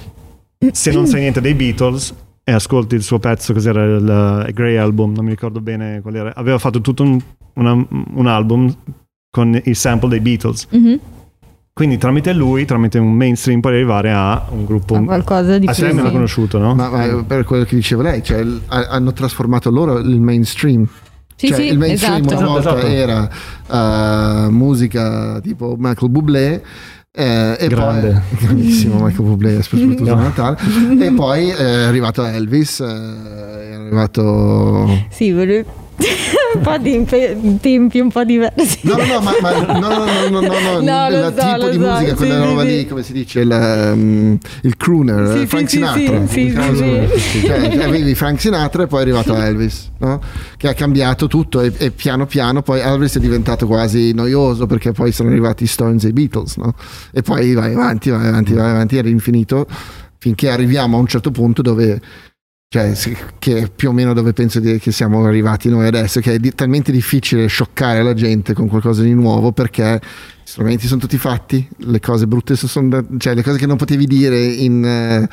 sì. 0.60 0.70
se 0.72 0.92
non 0.92 1.08
sai 1.08 1.22
niente 1.22 1.40
dei 1.42 1.54
Beatles 1.54 2.14
e 2.44 2.52
ascolti 2.52 2.96
il 2.96 3.04
suo 3.04 3.20
pezzo, 3.20 3.54
cos'era 3.54 3.84
il, 3.84 4.44
il 4.48 4.54
Grey 4.54 4.76
Album, 4.76 5.14
non 5.14 5.24
mi 5.24 5.32
ricordo 5.32 5.62
bene 5.62 6.02
qual 6.02 6.16
era, 6.16 6.34
aveva 6.36 6.58
fatto 6.58 6.82
tutto 6.82 7.04
un, 7.04 7.18
una- 7.56 7.86
un 8.16 8.28
album 8.28 8.74
con 9.30 9.60
i 9.64 9.74
sample 9.74 10.10
dei 10.10 10.20
Beatles. 10.20 10.68
Mhm. 10.72 11.00
Quindi 11.74 11.98
tramite 11.98 12.34
lui, 12.34 12.66
tramite 12.66 13.00
un 13.00 13.14
mainstream, 13.14 13.60
puoi 13.60 13.74
arrivare 13.74 14.12
a 14.12 14.46
un 14.52 14.64
gruppo 14.64 14.94
Ha 14.96 15.02
qualcosa 15.04 15.58
di 15.58 15.66
Ah, 15.68 15.74
più. 15.74 15.88
sì, 15.88 15.92
meno 15.94 16.12
conosciuto, 16.12 16.60
no? 16.60 16.76
ma, 16.76 16.88
ma 16.90 17.24
per 17.26 17.44
quello 17.46 17.64
che 17.64 17.76
diceva 17.76 18.04
lei, 18.04 18.24
cioè, 18.24 18.46
hanno 18.68 19.12
trasformato 19.12 19.72
loro 19.72 19.98
il 19.98 20.22
mainstream. 20.22 20.86
Sì, 21.36 21.48
cioè, 21.48 21.58
sì, 21.58 21.66
il 21.72 21.80
mainstream 21.80 22.24
esatto. 22.26 22.38
una 22.38 22.48
volta 22.48 22.78
Esatto. 22.78 22.86
era 23.72 24.46
eh, 24.46 24.50
musica 24.52 25.40
tipo 25.42 25.76
Michael 25.80 26.12
Bublé. 26.12 26.64
eh, 27.16 27.56
e 27.60 27.68
Grande. 27.68 28.24
poi 28.30 28.38
grandissimo 28.46 28.96
Michael 29.04 29.28
Bublé 29.30 29.62
soprattutto 29.64 30.04
No. 30.04 30.14
a 30.14 30.22
Natale 30.24 30.58
e 31.00 31.12
poi 31.12 31.50
eh, 31.50 31.56
è 31.56 31.84
arrivato 31.84 32.24
Elvis 32.26 32.80
eh, 32.80 32.86
è 32.86 33.74
arrivato 33.76 34.88
Sì, 35.10 35.32
volevo- 35.32 35.82
un 36.56 36.62
po' 36.62 36.78
di 36.78 37.06
tempi 37.60 38.00
un 38.00 38.12
po' 38.12 38.24
diversi. 38.24 38.80
No, 38.84 38.96
no, 38.96 39.06
no, 39.06 39.20
ma, 39.22 39.32
ma 39.42 39.52
no, 39.52 39.80
no, 39.80 40.06
no, 40.30 40.40
no, 40.40 40.40
no, 40.40 40.80
no, 40.80 40.82
No, 41.10 41.32
so, 41.32 41.34
tipo 41.34 41.70
di 41.70 41.78
so, 41.78 41.80
musica, 41.80 42.10
sì, 42.10 42.16
quella 42.16 42.42
sì, 42.42 42.44
roba 42.44 42.62
sì. 42.62 42.68
lì, 42.68 42.88
come 42.88 43.04
si 43.04 43.14
dice, 43.14 43.40
il, 43.42 43.92
um, 43.94 44.38
il 44.62 44.78
crooner, 44.78 45.32
Sì, 45.32 45.42
eh, 45.42 45.48
Frank 45.48 45.70
sì, 45.70 45.76
Sinatra. 45.78 46.28
sì, 46.28 46.34
sì, 46.34 46.46
diciamo 46.46 46.76
sì. 46.76 47.42
Cioè, 47.46 47.84
avevi 47.84 48.16
Frank 48.16 48.40
Sinatra 48.40 48.84
e 48.84 48.88
poi 48.88 49.00
è 49.00 49.02
arrivato 49.02 49.36
Elvis, 49.36 49.92
no? 50.00 50.22
che 50.58 50.68
ha 50.68 50.74
cambiato 50.74 51.28
tutto 51.28 51.62
e, 51.62 51.72
e 51.78 51.92
piano 51.92 52.26
piano 52.26 52.62
poi 52.62 52.80
Elvis 52.80 53.18
è 53.18 53.20
diventato 53.20 53.68
quasi 53.68 54.14
noioso 54.14 54.66
perché 54.66 54.92
poi 54.92 55.12
sono 55.12 55.30
arrivati 55.30 55.64
i 55.64 55.68
Stones 55.68 56.04
e 56.06 56.10
i 56.10 56.14
Beatles, 56.14 56.58
no? 56.58 56.74
e 57.12 57.22
poi 57.22 57.54
vai 57.54 57.74
avanti, 57.74 58.10
vai 58.10 58.28
avanti, 58.28 58.54
vai 58.54 58.70
avanti 58.70 58.98
all'infinito 58.98 59.68
finché 60.18 60.50
arriviamo 60.50 60.96
a 60.98 61.00
un 61.02 61.08
certo 61.08 61.32
punto 61.32 61.62
dove 61.62 62.00
cioè, 62.74 62.92
che 63.38 63.58
è 63.60 63.70
più 63.70 63.90
o 63.90 63.92
meno 63.92 64.14
dove 64.14 64.34
penso 64.34 64.60
di- 64.60 64.80
che 64.80 64.92
siamo 64.92 65.24
arrivati 65.26 65.70
noi 65.70 65.86
adesso, 65.86 66.20
che 66.22 66.34
è 66.34 66.40
di- 66.40 66.56
talmente 66.56 66.92
difficile 66.92 67.46
scioccare 67.46 68.02
la 68.02 68.16
gente 68.16 68.56
con 68.56 68.68
qualcosa 68.68 69.04
di 69.04 69.14
nuovo 69.14 69.52
perché 69.52 70.02
gli 70.02 70.42
strumenti 70.48 70.88
sono 70.88 71.00
tutti 71.00 71.20
fatti, 71.20 71.68
le 71.78 72.00
cose 72.00 72.26
brutte 72.26 72.56
sono, 72.56 72.88
da- 72.90 73.04
cioè 73.20 73.36
le 73.36 73.44
cose 73.44 73.60
che 73.60 73.68
non 73.68 73.78
potevi 73.78 74.08
dire 74.08 74.44
in, 74.44 74.84
eh, 74.84 75.30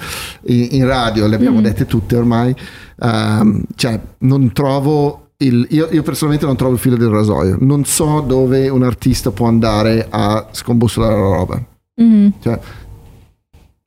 in- 0.52 0.68
in 0.72 0.86
radio, 0.86 1.26
le 1.26 1.36
abbiamo 1.36 1.60
Mm. 1.60 1.62
dette 1.62 1.86
tutte 1.86 2.14
ormai, 2.16 2.54
Ehm, 3.02 3.62
cioè 3.74 3.98
non 4.18 4.52
trovo... 4.52 5.28
il- 5.38 5.66
io, 5.70 5.88
io 5.90 6.02
personalmente 6.02 6.44
non 6.44 6.54
trovo 6.56 6.74
il 6.74 6.78
filo 6.78 6.96
del 6.98 7.08
rasoio, 7.08 7.56
non 7.58 7.86
so 7.86 8.20
dove 8.20 8.68
un 8.68 8.82
artista 8.82 9.30
può 9.30 9.46
andare 9.46 10.06
a 10.10 10.46
scombussolare 10.52 11.14
la 11.14 11.20
roba. 11.22 11.64
Mhm. 12.02 12.32
Cioè, 12.42 12.60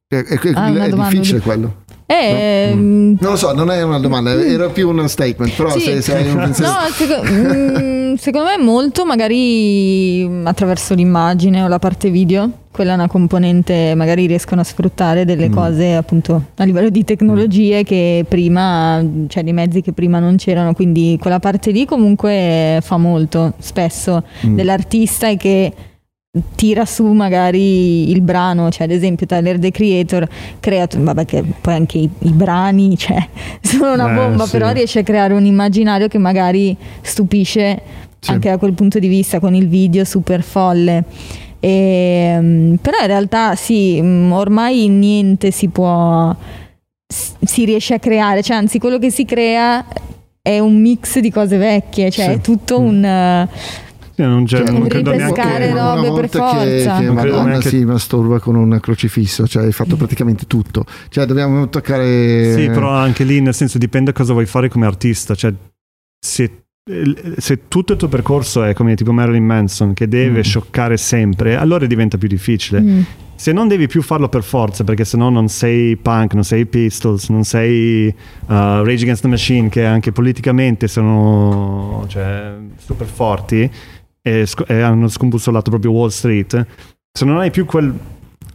è, 0.08 0.16
è- 0.24 0.52
Ah, 0.56 0.68
è 0.70 0.90
domanda 0.90 1.10
difficile 1.10 1.38
di- 1.38 1.44
quello. 1.44 1.83
Eh, 2.06 2.72
mm, 2.76 3.16
Non 3.20 3.32
lo 3.32 3.36
so, 3.38 3.54
non 3.54 3.72
è 3.72 3.82
una 3.82 4.00
domanda, 4.00 4.34
era 4.34 4.68
più 4.70 4.90
uno 4.90 5.08
statement, 5.08 5.54
però 5.56 5.70
Sì. 5.72 5.80
se, 5.80 6.02
se 6.02 6.16
hai 6.16 6.30
un 6.30 6.36
pensiero... 6.54 6.72
No, 6.72 6.78
seco- 6.92 7.24
mm, 7.24 8.14
secondo 8.16 8.48
me 8.56 8.64
molto 8.64 9.06
magari 9.06 10.26
mm, 10.28 10.46
attraverso 10.48 10.94
l'immagine 10.94 11.64
o 11.64 11.68
la 11.68 11.80
parte 11.80 12.10
video, 12.10 12.50
quella 12.72 12.92
è 12.92 12.96
una 12.96 13.08
componente, 13.08 13.94
magari 13.96 14.26
riescono 14.26 14.62
a 14.62 14.64
sfruttare 14.64 15.26
delle 15.26 15.48
Mm. 15.50 15.54
cose 15.54 15.94
appunto 15.94 16.44
a 16.56 16.64
livello 16.64 16.90
di 16.90 17.04
tecnologie 17.04 17.84
che 17.84 18.26
prima, 18.28 19.04
cioè 19.28 19.44
dei 19.44 19.54
mezzi 19.54 19.82
che 19.82 19.92
prima 19.94 20.20
non 20.20 20.36
c'erano, 20.38 20.74
quindi 20.74 21.18
quella 21.22 21.40
parte 21.40 21.72
lì 21.72 21.86
comunque 21.86 22.80
fa 22.82 22.98
molto 22.98 23.54
spesso 23.60 24.24
Mm. 24.46 24.56
dell'artista 24.56 25.28
e 25.30 25.38
che 25.38 25.74
tira 26.56 26.84
su 26.86 27.06
magari 27.06 28.10
il 28.10 28.22
brano, 28.22 28.72
cioè 28.72 28.86
ad 28.86 28.92
esempio 28.92 29.28
Tyler 29.28 29.60
The 29.60 29.70
Creator 29.70 30.28
crea, 30.60 30.88
vabbè 30.92 31.26
che 31.26 31.44
poi 31.62 31.74
anche 31.76 32.00
i, 32.00 32.10
i 32.20 32.32
brani, 32.32 32.98
cioè 32.98 33.28
sono 33.62 33.94
una 33.94 34.12
Eh, 34.12 34.16
bomba, 34.16 34.46
sì. 34.46 34.52
però 34.52 34.72
riesce 34.72 35.00
a 35.00 35.04
creare 35.04 35.34
un 35.36 35.46
immaginario 35.46 36.08
che 36.08 36.18
magari 36.18 36.76
stupisce 37.02 37.82
Sì. 38.20 38.32
anche 38.32 38.50
da 38.50 38.58
quel 38.58 38.74
punto 38.74 38.98
di 38.98 39.08
vista 39.08 39.40
con 39.40 39.54
il 39.54 39.68
video 39.68 40.04
super 40.06 40.42
folle. 40.42 41.04
E, 41.60 42.36
mm, 42.40 42.74
però 42.76 42.98
in 43.02 43.08
realtà 43.08 43.54
sì, 43.56 44.00
mm, 44.02 44.32
ormai 44.32 44.88
niente 44.88 45.52
si 45.52 45.68
può 45.68 46.36
si 47.08 47.64
riesce 47.66 47.94
a 47.94 48.00
creare, 48.00 48.42
cioè 48.42 48.56
anzi 48.58 48.80
quello 48.80 48.98
che 48.98 49.12
si 49.12 49.24
crea 49.24 49.86
è 50.42 50.58
un 50.58 50.82
mix 50.82 51.20
di 51.20 51.30
cose 51.30 51.58
vecchie, 51.58 52.10
cioè 52.10 52.26
Sì. 52.26 52.32
è 52.32 52.42
tutto 52.42 52.82
Mm. 52.82 52.86
un 52.88 53.48
non, 54.16 54.46
c'è, 54.46 54.58
Cioè, 54.58 54.72
non 54.72 54.88
credo 54.88 55.12
ripescare 55.12 55.66
neanche... 55.72 55.74
robe 55.80 56.08
una 56.08 56.20
per 56.20 56.30
volta 56.30 56.52
che, 56.52 56.80
forza. 56.84 56.98
che 57.00 57.06
Non 57.06 57.16
Madonna 57.16 57.44
neanche- 57.44 57.70
si 57.70 57.84
masturba 57.86 58.40
con 58.40 58.56
un 58.56 58.80
crocifisso, 58.80 59.48
cioè 59.48 59.64
hai 59.66 59.72
fatto 59.72 59.96
praticamente 59.96 60.46
tutto. 60.46 60.86
Cioè 61.10 61.26
dobbiamo 61.26 61.68
toccare... 61.70 62.54
Sì, 62.54 62.68
però 62.68 62.90
anche 62.92 63.24
lì 63.24 63.42
nel 63.42 63.54
senso 63.54 63.78
dipende 63.78 64.12
cosa 64.14 64.34
vuoi 64.34 64.46
fare 64.46 64.70
come 64.70 64.86
artista. 64.86 65.34
Cioè, 65.36 65.54
se, 66.20 66.64
se 67.38 67.68
tutto 67.68 67.94
il 67.94 67.98
tuo 67.98 68.08
percorso 68.08 68.64
è 68.64 68.74
come 68.74 68.96
tipo 68.96 69.12
Marilyn 69.12 69.44
Manson 69.46 69.94
che 69.94 70.08
deve 70.08 70.40
Mm. 70.40 70.44
scioccare 70.44 70.98
sempre, 70.98 71.56
allora 71.56 71.86
diventa 71.86 72.18
più 72.18 72.28
difficile. 72.28 72.82
Mm. 72.82 73.02
Se 73.36 73.52
non 73.52 73.68
devi 73.68 73.88
più 73.88 74.02
farlo 74.02 74.30
per 74.30 74.44
forza, 74.44 74.84
perché 74.86 75.04
sennò 75.04 75.30
non 75.30 75.50
sei 75.50 75.98
punk, 75.98 76.34
non 76.36 76.44
sei 76.46 76.66
Pistols, 76.66 77.28
non 77.30 77.44
sei 77.44 78.08
uh, 78.08 78.14
Rage 78.48 79.02
Against 79.02 79.24
the 79.24 79.28
Machine, 79.28 79.68
che 79.70 79.84
anche 79.84 80.12
politicamente 80.14 80.88
sono 80.88 82.06
cioè, 82.08 82.54
super 82.78 83.08
forti 83.08 83.70
e, 84.26 84.46
sc- 84.46 84.68
e 84.68 84.82
hanno 84.82 85.08
scombussolato 85.08 85.70
proprio 85.70 85.92
Wall 85.92 86.08
Street. 86.10 86.66
Se 87.12 87.26
non 87.26 87.38
hai 87.38 87.52
più 87.52 87.66
quel, 87.66 87.94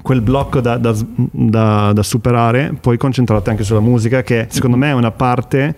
quel 0.03 0.23
blocco 0.23 0.61
da, 0.61 0.77
da- 0.79 0.97
da- 1.15 1.93
da 1.93 2.03
superare, 2.03 2.73
puoi 2.81 2.97
concentrarti 2.97 3.51
anche 3.51 3.63
sulla 3.65 3.81
musica, 3.81 4.23
che 4.23 4.47
secondo 4.51 4.77
me 4.77 4.89
è 4.89 4.95
una 4.95 5.13
parte 5.13 5.77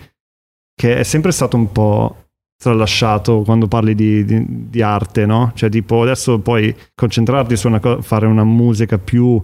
che 0.74 0.97
è 0.97 1.03
sempre 1.03 1.32
stato 1.32 1.57
un 1.57 1.70
po' 1.72 2.16
tralasciato 2.57 3.43
quando 3.43 3.66
parli 3.68 3.95
di, 3.95 4.24
di- 4.24 4.45
di 4.70 4.80
arte, 4.82 5.26
no? 5.26 5.51
Cioè, 5.55 5.68
tipo, 5.68 6.03
adesso 6.03 6.38
puoi 6.38 6.74
concentrarti 6.95 7.57
su 7.57 7.66
una 7.66 7.80
co- 7.80 8.01
fare 8.03 8.26
una 8.26 8.45
musica 8.45 8.97
più 8.99 9.43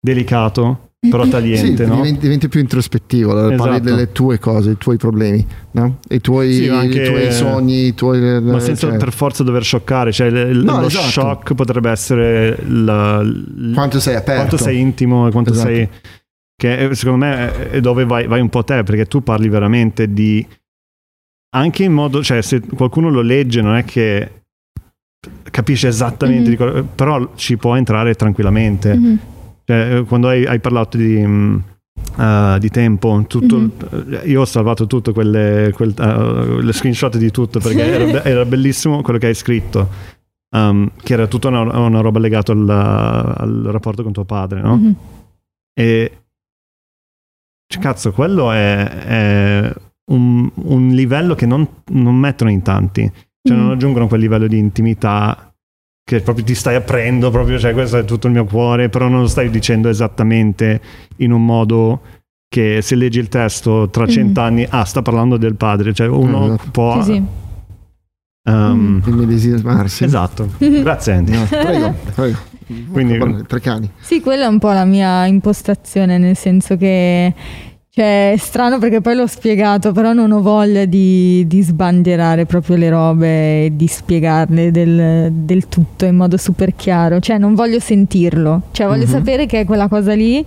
delicato, 0.00 0.91
però 1.08 1.24
Sì, 1.24 1.30
tagliente, 1.30 1.84
no? 1.86 1.96
diventi, 1.96 2.20
diventi 2.20 2.48
più 2.48 2.60
introspettivo, 2.60 3.32
allora 3.32 3.56
parli 3.56 3.74
Esatto. 3.76 3.90
delle 3.90 4.12
tue 4.12 4.38
cose, 4.38 4.70
i 4.70 4.76
tuoi 4.78 4.96
problemi, 4.96 5.44
no? 5.72 5.98
I 6.08 6.20
tuoi, 6.20 6.52
Sì, 6.52 6.68
anche- 6.68 7.02
i 7.02 7.06
tuoi 7.06 7.32
sogni, 7.32 7.86
i 7.86 7.94
tuoi... 7.94 8.40
Ma 8.40 8.60
senza 8.60 8.88
cioè, 8.88 8.96
per 8.98 9.12
forza 9.12 9.42
dover 9.42 9.64
scioccare, 9.64 10.12
cioè 10.12 10.28
il- 10.28 10.58
No, 10.62 10.80
lo 10.80 10.86
esatto. 10.86 11.08
shock 11.08 11.54
potrebbe 11.54 11.90
essere 11.90 12.56
la- 12.68 13.20
l- 13.20 13.72
quanto 13.74 13.98
sei 13.98 14.14
aperto. 14.14 14.34
quanto 14.34 14.56
sei 14.56 14.78
intimo 14.78 15.26
e 15.26 15.30
quanto 15.32 15.50
Esatto. 15.50 15.68
sei 15.68 15.88
che 16.56 16.84
eh, 16.90 16.94
secondo 16.94 17.24
me 17.24 17.34
è- 17.52 17.68
è 17.70 17.80
dove 17.80 18.04
vai, 18.04 18.26
vai 18.28 18.40
un 18.40 18.48
po' 18.48 18.62
te 18.62 18.84
perché 18.84 19.06
tu 19.06 19.22
parli 19.24 19.48
veramente 19.48 20.12
di 20.12 20.46
anche 21.54 21.82
in 21.82 21.92
modo 21.92 22.22
cioè 22.22 22.40
se 22.42 22.60
qualcuno 22.60 23.10
lo 23.10 23.20
legge 23.22 23.60
non 23.60 23.74
è 23.74 23.84
che 23.84 24.42
capisce 25.50 25.88
esattamente 25.88 26.44
Mhm. 26.44 26.48
di 26.50 26.56
quello- 26.56 26.84
però 26.94 27.32
ci 27.34 27.56
può 27.56 27.74
entrare 27.74 28.14
tranquillamente 28.14 28.94
Mhm. 28.94 29.18
Cioè, 29.64 29.96
eh, 29.96 30.02
quando 30.04 30.28
hai, 30.28 30.44
hai 30.44 30.60
parlato 30.60 30.96
di, 30.96 31.16
eh, 31.20 32.56
di 32.58 32.68
tempo 32.70 33.24
tutto 33.28 33.58
Mhm. 33.58 33.70
eh, 34.22 34.28
io 34.28 34.40
ho 34.40 34.44
salvato 34.44 34.86
tutto 34.86 35.12
quelle 35.12 35.70
quel, 35.74 35.94
eh, 35.98 36.62
le 36.62 36.72
screenshot 36.72 37.16
di 37.16 37.30
tutto 37.30 37.60
perché 37.60 37.82
era, 37.82 38.24
era 38.24 38.44
bellissimo 38.44 39.02
quello 39.02 39.18
che 39.18 39.26
hai 39.28 39.34
scritto 39.34 39.88
um, 40.56 40.90
che 41.02 41.12
era 41.12 41.26
tutta 41.26 41.48
una, 41.48 41.60
una 41.78 42.00
roba 42.00 42.18
legata 42.18 42.52
al, 42.52 42.68
al 42.68 43.62
rapporto 43.70 44.02
con 44.02 44.12
tuo 44.12 44.24
padre 44.24 44.60
no? 44.60 44.76
Mhm. 44.76 44.96
E 45.74 46.16
cioè, 47.72 47.80
cazzo, 47.82 48.12
quello 48.12 48.50
è, 48.52 48.84
è 48.86 49.74
un, 50.10 50.50
un 50.54 50.88
livello 50.90 51.34
che 51.34 51.46
non, 51.46 51.66
non 51.92 52.14
mettono 52.16 52.50
in 52.50 52.60
tanti. 52.60 53.10
Cioè, 53.42 53.56
non 53.56 53.68
Mm. 53.68 53.70
aggiungono 53.70 54.08
quel 54.08 54.20
livello 54.20 54.46
di 54.46 54.58
intimità 54.58 55.51
che 56.04 56.20
proprio 56.20 56.44
ti 56.44 56.54
stai 56.54 56.74
aprendo, 56.74 57.30
proprio, 57.30 57.58
cioè, 57.58 57.72
questo 57.72 57.98
è 57.98 58.04
tutto 58.04 58.26
il 58.26 58.32
mio 58.32 58.44
cuore, 58.44 58.88
però 58.88 59.08
non 59.08 59.20
lo 59.20 59.26
stai 59.28 59.50
dicendo 59.50 59.88
esattamente 59.88 60.80
in 61.18 61.32
un 61.32 61.44
modo 61.44 62.00
che 62.48 62.80
se 62.82 62.96
leggi 62.96 63.18
il 63.18 63.28
testo 63.28 63.88
tra 63.88 64.04
Mm. 64.04 64.08
cent'anni, 64.08 64.66
ah, 64.68 64.84
sta 64.84 65.00
parlando 65.00 65.36
del 65.36 65.54
padre, 65.56 65.92
cioè 65.94 66.06
uno 66.08 66.54
Esatto. 66.54 66.70
può... 66.70 67.02
Sì, 67.02 67.12
sì. 67.12 67.22
um, 68.50 69.00
Di 69.02 69.10
medesimarsi. 69.12 70.04
Esatto, 70.04 70.48
grazie 70.58 71.12
Andy. 71.14 71.32
No, 71.32 71.44
prego, 71.48 71.94
prego. 72.14 72.38
Quindi- 72.90 73.44
Tre 73.46 73.60
cani. 73.60 73.90
Sì, 74.00 74.20
quella 74.20 74.44
è 74.44 74.48
un 74.48 74.58
po' 74.58 74.72
la 74.72 74.84
mia 74.84 75.26
impostazione, 75.26 76.18
nel 76.18 76.36
senso 76.36 76.76
che 76.76 77.32
cioè, 77.94 78.32
è 78.32 78.36
strano 78.38 78.78
perché 78.78 79.02
poi 79.02 79.14
l'ho 79.16 79.26
spiegato, 79.26 79.92
però 79.92 80.14
non 80.14 80.32
ho 80.32 80.40
voglia 80.40 80.86
di, 80.86 81.46
di 81.46 81.60
sbandierare 81.60 82.46
proprio 82.46 82.76
le 82.76 82.88
robe 82.88 83.64
e 83.66 83.72
di 83.76 83.86
spiegarle 83.86 84.70
del, 84.70 85.30
del 85.30 85.68
tutto 85.68 86.06
in 86.06 86.16
modo 86.16 86.38
super 86.38 86.74
chiaro. 86.74 87.20
Cioè, 87.20 87.36
non 87.36 87.54
voglio 87.54 87.78
sentirlo, 87.80 88.62
cioè 88.72 88.86
voglio 88.86 89.04
Mhm. 89.04 89.10
sapere 89.10 89.44
che 89.44 89.60
è 89.60 89.64
quella 89.66 89.88
cosa 89.88 90.14
lì, 90.14 90.42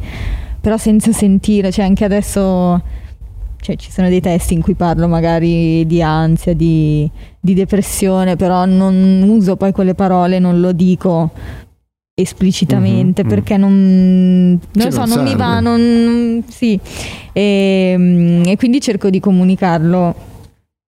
però 0.59 0.75
senza 0.77 1.11
sentire, 1.11 1.71
cioè 1.71 1.85
anche 1.85 2.03
adesso 2.03 2.81
cioè, 3.61 3.75
ci 3.75 3.91
sono 3.91 4.09
dei 4.09 4.21
testi 4.21 4.55
in 4.55 4.61
cui 4.63 4.73
parlo 4.73 5.07
magari 5.07 5.85
di 5.85 6.01
ansia, 6.01 6.55
di, 6.55 7.07
di 7.39 7.53
depressione, 7.53 8.35
però 8.35 8.65
non 8.65 9.23
uso 9.27 9.55
poi 9.55 9.71
quelle 9.71 9.93
parole, 9.93 10.39
non 10.39 10.59
lo 10.59 10.71
dico 10.71 11.29
esplicitamente 12.17 13.23
Mhm, 13.23 13.29
perché 13.29 13.57
non, 13.57 14.51
non 14.51 14.59
Sì, 14.71 14.83
lo 14.85 14.91
so, 14.91 15.05
non 15.05 15.17
non, 15.17 15.23
mi 15.25 15.35
va, 15.35 15.59
non, 15.59 16.43
sì. 16.47 16.79
E, 17.33 17.93
mm, 17.97 18.43
e 18.45 18.55
quindi 18.55 18.79
cerco 18.79 19.09
di 19.09 19.19
comunicarlo 19.19 20.15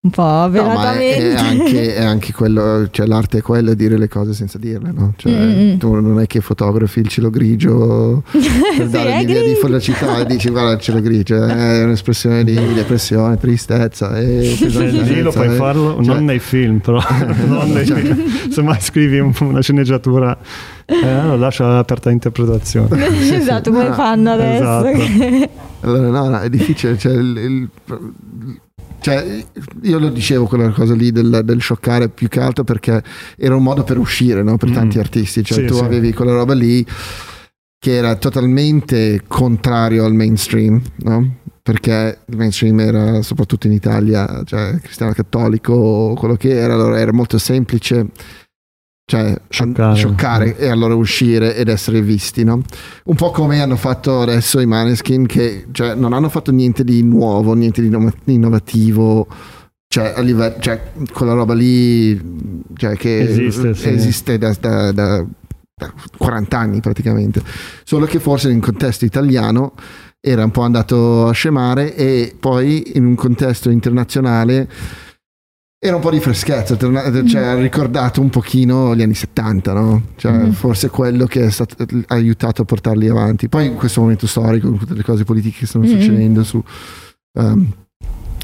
un 0.08 0.10
po' 0.12 0.49
No, 0.62 0.74
ma 0.74 0.93
è, 0.93 1.18
è 1.18 1.36
anche, 1.36 1.95
è 1.95 2.03
anche 2.03 2.32
quello, 2.34 2.88
cioè 2.91 3.05
l'arte 3.05 3.39
è 3.39 3.41
quello, 3.41 3.72
è 3.72 3.76
dire 3.76 3.97
le 3.97 4.08
cose 4.08 4.34
senza 4.34 4.58
dirle, 4.58 4.91
no? 4.93 5.14
Cioè, 5.18 5.32
Mm-mm. 5.32 5.78
tu 5.78 5.93
non 5.93 6.20
è 6.22 6.28
che 6.28 6.39
fotografi 6.41 6.99
il 6.99 7.08
cielo 7.10 7.30
grigio 7.30 8.24
per 8.32 8.41
Sì, 8.41 8.89
dare 8.89 9.18
l'idea 9.20 9.41
di 9.41 9.47
grigio. 9.51 9.60
felicità 9.68 10.18
e 10.20 10.26
dici 10.26 10.49
guarda 10.49 10.72
il 10.72 10.80
cielo 10.80 11.01
grigio, 11.01 11.43
è 11.45 11.84
un'espressione 11.86 12.43
di 12.43 12.53
depressione, 12.74 13.38
tristezza 13.38 14.18
e 14.18 14.55
Cioè, 14.58 14.88
lì 14.88 15.22
lo 15.22 15.32
puoi 15.32 15.49
farlo 15.49 15.95
Cioè- 16.03 16.16
non 16.16 16.26
nei 16.26 16.39
film, 16.39 16.80
però 16.80 16.99
non 17.47 17.72
nei 17.72 17.86
Cioè- 17.86 17.99
film. 17.99 18.49
Se 18.49 18.62
mai 18.62 18.80
scrivi 18.80 19.20
un- 19.20 19.34
una 19.39 19.62
sceneggiatura, 19.62 20.38
eh, 20.86 21.24
lo 21.24 21.36
lascia 21.38 21.78
aperta 21.78 22.10
interpretazione. 22.10 23.12
Sì, 23.22 23.36
esatto, 23.36 23.72
come 23.72 23.89
No, 23.89 23.93
fanno 23.93 24.32
adesso. 24.32 24.86
esatto. 24.88 25.49
Allora, 25.82 26.08
no, 26.10 26.30
no, 26.30 26.39
è 26.39 26.49
difficile. 26.49 26.97
Cioè, 26.97 27.14
il- 27.14 27.38
il- 27.38 27.70
cioè, 29.00 29.46
io 29.84 30.00
lo 30.00 30.10
dicevo 30.10 30.46
quella 30.48 30.70
cosa 30.72 30.94
lì 30.94 31.12
del, 31.12 31.42
del 31.44 31.62
scioccare 31.62 32.10
più 32.10 32.28
che 32.28 32.40
altro 32.40 32.64
perché 32.64 33.02
era 33.38 33.56
un 33.56 33.64
modo 33.64 33.84
per 33.84 33.98
uscire 33.98 34.44
no, 34.44 34.58
per 34.58 34.70
Mm. 34.70 34.74
tanti 34.74 35.00
artisti. 35.00 35.44
Cioè, 35.44 35.60
Sì, 35.60 35.66
tu 35.66 35.76
sì. 35.76 35.84
avevi 35.84 36.14
quella 36.14 36.34
roba 36.34 36.54
lì 36.54 36.86
che 37.80 37.94
era 37.96 38.16
totalmente 38.16 39.22
contrario 39.28 40.04
al 40.04 40.14
mainstream, 40.14 40.82
no? 40.98 41.36
Perché 41.62 42.20
il 42.26 42.38
mainstream 42.38 42.80
era 42.80 43.22
soprattutto 43.22 43.68
in 43.68 43.74
Italia, 43.74 44.42
cioè 44.46 44.78
cristiano 44.82 45.12
cattolico, 45.14 46.14
quello 46.18 46.36
che 46.36 46.50
era, 46.58 46.74
allora 46.74 47.00
era 47.00 47.12
molto 47.14 47.38
semplice. 47.38 48.08
Cioè, 49.10 49.39
Scioccare. 49.47 49.95
scioccare 49.95 50.58
e 50.58 50.68
allora 50.68 50.93
uscire 50.93 51.55
ed 51.55 51.70
essere 51.70 52.01
visti, 52.01 52.43
no? 52.43 52.62
Un 53.05 53.16
po' 53.16 53.32
come 53.32 53.62
hanno 53.62 53.78
fatto 53.78 54.20
adesso 54.20 54.60
i 54.60 54.66
Maneskin, 54.66 55.26
che 55.26 55.68
cioè, 55.72 55.95
non 55.95 56.12
hanno 56.12 56.28
fatto 56.28 56.51
niente 56.51 56.84
di 56.84 57.01
nuovo, 57.03 57.53
niente 57.53 57.80
di 57.80 57.88
innova- 57.88 58.12
innovativo. 58.26 59.26
Cioè, 59.88 60.12
a 60.14 60.20
livello, 60.20 60.55
cioè, 60.60 60.91
quella 61.14 61.32
roba 61.32 61.53
lì 61.53 62.20
cioè, 62.76 62.97
che 62.97 63.20
Esiste, 63.22 63.74
sì. 63.76 63.88
esiste 63.88 64.38
da, 64.38 64.53
da- 64.60 64.91
da- 64.91 65.26
da 65.74 65.93
40 66.18 66.58
anni 66.60 66.82
praticamente. 66.82 67.41
Solo 67.86 68.05
che 68.08 68.20
forse 68.20 68.51
in 68.51 68.60
contesto 68.60 69.05
italiano 69.05 69.72
era 70.20 70.43
un 70.43 70.51
po' 70.51 70.64
andato 70.64 71.28
a 71.28 71.32
scemare 71.32 71.95
e 71.95 72.36
poi 72.38 72.91
in 72.95 73.05
un 73.05 73.16
contesto 73.16 73.70
internazionale 73.70 74.68
era 75.80 75.96
un 75.96 76.02
po' 76.02 76.10
di 76.10 76.20
freschezza, 76.20 76.76
cioè, 76.78 77.42
ha 77.42 77.56
ricordato 77.56 78.20
un 78.20 78.30
pochino 78.30 78.96
gli 78.96 79.02
anni 79.04 79.14
70, 79.14 79.74
no? 79.74 80.02
Cioè, 80.16 80.32
Mhm. 80.32 80.52
forse 80.54 80.90
quello 80.90 81.26
che 81.26 81.46
è 81.46 81.50
stato, 81.52 81.76
ha 81.84 82.16
aiutato 82.16 82.64
a 82.64 82.66
portarli 82.66 83.08
avanti. 83.08 83.48
Poi 83.48 83.68
in 83.68 83.76
questo 83.76 84.02
momento 84.02 84.26
storico, 84.26 84.70
con 84.70 84.80
tutte 84.80 84.96
le 84.96 85.04
cose 85.04 85.24
politiche 85.24 85.60
che 85.60 85.66
stanno 85.68 85.86
Mhm. 85.86 85.92
succedendo 85.92 86.44
su... 86.44 86.64
ehm, 87.40 87.72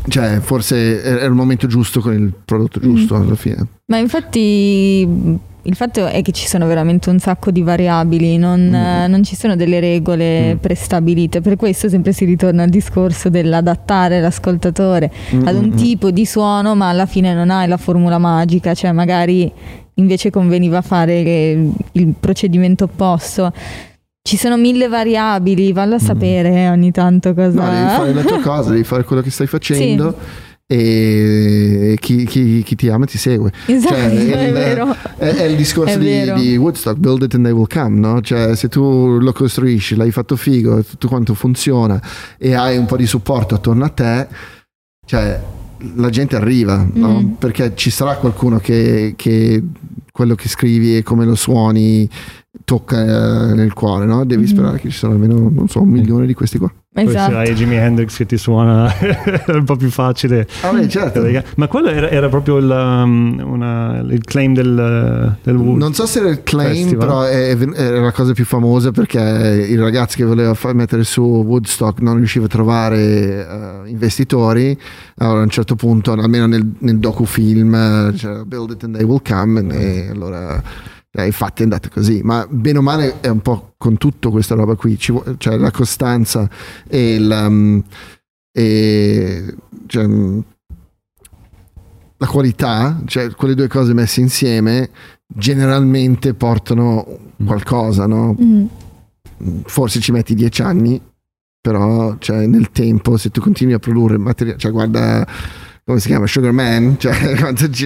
cioè, 0.10 0.40
forse 0.42 1.02
era 1.02 1.26
il 1.26 1.32
momento 1.32 1.66
giusto 1.66 2.02
con 2.02 2.14
il 2.14 2.34
prodotto 2.46 2.80
giusto 2.80 3.16
alla 3.16 3.36
fine. 3.36 3.66
Ma 3.88 3.98
infatti 3.98 5.40
il 5.66 5.76
fatto 5.76 6.05
è 6.07 6.22
che 6.22 6.32
ci 6.32 6.47
sono 6.47 6.66
veramente 6.68 7.09
un 7.09 7.20
sacco 7.20 7.49
di 7.49 7.61
variabili, 7.61 8.38
non, 8.38 8.68
Mm. 8.70 8.74
eh, 8.76 9.07
non 9.07 9.24
ci 9.24 9.36
sono 9.36 9.55
delle 9.55 9.80
regole 9.80 10.55
Mm. 10.55 10.57
prestabilite, 10.57 11.41
per 11.41 11.55
questo 11.55 11.88
sempre 11.89 12.11
si 12.11 12.26
ritorna 12.26 12.64
al 12.64 12.70
discorso 12.70 13.30
dell'adattare 13.30 14.20
l'ascoltatore 14.20 15.11
ad 15.45 15.55
un 15.55 15.66
Mm, 15.68 15.72
mm, 15.74 15.76
tipo 15.76 16.11
di 16.11 16.26
suono, 16.26 16.76
ma 16.76 16.89
alla 16.89 17.05
fine 17.05 17.34
non 17.34 17.49
hai 17.49 17.68
la 17.68 17.78
formula 17.78 18.18
magica, 18.18 18.74
cioè 18.74 18.91
magari 18.91 19.51
invece 19.95 20.30
conveniva 20.32 20.82
fare 20.82 21.20
il, 21.91 22.14
procedimento 22.20 22.86
opposto. 22.86 23.51
Ci 24.22 24.38
sono 24.38 24.57
mille 24.57 24.88
variabili, 24.88 25.72
vallo 25.74 25.95
a 25.95 25.99
sapere 25.99 26.70
ogni 26.70 26.91
tanto 26.91 27.34
cosa... 27.34 27.61
Mm. 27.61 27.66
No, 27.66 27.72
devi 27.72 27.89
fare 27.89 28.14
la 28.14 28.22
tua 28.24 28.39
cosa, 28.55 28.70
devi 28.72 28.84
fare 28.84 29.03
quello 29.03 29.22
che 29.22 29.30
stai 29.30 29.47
facendo 29.47 30.16
e 30.66 31.97
chi, 31.99 32.26
chi- 32.26 32.64
chi 32.64 32.76
ti 32.76 32.89
ama 32.89 33.05
ti 33.05 33.18
segue. 33.18 33.51
Esatto, 33.68 33.93
Cioè, 33.93 34.09
è 34.09 34.47
il- 34.47 34.53
vero. 34.53 34.95
È, 35.18 35.26
è 35.26 35.43
il 35.43 35.55
discorso 35.55 35.95
È 35.95 35.99
di, 35.99 36.32
di 36.34 36.57
Woodstock, 36.57 36.97
build 36.97 37.24
it 37.24 37.34
and 37.36 37.43
they 37.43 37.53
will 37.53 37.68
come, 37.68 37.99
no? 37.99 38.22
Cioè, 38.22 38.55
se 38.55 38.70
tu 38.70 39.18
lo 39.20 39.32
costruisci, 39.34 39.95
l'hai 39.95 40.11
fatto 40.11 40.36
figo, 40.36 40.84
tutto 40.84 41.07
quanto 41.07 41.34
funziona 41.34 42.01
e 42.38 42.53
hai 42.53 42.78
un 42.78 42.86
po' 42.86 42.97
di 42.97 43.05
supporto 43.05 43.55
attorno 43.55 43.84
a 43.86 43.89
te, 43.89 44.28
cioè, 45.05 45.39
la 45.95 46.09
gente 46.09 46.36
arriva, 46.36 46.88
no? 46.93 47.20
Mm. 47.22 47.30
perché 47.34 47.74
ci 47.76 47.89
sarà 47.89 48.16
qualcuno 48.16 48.57
che, 48.59 49.14
che 49.18 49.61
quello 50.11 50.36
che 50.36 50.47
scrivi 50.47 50.97
e 50.97 51.03
come 51.03 51.26
lo 51.26 51.36
suoni 51.36 52.07
tocca 52.64 53.49
eh, 53.49 53.53
nel 53.53 53.74
cuore, 53.74 54.05
no? 54.05 54.24
devi 54.26 54.43
Mhm. 54.43 54.47
sperare 54.47 54.80
che 54.80 54.89
ci 54.89 54.97
siano 54.97 55.16
almeno, 55.16 55.49
non 55.51 55.68
so, 55.68 55.82
un 55.82 55.89
milione 55.89 56.26
di 56.26 56.34
questi 56.34 56.57
qua. 56.57 56.72
Poi 56.94 57.06
Esatto. 57.06 57.38
hai 57.38 57.56
Jimi 57.56 57.76
Hendrix 57.76 58.16
che 58.18 58.28
ti 58.28 58.38
suona 58.38 58.88
è 59.00 59.50
un 59.52 59.64
po' 59.64 59.76
più 59.76 59.89
facile. 59.89 60.48
Ah, 60.62 60.72
beh, 60.72 60.88
certo. 60.88 61.26
Ma 61.56 61.68
quello 61.68 61.88
era, 61.89 62.08
era 62.08 62.30
proprio 62.30 62.58
il, 62.58 62.70
um, 62.70 63.41
una- 63.44 63.98
il 64.08 64.24
claim 64.24 64.54
del, 64.54 65.36
del 65.41 65.56
Wood. 65.56 65.78
Non 65.80 65.96
so 65.96 66.06
se 66.06 66.20
era 66.20 66.30
il 66.30 66.44
claim, 66.44 66.70
Festival. 66.84 66.98
però 67.08 67.22
è, 67.24 67.58
era 67.76 68.00
la 68.00 68.12
cosa 68.12 68.34
più 68.34 68.46
famosa 68.46 68.91
perché 68.91 69.20
il 69.68 69.80
ragazzo 69.80 70.18
che 70.18 70.24
voleva 70.24 70.54
fa- 70.54 70.72
mettere 70.74 71.04
su 71.04 71.22
Woodstock 71.24 72.00
non 72.02 72.18
riusciva 72.18 72.46
a 72.46 72.50
trovare 72.50 73.00
eh, 73.86 73.89
investitori. 73.89 74.78
Allora 75.18 75.39
a 75.39 75.44
un 75.44 75.50
certo 75.50 75.74
punto, 75.76 76.12
almeno 76.12 76.46
nel, 76.46 76.74
nel 76.78 77.00
docufilm, 77.00 77.74
eh, 77.74 78.14
c'era 78.16 78.46
Build 78.46 78.70
it 78.70 78.84
and 78.84 78.96
they 78.96 79.04
will 79.04 79.22
come. 79.28 79.66
E 79.74 80.10
allora, 80.12 80.62
eh, 81.16 81.26
infatti 81.26 81.61
è 81.61 81.64
andata 81.64 81.89
così. 81.89 82.22
Ma 82.24 82.45
bene 82.49 82.80
o 82.80 82.82
male 82.82 83.20
è 83.22 83.28
un 83.28 83.41
po' 83.41 83.74
con 83.78 83.97
tutto 83.97 84.32
questa 84.32 84.55
roba 84.55 84.76
qui, 84.76 84.97
ci 84.97 85.11
vuo- 85.11 85.38
cioè 85.38 85.57
la 85.57 85.72
costanza 85.72 86.49
e 86.88 87.16
il. 87.16 87.30
um, 87.30 87.84
e, 88.55 89.55
cioè, 89.88 90.07
mm, 90.07 90.39
la 92.18 92.28
qualità, 92.28 93.01
cioè 93.05 93.32
quelle 93.32 93.55
due 93.55 93.68
cose 93.68 93.93
messe 93.93 94.22
insieme, 94.22 94.89
generalmente 95.28 96.34
portano 96.34 97.05
qualcosa, 97.43 98.07
no? 98.07 98.36
Mm. 98.39 98.66
Forse 99.66 99.99
ci 99.99 100.11
metti 100.11 100.34
dieci 100.36 100.61
anni, 100.61 101.01
però 101.59 102.16
cioè, 102.20 102.45
nel 102.47 102.72
tempo, 102.72 103.18
se 103.18 103.30
tu 103.30 103.41
continui 103.41 103.74
a 103.74 103.80
produrre 103.80 104.18
materiale, 104.18 104.57
cioè 104.57 104.72
guarda 104.72 105.28
come 105.86 106.00
si 106.00 106.08
chiama 106.08 106.26
Sugar 106.28 106.52
Man, 106.52 106.96
cioè, 107.00 107.14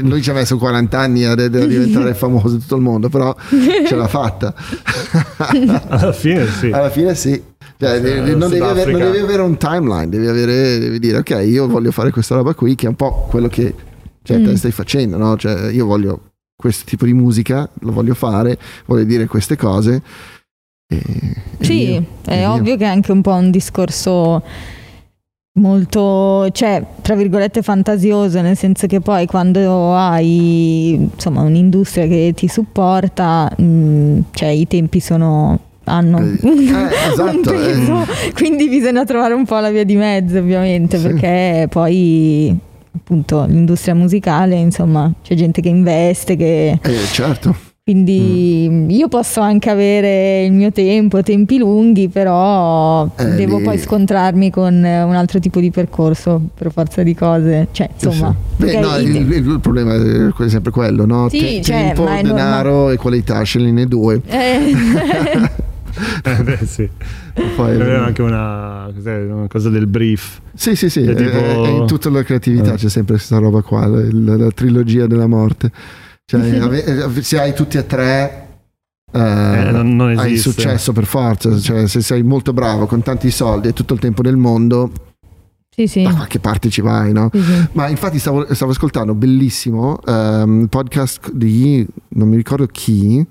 lui 0.01 0.21
ci 0.21 0.29
ha 0.29 0.33
messo 0.33 0.57
40 0.57 0.99
anni 0.99 1.23
a, 1.23 1.31
a 1.31 1.35
diventare 1.47 2.13
famoso 2.15 2.55
in 2.55 2.61
tutto 2.61 2.75
il 2.75 2.81
mondo, 2.81 3.09
però 3.09 3.35
ce 3.87 3.95
l'ha 3.95 4.07
fatta. 4.07 4.53
Alla 5.87 6.11
fine 6.13 6.45
sì. 6.47 6.69
Alla 6.71 6.89
fine 6.89 7.15
sì. 7.15 7.41
Cioè, 7.79 7.95
Sì, 7.97 8.01
devi- 8.01 8.35
non, 8.35 8.49
devi 8.49 8.63
avere, 8.63 8.91
non 8.91 9.01
devi 9.11 9.17
avere 9.19 9.41
un 9.43 9.57
timeline, 9.57 10.09
devi, 10.09 10.27
avere, 10.27 10.79
devi 10.79 10.99
dire 10.99 11.17
ok, 11.17 11.43
io 11.45 11.67
voglio 11.67 11.91
fare 11.91 12.11
questa 12.11 12.35
roba 12.35 12.53
qui, 12.55 12.75
che 12.75 12.85
è 12.85 12.89
un 12.89 12.95
po' 12.95 13.27
quello 13.29 13.47
che 13.47 13.73
cioè, 14.23 14.41
te 14.41 14.51
Mm. 14.51 14.55
stai 14.55 14.71
facendo, 14.71 15.17
no? 15.17 15.37
Cioè, 15.37 15.69
io 15.71 15.85
voglio 15.85 16.21
questo 16.55 16.83
tipo 16.85 17.05
di 17.05 17.13
musica, 17.13 17.69
lo 17.81 17.91
voglio 17.91 18.13
fare, 18.15 18.57
voglio 18.87 19.03
dire 19.03 19.25
queste 19.27 19.55
cose. 19.55 20.01
E, 20.91 20.97
e 21.59 21.63
Sì, 21.65 21.93
è 21.93 21.97
e 22.33 22.35
via. 22.37 22.51
ovvio 22.51 22.75
che 22.77 22.83
è 22.83 22.87
anche 22.87 23.11
un 23.11 23.21
po' 23.21 23.33
un 23.33 23.51
discorso 23.51 24.41
molto, 25.57 26.49
cioè, 26.51 26.83
tra 27.01 27.15
virgolette 27.15 27.61
fantasioso, 27.61 28.41
nel 28.41 28.57
senso 28.57 28.87
che 28.87 28.99
poi 29.01 29.25
quando 29.25 29.93
hai 29.95 30.93
insomma 31.13 31.41
un'industria 31.41 32.07
che 32.07 32.31
ti 32.35 32.47
supporta, 32.47 33.51
mh, 33.55 34.19
cioè 34.31 34.49
i 34.49 34.67
tempi 34.67 34.99
sono 34.99 35.59
hanno 35.89 36.17
Eh, 36.19 36.39
un 36.41 36.89
esatto, 37.11 37.51
peso, 37.51 38.05
quindi 38.33 38.67
bisogna 38.67 39.05
trovare 39.05 39.33
un 39.33 39.45
po' 39.45 39.57
la 39.59 39.69
via 39.69 39.85
di 39.85 39.95
mezzo, 39.95 40.37
ovviamente, 40.39 40.97
Sì. 40.97 41.07
perché 41.07 41.67
poi 41.69 42.57
appunto 42.93 43.45
l'industria 43.47 43.95
musicale, 43.95 44.55
insomma, 44.55 45.09
c'è 45.23 45.35
gente 45.35 45.61
che 45.61 45.69
investe, 45.69 46.35
che 46.35 46.77
Eh, 46.81 46.95
certo. 47.13 47.55
Quindi 47.87 48.67
Mm. 48.69 48.89
io 48.89 49.07
posso 49.07 49.39
anche 49.39 49.69
avere 49.69 50.43
il 50.43 50.51
mio 50.51 50.73
tempo, 50.73 51.23
tempi 51.23 51.57
lunghi, 51.57 52.09
però 52.09 53.09
Eh, 53.15 53.35
devo 53.35 53.59
lì- 53.59 53.63
poi 53.63 53.77
scontrarmi 53.77 54.49
con 54.49 54.83
eh, 54.83 55.03
un 55.03 55.15
altro 55.15 55.39
tipo 55.39 55.61
di 55.61 55.71
percorso 55.71 56.41
per 56.53 56.69
forza 56.73 57.01
di 57.01 57.15
cose. 57.15 57.69
Cioè, 57.71 57.89
insomma, 57.93 58.35
sì. 58.57 58.65
Beh, 58.65 58.79
no, 58.81 58.97
il, 58.97 59.15
il- 59.15 59.31
il 59.31 59.59
problema 59.61 59.93
è 59.95 60.49
sempre 60.49 60.71
quello, 60.73 61.05
no? 61.05 61.29
Sì, 61.29 61.39
Te- 61.39 61.61
cioè, 61.61 61.75
tempo, 61.93 62.03
ma 62.03 62.17
è 62.17 62.23
denaro 62.23 62.89
e 62.89 62.97
qualità, 62.97 63.41
scegliene 63.43 63.85
due. 63.85 64.19
Eh, 64.25 64.73
Eh, 66.23 66.43
beh, 66.43 66.59
sì. 66.65 66.87
Poi- 67.55 67.71
Era 67.79 68.03
anche 68.05 68.21
una, 68.21 68.91
una 69.03 69.47
cosa 69.47 69.69
del 69.69 69.87
brief. 69.87 70.41
Sì, 70.53 70.75
sì, 70.75 70.89
sì, 70.89 71.01
È 71.03 71.11
è- 71.11 71.15
tipo- 71.15 71.63
è 71.63 71.69
in 71.69 71.87
tutta 71.87 72.09
la 72.11 72.21
creatività 72.21 72.73
Eh. 72.73 72.75
c'è 72.75 72.89
sempre 72.89 73.15
questa 73.15 73.37
roba 73.37 73.61
qua, 73.61 73.87
la, 73.87 74.01
la- 74.11 74.35
la 74.37 74.51
trilogia 74.51 75.07
della 75.07 75.25
morte. 75.25 75.71
Cioè, 76.29 76.41
eh, 77.15 77.21
se 77.23 77.39
hai 77.39 77.53
tutti 77.53 77.77
e 77.77 77.85
tre, 77.85 78.47
eh, 79.13 79.17
non- 79.71 79.95
non 79.95 80.17
hai 80.17 80.37
successo 80.37 80.91
per 80.91 81.05
forza. 81.05 81.57
Cioè, 81.57 81.87
se 81.87 82.01
sei 82.01 82.21
molto 82.21 82.51
bravo 82.51 82.85
con 82.85 83.01
tanti 83.01 83.31
soldi 83.31 83.69
e 83.69 83.73
tutto 83.73 83.93
il 83.93 84.01
tempo 84.01 84.21
del 84.21 84.35
mondo, 84.35 84.91
sì, 85.73 85.87
sì. 85.87 86.03
da 86.03 86.13
qualche 86.13 86.39
parte 86.39 86.69
ci 86.69 86.81
vai, 86.81 87.13
no? 87.13 87.29
sì. 87.31 87.67
Ma 87.71 87.87
infatti 87.87 88.19
stavo, 88.19 88.53
stavo 88.53 88.71
ascoltando, 88.71 89.15
bellissimo, 89.15 89.99
il 90.05 90.67
podcast 90.69 91.31
di, 91.31 91.87
non 92.09 92.27
mi 92.27 92.35
ricordo 92.35 92.65
chi, 92.65 93.25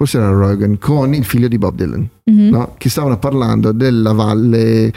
forse 0.00 0.16
era 0.16 0.30
Rogan, 0.30 0.78
con 0.78 1.12
il 1.12 1.26
figlio 1.26 1.46
di 1.46 1.58
Bob 1.58 1.74
Dylan. 1.74 2.08
Mhm. 2.24 2.48
no? 2.48 2.74
che 2.78 2.88
stavano 2.88 3.18
parlando 3.18 3.72
della 3.72 4.12
valle 4.12 4.90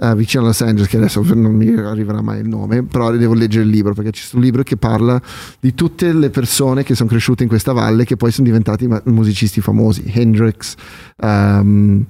eh, 0.00 0.14
vicino 0.16 0.42
a 0.42 0.46
Los 0.46 0.62
Angeles, 0.62 0.88
che 0.88 0.96
adesso 0.96 1.22
non 1.32 1.54
mi 1.54 1.68
arriverà 1.68 2.20
mai 2.22 2.40
il 2.40 2.48
nome, 2.48 2.82
però 2.82 3.12
devo 3.12 3.34
leggere 3.34 3.62
il 3.64 3.70
libro 3.70 3.94
perché 3.94 4.10
c'è 4.10 4.24
un 4.32 4.40
libro 4.40 4.64
che 4.64 4.76
parla 4.76 5.20
di 5.60 5.74
tutte 5.74 6.12
le 6.12 6.30
persone 6.30 6.82
che 6.82 6.96
sono 6.96 7.08
cresciute 7.08 7.44
in 7.44 7.48
questa 7.48 7.72
valle 7.72 8.04
che 8.04 8.16
poi 8.16 8.32
sono 8.32 8.46
diventati 8.48 8.88
musicisti 9.04 9.60
famosi, 9.60 10.10
Hendrix, 10.12 10.74
ehm, 11.18 12.04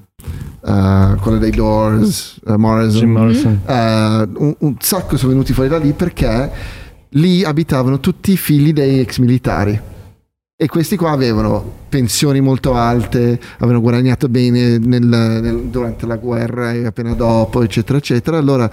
eh, 0.65 1.15
quello 1.21 1.37
dei 1.37 1.51
Doors, 1.51 2.41
eh, 2.47 2.57
Morrison, 2.57 3.01
Jim 3.01 3.11
Morrison. 3.11 3.61
eh, 3.67 4.29
un, 4.39 4.55
un 4.59 4.75
sacco 4.79 5.19
sono 5.19 5.33
venuti 5.33 5.53
fuori 5.53 5.69
da 5.69 5.77
lì 5.77 5.93
perché 5.93 6.51
lì 7.11 7.45
abitavano 7.45 8.01
tutti 8.01 8.33
i 8.33 8.39
figli 8.39 8.73
dei 8.73 9.01
ex 9.01 9.19
militari. 9.19 9.97
E 10.61 10.67
questi 10.67 10.97
qua 10.97 11.13
avevano 11.13 11.63
pensioni 11.89 12.41
molto 12.41 12.75
alte, 12.75 13.39
avevano 13.59 13.81
guadagnato 13.81 14.29
bene 14.29 14.77
nel- 14.79 15.07
nel- 15.07 15.69
durante 15.71 16.05
la 16.05 16.17
guerra 16.17 16.73
e 16.73 16.85
appena 16.85 17.15
dopo, 17.15 17.63
eccetera, 17.63 17.99
eccetera. 17.99 18.39
Allora, 18.39 18.69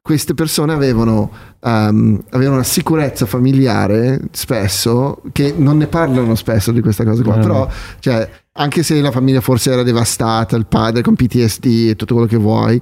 queste 0.00 0.34
persone 0.34 0.72
avevano, 0.72 1.32
ehm, 1.60 2.22
avevano 2.30 2.56
una 2.58 2.64
sicurezza 2.64 3.26
familiare 3.26 4.20
spesso, 4.30 5.22
che 5.32 5.52
non 5.56 5.76
ne 5.78 5.88
parlano 5.88 6.36
spesso 6.36 6.70
di 6.70 6.80
questa 6.80 7.02
cosa 7.02 7.24
qua, 7.24 7.36
Eh. 7.36 7.40
però 7.40 7.68
cioè, 7.98 8.30
anche 8.52 8.84
se 8.84 9.00
la 9.00 9.10
famiglia 9.10 9.40
forse 9.40 9.72
era 9.72 9.82
devastata, 9.82 10.54
il 10.54 10.66
padre 10.66 11.02
con 11.02 11.16
PTSD 11.16 11.88
e 11.88 11.96
tutto 11.96 12.14
quello 12.14 12.28
che 12.28 12.36
vuoi, 12.36 12.80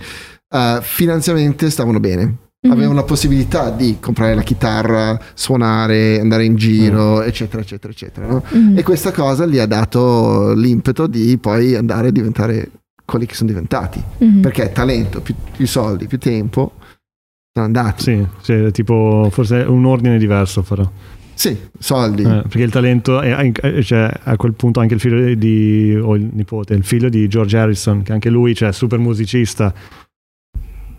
eh, 0.55 0.79
finanziariamente 0.83 1.71
stavano 1.71 2.01
bene. 2.01 2.37
Mhm. 2.65 2.71
Avevano 2.71 2.95
la 2.95 3.03
possibilità 3.03 3.71
di 3.71 3.97
comprare 3.99 4.37
la 4.37 4.43
chitarra, 4.43 5.19
suonare, 5.35 6.21
andare 6.21 6.45
in 6.45 6.55
giro, 6.55 7.21
eccetera, 7.23 7.61
eccetera, 7.61 7.93
eccetera. 7.93 8.27
no? 8.29 8.45
Mhm. 8.49 8.79
E 8.79 8.83
questa 8.85 9.11
cosa 9.11 9.47
gli 9.47 9.59
ha 9.59 9.67
dato 9.67 10.53
l'impeto 10.55 11.09
di 11.09 11.37
poi 11.39 11.75
andare 11.75 12.09
a 12.09 12.11
diventare 12.13 12.71
quelli 13.05 13.27
che 13.27 13.35
sono 13.35 13.49
diventati. 13.51 14.01
Mhm. 14.19 14.41
Perché 14.43 14.71
talento, 14.71 15.21
più, 15.21 15.35
più 15.57 15.67
soldi, 15.67 16.07
più 16.07 16.19
tempo, 16.19 16.75
sono 17.53 17.67
andati. 17.67 18.03
Sì, 18.05 18.27
sì, 18.41 18.69
tipo 18.71 19.29
forse 19.33 19.57
un 19.57 19.85
ordine 19.85 20.17
diverso 20.17 20.63
farò. 20.63 20.89
Sì, 21.35 21.59
soldi. 21.77 22.23
Eh, 22.23 22.43
perché 22.43 22.63
il 22.63 22.71
talento 22.71 23.21
è, 23.21 23.35
è- 23.53 23.83
cioè, 23.83 24.09
a 24.23 24.37
quel 24.37 24.53
punto 24.55 24.79
anche 24.79 24.95
il 24.95 25.01
figlio 25.01 25.35
di 25.35 25.99
o 26.01 26.15
il 26.15 26.29
nipote, 26.33 26.75
il 26.75 26.85
figlio 26.85 27.09
di 27.09 27.27
George 27.27 27.59
Harrison, 27.59 28.03
che 28.03 28.13
anche 28.13 28.31
lui 28.31 28.55
cioè 28.55 28.73
super 28.73 29.01
musicista. 29.01 29.75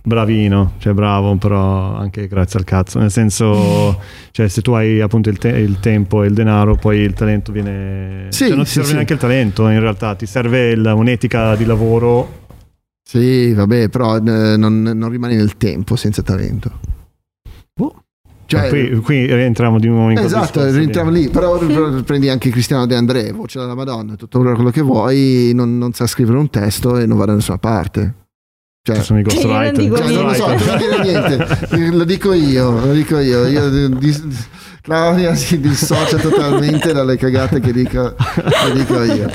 Bravino, 0.05 0.73
cioè 0.79 0.91
bravo, 0.93 1.37
però 1.37 1.95
anche 1.95 2.27
grazie 2.27 2.59
al 2.59 2.65
cazzo. 2.65 2.99
Nel 2.99 3.09
senso, 3.09 3.97
cioè, 4.31 4.49
se 4.49 4.61
tu 4.61 4.73
hai 4.73 4.99
appunto 4.99 5.29
il, 5.29 5.37
te- 5.37 5.57
il 5.57 5.79
tempo 5.79 6.23
e 6.23 6.27
il 6.27 6.33
denaro, 6.33 6.75
poi 6.75 6.99
il 6.99 7.13
talento 7.13 7.53
viene. 7.53 8.25
Sì, 8.29 8.47
cioè, 8.47 8.55
non 8.55 8.65
ti 8.65 8.69
sì, 8.69 8.73
serve 8.73 8.87
sì. 8.89 8.93
neanche 8.95 9.13
il 9.13 9.19
talento, 9.19 9.69
in 9.69 9.79
realtà, 9.79 10.13
ti 10.15 10.25
serve 10.25 10.71
il- 10.71 10.85
un'etica 10.93 11.55
di 11.55 11.63
lavoro. 11.63 12.41
Sì, 13.01 13.53
vabbè, 13.53 13.87
però 13.87 14.17
eh, 14.17 14.57
non, 14.57 14.81
non 14.81 15.09
rimani 15.09 15.35
nel 15.37 15.55
tempo 15.55 15.95
senza 15.95 16.21
talento. 16.21 16.79
Boh. 17.73 18.03
Cioè, 18.45 18.61
Ma 18.63 18.67
qui, 18.67 18.95
qui 18.97 19.25
rientriamo 19.33 19.79
di 19.79 19.87
nuovo 19.87 20.09
in 20.09 20.17
Esatto, 20.17 20.69
rientriamo 20.69 21.09
lì, 21.09 21.29
però 21.29 21.57
però 21.59 21.89
prendi 22.01 22.27
anche 22.27 22.49
Cristiano 22.49 22.85
De 22.85 22.95
André, 22.95 23.31
voce 23.31 23.57
della 23.57 23.73
Madonna, 23.73 24.15
tutto 24.15 24.39
quello 24.39 24.69
che 24.69 24.81
vuoi, 24.81 25.53
non, 25.55 25.77
non 25.77 25.93
sa 25.93 26.07
scrivere 26.07 26.37
un 26.37 26.49
testo 26.49 26.97
e 26.97 27.05
non 27.05 27.17
va 27.17 27.25
da 27.25 27.35
nessuna 27.35 27.57
parte. 27.57 28.15
Cioè, 28.85 28.97
Ci 28.97 29.01
sono 29.03 29.19
i 29.19 29.23
Cioè, 29.23 29.39
io 29.39 29.47
non 29.47 29.71
ghostwriter. 29.71 29.97
cioè, 29.97 30.11
non 30.13 30.23
lo 30.25 30.33
so, 30.33 30.47
non 30.47 30.57
ghostwriter. 30.57 31.01
dire 31.01 31.37
niente, 31.69 31.95
lo 31.95 32.03
dico 32.03 32.33
io, 32.33 32.71
lo 32.85 32.91
dico 32.91 33.17
io. 33.19 33.47
io 33.47 33.69
di- 33.87 34.51
Claudia 34.81 35.33
si 35.35 35.61
dissocia 35.61 36.17
totalmente 36.17 36.91
dalle 36.91 37.15
cagate 37.15 37.61
che 37.61 37.71
dico, 37.71 38.13
che 38.17 38.71
dico 38.73 39.01
io. 39.03 39.29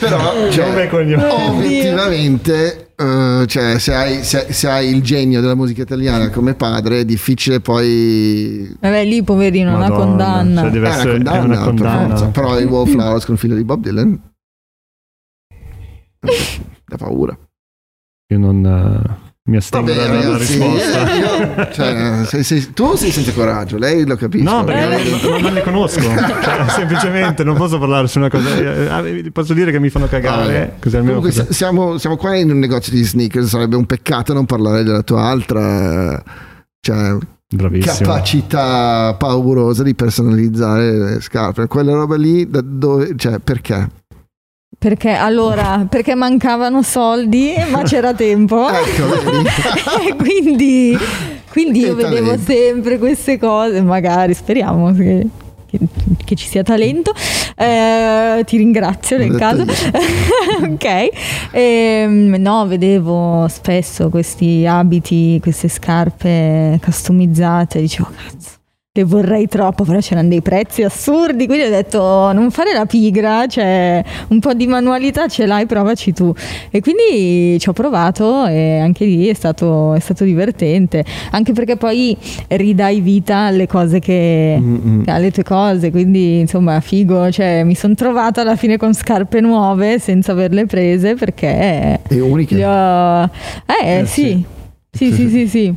Però, 0.00 0.50
cioè, 0.50 0.88
cognome. 0.88 1.28
obiettivamente, 1.30 2.88
eh, 2.96 3.44
cioè, 3.46 3.78
se, 3.78 3.94
hai, 3.94 4.24
se- 4.24 4.48
se 4.52 4.68
hai 4.68 4.92
il 4.92 5.00
genio 5.02 5.40
della 5.40 5.54
musica 5.54 5.82
italiana 5.82 6.30
come 6.30 6.54
padre, 6.54 6.98
è 6.98 7.04
difficile 7.04 7.60
poi 7.60 8.76
Vabbè, 8.80 9.04
lì 9.04 9.22
poverino, 9.22 9.76
una 9.76 9.78
Madonna, 9.90 10.04
condanna. 10.04 10.60
cioè, 10.62 10.70
deve 10.72 10.86
è 10.86 10.88
una 10.90 10.98
essere- 10.98 11.12
è 11.12 11.14
condanna, 11.22 11.44
una 11.44 11.54
per 11.54 11.64
condanna. 11.66 12.08
forza. 12.16 12.26
Però 12.32 12.58
il 12.58 12.66
Wallflowers 12.66 13.24
con 13.26 13.34
il 13.34 13.40
figlio 13.40 13.54
di 13.54 13.62
Bob 13.64 13.80
Dylan 13.80 14.20
da 16.84 16.96
paura. 16.96 17.38
Io 18.32 18.38
non, 18.38 18.64
eh, 18.64 19.20
mi 19.50 19.56
astengo 19.56 19.86
Vabbè, 19.92 19.98
dalla 20.06 20.20
ragazzi, 20.20 20.52
risposta. 20.58 21.12
eh, 21.12 21.18
io- 21.18 21.72
cioè, 21.72 22.24
sei- 22.26 22.42
sei- 22.44 22.72
tu 22.72 22.94
sei 22.94 23.10
senza 23.10 23.32
coraggio, 23.32 23.76
lei 23.76 24.06
lo 24.06 24.16
capisco. 24.16 24.50
No, 24.50 24.64
perché 24.64 24.86
Lei- 24.86 25.20
non, 25.22 25.40
non 25.42 25.52
le 25.52 25.62
conosco. 25.62 26.00
Cioè, 26.00 26.64
semplicemente 26.68 27.44
non 27.44 27.56
posso 27.56 27.78
parlare 27.78 28.06
su 28.08 28.18
una 28.18 28.30
cosa. 28.30 28.48
eh, 28.56 29.08
eh, 29.24 29.30
Posso 29.32 29.52
dire 29.54 29.70
che 29.70 29.78
mi 29.80 29.90
fanno 29.90 30.06
cagare. 30.06 30.76
Almeno 30.84 31.20
Comunque 31.20 31.32
siamo, 31.52 31.98
siamo 31.98 32.16
qua 32.16 32.36
in 32.36 32.50
un 32.50 32.58
negozio 32.58 32.92
di 32.92 33.02
sneakers, 33.02 33.48
sarebbe 33.48 33.76
un 33.76 33.84
peccato 33.86 34.32
non 34.32 34.46
parlare 34.46 34.82
della 34.84 35.02
tua 35.02 35.22
altra 35.24 36.14
eh, 36.18 36.22
cioè, 36.80 37.16
Bravissimo. 37.54 37.94
capacità 38.08 39.14
paurosa 39.18 39.82
di 39.82 39.94
personalizzare 39.94 40.92
le 40.96 41.20
scarpe. 41.20 41.66
Quella 41.66 41.92
roba 41.92 42.16
lì, 42.16 42.48
da 42.48 42.60
dove, 42.64 43.12
cioè, 43.16 43.38
perché? 43.40 43.88
Perché 44.82 45.10
allora, 45.10 45.86
perché 45.88 46.16
mancavano 46.16 46.82
soldi, 46.82 47.54
ma 47.70 47.82
c'era 47.82 48.12
tempo. 48.14 48.66
Ecco? 48.68 49.04
E 50.08 50.16
quindi, 50.16 50.96
quindi 51.50 51.80
io 51.80 51.94
vedevo 51.94 52.36
sempre 52.36 52.98
queste 52.98 53.38
cose, 53.38 53.80
magari 53.80 54.34
speriamo 54.34 54.92
che, 54.92 55.24
che- 55.70 55.78
che 56.24 56.34
ci 56.34 56.48
sia 56.48 56.64
talento. 56.64 57.12
Eh, 57.56 58.42
ti 58.44 58.56
ringrazio 58.56 59.18
nel 59.18 59.36
caso. 59.36 59.62
ok, 60.68 61.08
Ehm, 61.52 62.34
no, 62.40 62.66
vedevo 62.66 63.46
spesso 63.48 64.08
questi 64.08 64.66
abiti, 64.66 65.38
queste 65.40 65.68
scarpe 65.68 66.80
customizzate, 66.82 67.80
dicevo 67.80 68.08
cazzo. 68.16 68.48
Le 68.94 69.04
vorrei 69.04 69.46
troppo, 69.48 69.84
però 69.84 70.00
c'erano 70.00 70.28
dei 70.28 70.42
prezzi 70.42 70.82
assurdi, 70.82 71.46
quindi 71.46 71.64
ho 71.64 71.70
detto 71.70 72.30
non 72.34 72.50
fare 72.50 72.74
la 72.74 72.84
pigra, 72.84 73.46
cioè 73.46 74.04
un 74.28 74.38
po' 74.38 74.52
di 74.52 74.66
manualità 74.66 75.28
ce 75.28 75.46
l'hai, 75.46 75.64
provaci 75.64 76.12
tu. 76.12 76.30
E 76.70 76.82
quindi 76.82 77.58
ci 77.58 77.70
ho 77.70 77.72
provato 77.72 78.44
e 78.44 78.80
anche 78.80 79.06
lì 79.06 79.28
è 79.28 79.32
stato, 79.32 79.94
è 79.94 79.98
stato 79.98 80.24
divertente, 80.24 81.06
anche 81.30 81.54
perché 81.54 81.76
poi 81.78 82.14
ridai 82.48 83.00
vita 83.00 83.38
alle 83.38 83.66
cose 83.66 83.98
che, 83.98 84.58
Mm-mm. 84.60 85.04
alle 85.06 85.30
tue 85.30 85.42
cose, 85.42 85.90
quindi 85.90 86.40
insomma 86.40 86.78
figo, 86.80 87.30
cioè 87.32 87.64
mi 87.64 87.74
sono 87.74 87.94
trovata 87.94 88.42
alla 88.42 88.56
fine 88.56 88.76
con 88.76 88.92
scarpe 88.92 89.40
nuove 89.40 89.98
senza 90.00 90.32
averle 90.32 90.66
prese 90.66 91.14
perché 91.14 91.98
E 92.08 92.20
uniche. 92.20 92.62
ho... 92.62 93.22
Eh, 93.22 94.00
Eh. 94.00 94.04
Sì, 94.04 94.44
Sì, 94.90 95.06
sì, 95.06 95.12
sì. 95.14 95.28
sì, 95.30 95.48
sì. 95.48 95.74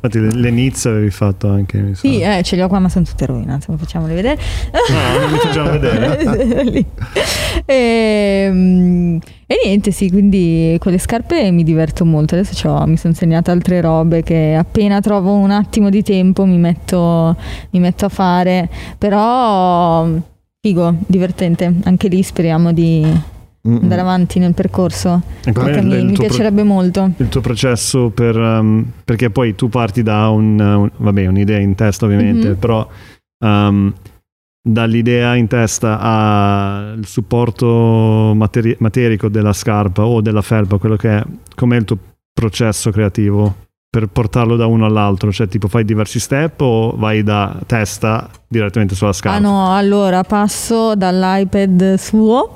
Infatti, 0.00 0.20
le, 0.20 0.30
le 0.32 0.50
Nizza 0.50 0.90
avevi 0.90 1.10
fatto 1.10 1.48
anche. 1.48 1.94
Sì, 1.94 2.20
eh, 2.20 2.42
ce 2.44 2.54
li 2.56 2.62
ho 2.62 2.68
qua, 2.68 2.78
ma 2.78 2.88
sono 2.88 3.04
tutte 3.04 3.26
rovinate. 3.26 3.66
ma 3.70 3.76
Facciamole 3.76 4.14
vedere. 4.14 4.38
No, 4.90 5.18
non 5.20 5.32
li 5.32 5.38
facciamo 5.38 5.70
vedere. 5.70 6.62
Lì. 6.70 6.86
Ehm, 7.66 9.18
E, 9.50 9.56
niente, 9.64 9.90
sì, 9.92 10.10
quindi 10.10 10.76
con 10.78 10.92
le 10.92 10.98
scarpe 10.98 11.50
mi 11.50 11.64
diverto 11.64 12.04
molto. 12.04 12.34
Adesso 12.34 12.52
c'ho- 12.68 12.86
mi 12.86 12.96
sono 12.98 13.14
segnata 13.14 13.50
altre 13.50 13.80
robe 13.80 14.22
che 14.22 14.54
appena 14.58 15.00
trovo 15.00 15.32
un 15.34 15.50
attimo 15.50 15.88
di 15.88 16.02
tempo 16.02 16.44
mi 16.44 16.58
metto, 16.58 17.34
mi 17.70 17.78
metto 17.80 18.04
a 18.04 18.08
fare. 18.10 18.68
Però, 18.98 20.06
figo, 20.60 20.94
divertente. 21.06 21.72
Anche 21.84 22.08
lì 22.08 22.22
speriamo 22.22 22.72
di 22.72 23.06
Mm-mm. 23.66 23.80
andare 23.82 24.00
avanti 24.00 24.38
nel 24.38 24.54
percorso. 24.54 25.20
Perché 25.42 25.82
mi, 25.82 25.96
mi 25.96 26.04
tuo 26.06 26.12
pro- 26.14 26.26
piacerebbe 26.26 26.62
molto. 26.62 27.10
il 27.16 27.28
tuo 27.28 27.40
processo 27.40 28.10
per 28.10 28.36
um, 28.36 28.84
perché 29.04 29.30
poi 29.30 29.54
tu 29.54 29.68
parti 29.68 30.02
da 30.02 30.28
un, 30.28 30.58
un- 30.60 30.90
vabbè 30.96 31.26
un'idea 31.26 31.58
in 31.58 31.74
testa 31.74 32.04
ovviamente 32.04 32.50
Mhm. 32.50 32.56
però 32.56 32.88
um, 33.44 33.92
dall'idea 34.60 35.34
in 35.34 35.46
testa 35.48 35.98
al 36.00 37.04
supporto 37.06 38.32
materi- 38.34 38.76
materico 38.78 39.28
della 39.28 39.52
scarpa 39.52 40.04
o 40.04 40.20
della 40.20 40.42
felpa 40.42 40.78
quello 40.78 40.96
che 40.96 41.16
è 41.18 41.22
com'è 41.54 41.76
il 41.76 41.84
tuo 41.84 41.98
processo 42.32 42.90
creativo 42.90 43.54
per 43.90 44.06
portarlo 44.08 44.56
da 44.56 44.66
uno 44.66 44.84
all'altro? 44.84 45.32
Cioè 45.32 45.48
tipo 45.48 45.66
fai 45.66 45.82
diversi 45.82 46.20
step 46.20 46.60
o 46.60 46.94
vai 46.94 47.22
da 47.22 47.56
testa 47.64 48.28
direttamente 48.46 48.94
sulla 48.94 49.14
scarpa 49.14 49.38
Ah 49.38 49.40
no, 49.40 49.74
allora 49.74 50.22
passo 50.24 50.94
dall'iPad 50.94 51.94
suo, 51.94 52.54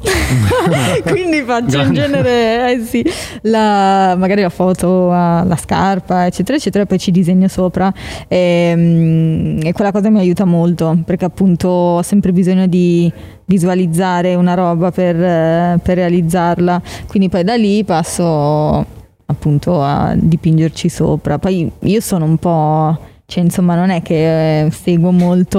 quindi 1.09 1.41
faccio 1.43 1.80
in 1.80 1.95
genere, 1.95 2.72
eh 2.72 2.80
sì, 2.80 3.03
la- 3.43 4.14
magari 4.18 4.43
la 4.43 4.51
foto 4.51 5.11
alla 5.11 5.57
scarpa, 5.57 6.26
eccetera, 6.26 6.59
eccetera, 6.59 6.85
e 6.85 6.87
poi 6.87 6.99
ci 6.99 7.11
disegno 7.11 7.49
sopra. 7.49 7.91
E, 8.28 9.59
e 9.62 9.72
quella 9.72 9.91
cosa 9.91 10.11
mi 10.11 10.18
aiuta 10.18 10.45
molto, 10.45 10.99
perché 11.03 11.24
appunto 11.24 11.68
ho 11.68 12.03
sempre 12.03 12.33
bisogno 12.33 12.66
di 12.66 13.11
visualizzare 13.47 14.35
una 14.35 14.53
roba 14.53 14.91
per, 14.91 15.16
eh, 15.18 15.78
per 15.83 15.97
realizzarla, 15.97 16.80
quindi 17.07 17.30
poi 17.30 17.43
da 17.43 17.55
lì 17.55 17.85
passo 17.85 19.01
appunto 19.33 19.83
a 19.83 20.14
dipingerci 20.16 20.89
sopra. 20.89 21.39
Poi 21.39 21.70
io 21.80 22.01
sono 22.01 22.24
un 22.24 22.37
po'... 22.37 23.11
Cioè, 23.33 23.43
insomma, 23.43 23.74
non 23.74 23.89
è 23.89 24.03
che 24.03 24.64
eh, 24.66 24.70
seguo 24.70 25.11
molto 25.11 25.59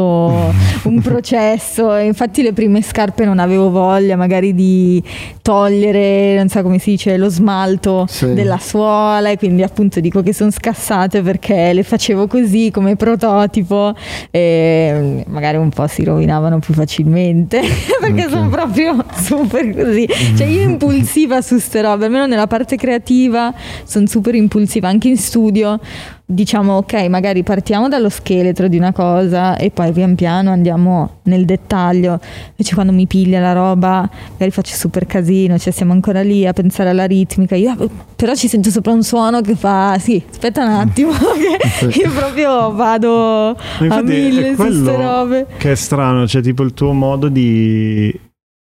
un 0.83 1.01
processo. 1.01 1.95
Infatti, 1.95 2.43
le 2.43 2.53
prime 2.53 2.83
scarpe 2.83 3.25
non 3.25 3.39
avevo 3.39 3.71
voglia, 3.71 4.15
magari 4.15 4.53
di 4.53 5.01
togliere, 5.41 6.35
non 6.37 6.49
so 6.49 6.61
come 6.61 6.77
si 6.77 6.91
dice, 6.91 7.17
lo 7.17 7.29
smalto 7.29 8.05
Sì. 8.07 8.31
della 8.33 8.59
suola. 8.59 9.29
E 9.31 9.37
quindi, 9.39 9.63
appunto, 9.63 9.99
dico 9.99 10.21
che 10.21 10.33
sono 10.33 10.51
scassate 10.51 11.23
perché 11.23 11.73
le 11.73 11.81
facevo 11.81 12.27
così 12.27 12.69
come 12.71 12.95
prototipo. 12.95 13.95
E 14.29 15.23
magari 15.27 15.57
un 15.57 15.69
po' 15.69 15.87
si 15.87 16.03
rovinavano 16.03 16.59
più 16.59 16.75
facilmente 16.75 17.59
perché 17.99 18.25
Ok. 18.25 18.29
sono 18.29 18.49
proprio 18.49 19.03
super 19.15 19.75
così. 19.75 20.07
Cioè, 20.37 20.45
io 20.45 20.61
impulsiva 20.61 21.41
su 21.41 21.57
ste 21.57 21.81
robe, 21.81 22.05
almeno 22.05 22.27
nella 22.27 22.45
parte 22.45 22.75
creativa 22.75 23.51
sono 23.83 24.05
super 24.05 24.35
impulsiva, 24.35 24.87
anche 24.89 25.07
in 25.07 25.17
studio. 25.17 25.79
Diciamo, 26.25 26.77
ok, 26.77 26.93
magari 27.09 27.43
partiamo 27.43 27.89
dallo 27.89 28.07
scheletro 28.09 28.69
di 28.69 28.77
una 28.77 28.93
cosa 28.93 29.57
e 29.57 29.71
poi 29.71 29.91
pian 29.91 30.15
piano 30.15 30.51
andiamo 30.51 31.19
nel 31.23 31.43
dettaglio. 31.43 32.17
Invece, 32.51 32.73
quando 32.73 32.93
mi 32.93 33.05
piglia 33.07 33.41
la 33.41 33.51
roba, 33.51 34.09
magari 34.31 34.49
faccio 34.51 34.73
super 34.75 35.05
casino, 35.05 35.57
cioè 35.59 35.73
siamo 35.73 35.91
ancora 35.91 36.21
lì 36.23 36.47
a 36.47 36.53
pensare 36.53 36.89
alla 36.89 37.05
ritmica. 37.05 37.55
Io 37.55 37.71
"Ah, 37.71 37.89
però 38.15 38.33
ci 38.35 38.47
sento 38.47 38.69
sopra 38.69 38.93
un 38.93 39.03
suono 39.03 39.41
che 39.41 39.55
fa, 39.55 39.97
sì, 39.99 40.23
aspetta 40.27 40.63
un 40.63 40.71
attimo, 40.71 41.11
che 41.89 41.99
io 41.99 42.09
proprio 42.11 42.71
vado 42.73 43.49
a 43.49 44.01
mille 44.01 44.51
su 44.51 44.55
queste 44.55 44.95
robe. 44.95 45.45
Che 45.57 45.71
è 45.73 45.75
strano, 45.75 46.25
cioè 46.25 46.41
tipo 46.41 46.63
il 46.63 46.73
tuo 46.73 46.93
modo 46.93 47.27
di... 47.27 48.17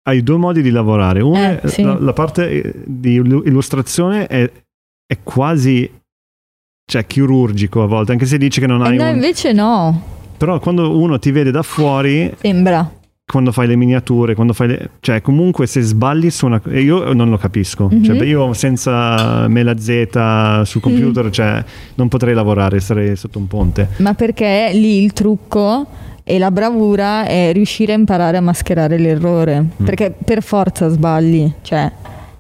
Hai 0.09 0.23
due 0.23 0.37
modi 0.37 0.61
di 0.63 0.71
lavorare. 0.71 1.23
Uno 1.23 1.37
Eh, 1.39 1.61
è 1.61 1.67
sì. 1.69 1.83
la, 1.83 1.99
la 1.99 2.13
parte 2.13 2.49
eh, 2.51 2.73
di 2.85 3.15
illu- 3.15 3.47
illustrazione 3.47 4.27
è, 4.27 4.51
è 5.07 5.19
quasi 5.23 5.91
cioè, 6.91 7.07
chirurgico 7.07 7.83
a 7.83 7.87
volte, 7.87 8.13
anche 8.13 8.25
se 8.25 8.39
dici 8.39 8.61
che 8.61 8.67
non 8.67 8.81
hai 8.81 8.97
no, 8.97 9.09
un... 9.09 9.15
invece 9.15 9.53
no, 9.53 10.03
Però 10.39 10.59
quando 10.59 10.99
uno 10.99 11.19
ti 11.19 11.31
vede 11.31 11.51
da 11.51 11.63
fuori, 11.63 12.33
sembra. 12.41 12.91
quando 13.27 13.53
fai 13.53 13.67
le 13.67 13.77
miniature, 13.77 14.35
quando 14.35 14.55
fai 14.55 14.69
le... 14.69 14.91
Cioè 15.01 15.21
comunque 15.21 15.67
se 15.67 15.83
sbagli 15.83 16.31
su 16.31 16.47
una... 16.47 16.63
Io 16.71 17.13
non 17.13 17.29
lo 17.29 17.37
capisco. 17.37 17.89
Mhm. 17.93 18.03
Cioè, 18.05 18.17
beh, 18.17 18.25
io 18.27 18.55
senza 18.55 19.47
mela 19.49 19.77
Z 19.79 20.63
sul 20.65 20.81
computer, 20.81 21.27
Mm. 21.27 21.31
cioè 21.31 21.63
non 21.97 22.09
potrei 22.09 22.33
lavorare, 22.33 22.81
sarei 22.81 23.17
sotto 23.17 23.39
un 23.39 23.49
ponte. 23.49 23.89
Ma 23.99 24.15
perché 24.15 24.71
lì 24.73 25.03
il 25.03 25.13
trucco 25.13 25.87
e 26.25 26.39
la 26.39 26.51
bravura 26.51 27.27
è 27.27 27.53
riuscire 27.53 27.93
a 27.93 27.97
imparare 27.97 28.39
a 28.39 28.41
mascherare 28.41 28.97
l'errore. 28.97 29.61
Mm. 29.61 29.85
Perché 29.85 30.15
per 30.25 30.43
forza 30.43 30.89
sbagli, 30.89 31.53
cioè 31.61 31.93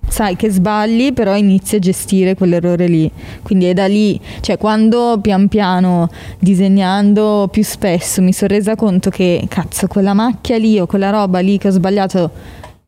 sai 0.09 0.37
che 0.37 0.51
sbagli, 0.51 1.13
però 1.13 1.37
inizi 1.37 1.77
a 1.77 1.79
gestire 1.79 2.35
quell'errore 2.35 2.87
lì. 2.87 3.11
Quindi 3.43 3.67
è 3.67 3.75
da 3.75 3.87
lì, 3.87 4.19
cioè 4.41 4.57
quando 4.59 5.19
pian 5.21 5.49
piano 5.49 6.09
disegnando 6.39 7.49
più 7.51 7.63
spesso 7.63 8.21
mi 8.23 8.33
sono 8.33 8.53
resa 8.55 8.75
conto 8.75 9.11
che 9.11 9.45
cazzo, 9.49 9.87
quella 9.87 10.13
macchia 10.15 10.57
lì 10.59 10.79
o 10.79 10.87
quella 10.87 11.11
roba 11.11 11.39
lì 11.41 11.57
che 11.59 11.69
ho 11.69 11.71
sbagliato 11.71 12.31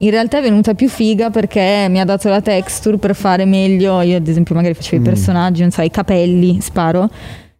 in 0.02 0.10
realtà 0.10 0.38
è 0.38 0.42
venuta 0.42 0.72
più 0.74 0.88
figa 0.88 1.28
perché 1.28 1.86
mi 1.90 2.00
ha 2.00 2.04
dato 2.06 2.30
la 2.30 2.40
texture 2.40 2.96
per 2.96 3.14
fare 3.14 3.44
meglio. 3.44 4.00
Io, 4.00 4.16
ad 4.16 4.26
esempio, 4.26 4.54
magari 4.54 4.72
facevo 4.72 5.02
Mm. 5.02 5.04
i 5.04 5.08
personaggi, 5.08 5.60
non 5.60 5.70
so, 5.70 5.82
i 5.82 5.90
capelli, 5.90 6.58
sparo. 6.62 7.10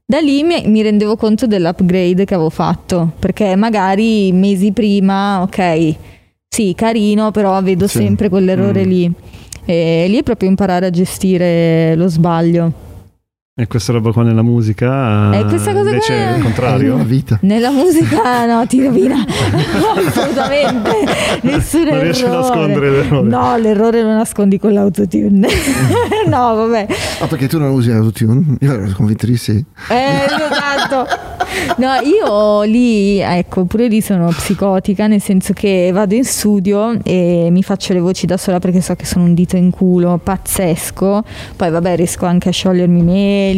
Da 0.07 0.21
lì 0.21 0.43
mi, 0.43 0.63
mi 0.65 0.81
rendevo 0.81 1.17
conto 1.17 1.47
dell'upgrade 1.47 2.25
che 2.25 2.33
avevo 2.35 2.49
fatto, 2.49 3.13
perché 3.19 3.55
magari 3.57 4.33
mesi 4.33 4.73
prima, 4.73 5.43
ok, 5.43 5.95
sì, 6.49 6.73
carino, 6.75 7.31
però 7.31 7.61
vedo 7.63 7.87
Sì. 7.87 7.99
sempre 7.99 8.31
quell'errore 8.31 8.87
Mm. 8.87 8.89
lì. 8.89 9.13
E 9.65 10.07
lì 10.09 10.19
è 10.19 10.23
proprio 10.23 10.49
imparare 10.49 10.87
a 10.87 10.91
gestire 10.91 11.95
lo 11.95 12.09
sbaglio. 12.09 12.89
E 13.61 13.67
questa 13.67 13.93
roba 13.93 14.11
qua 14.11 14.23
nella 14.23 14.41
musica 14.41 15.39
E 15.39 15.45
questa 15.45 15.73
cosa 15.75 15.91
invece 15.91 16.15
qua- 16.15 16.33
è 16.33 16.37
il 16.39 16.43
contrario. 16.43 16.97
vita. 17.05 17.39
Nella 17.43 17.71
musica 17.71 18.47
no, 18.47 18.67
ti 18.67 18.83
rovina. 18.83 19.17
Assolutamente. 20.07 20.91
Nessun 21.43 21.83
Non 21.85 22.01
riesci 22.01 22.25
a 22.25 22.29
errore. 22.29 22.41
nascondere 22.41 22.91
l'errore. 22.91 23.29
No, 23.29 23.57
l'errore 23.59 24.01
lo 24.03 24.13
nascondi 24.13 24.59
con 24.59 24.73
l'autotune. 24.73 25.47
no, 26.27 26.55
vabbè. 26.55 26.87
Ah, 27.21 27.27
perché 27.27 27.49
tu 27.49 27.59
non 27.59 27.73
usi 27.73 27.91
l'autotune? 27.91 28.57
Io 28.61 28.73
ero 28.73 28.91
convinto 28.97 29.27
di 29.27 29.37
sì. 29.37 29.63
Eh, 29.91 30.25
esatto. 30.25 31.07
No, 31.77 31.89
io 32.03 32.63
lì, 32.63 33.19
ecco, 33.19 33.65
pure 33.65 33.89
lì 33.89 34.01
sono 34.01 34.29
psicotica, 34.29 35.07
nel 35.07 35.21
senso 35.21 35.53
che 35.53 35.91
vado 35.93 36.15
in 36.15 36.25
studio 36.25 36.97
e 37.03 37.49
mi 37.51 37.63
faccio 37.63 37.93
le 37.93 38.01
voci 38.01 38.25
da 38.25 38.37
sola 38.37 38.59
perché 38.59 38.81
so 38.81 38.95
che 38.95 39.05
sono 39.05 39.25
un 39.25 39.35
dito 39.35 39.57
in 39.57 39.71
culo 39.71 40.19
pazzesco. 40.23 41.25
Poi 41.57 41.71
vabbè, 41.71 41.97
riesco 41.97 42.25
anche 42.25 42.49
a 42.49 42.53
sciogliermi 42.53 43.03
meglio, 43.03 43.49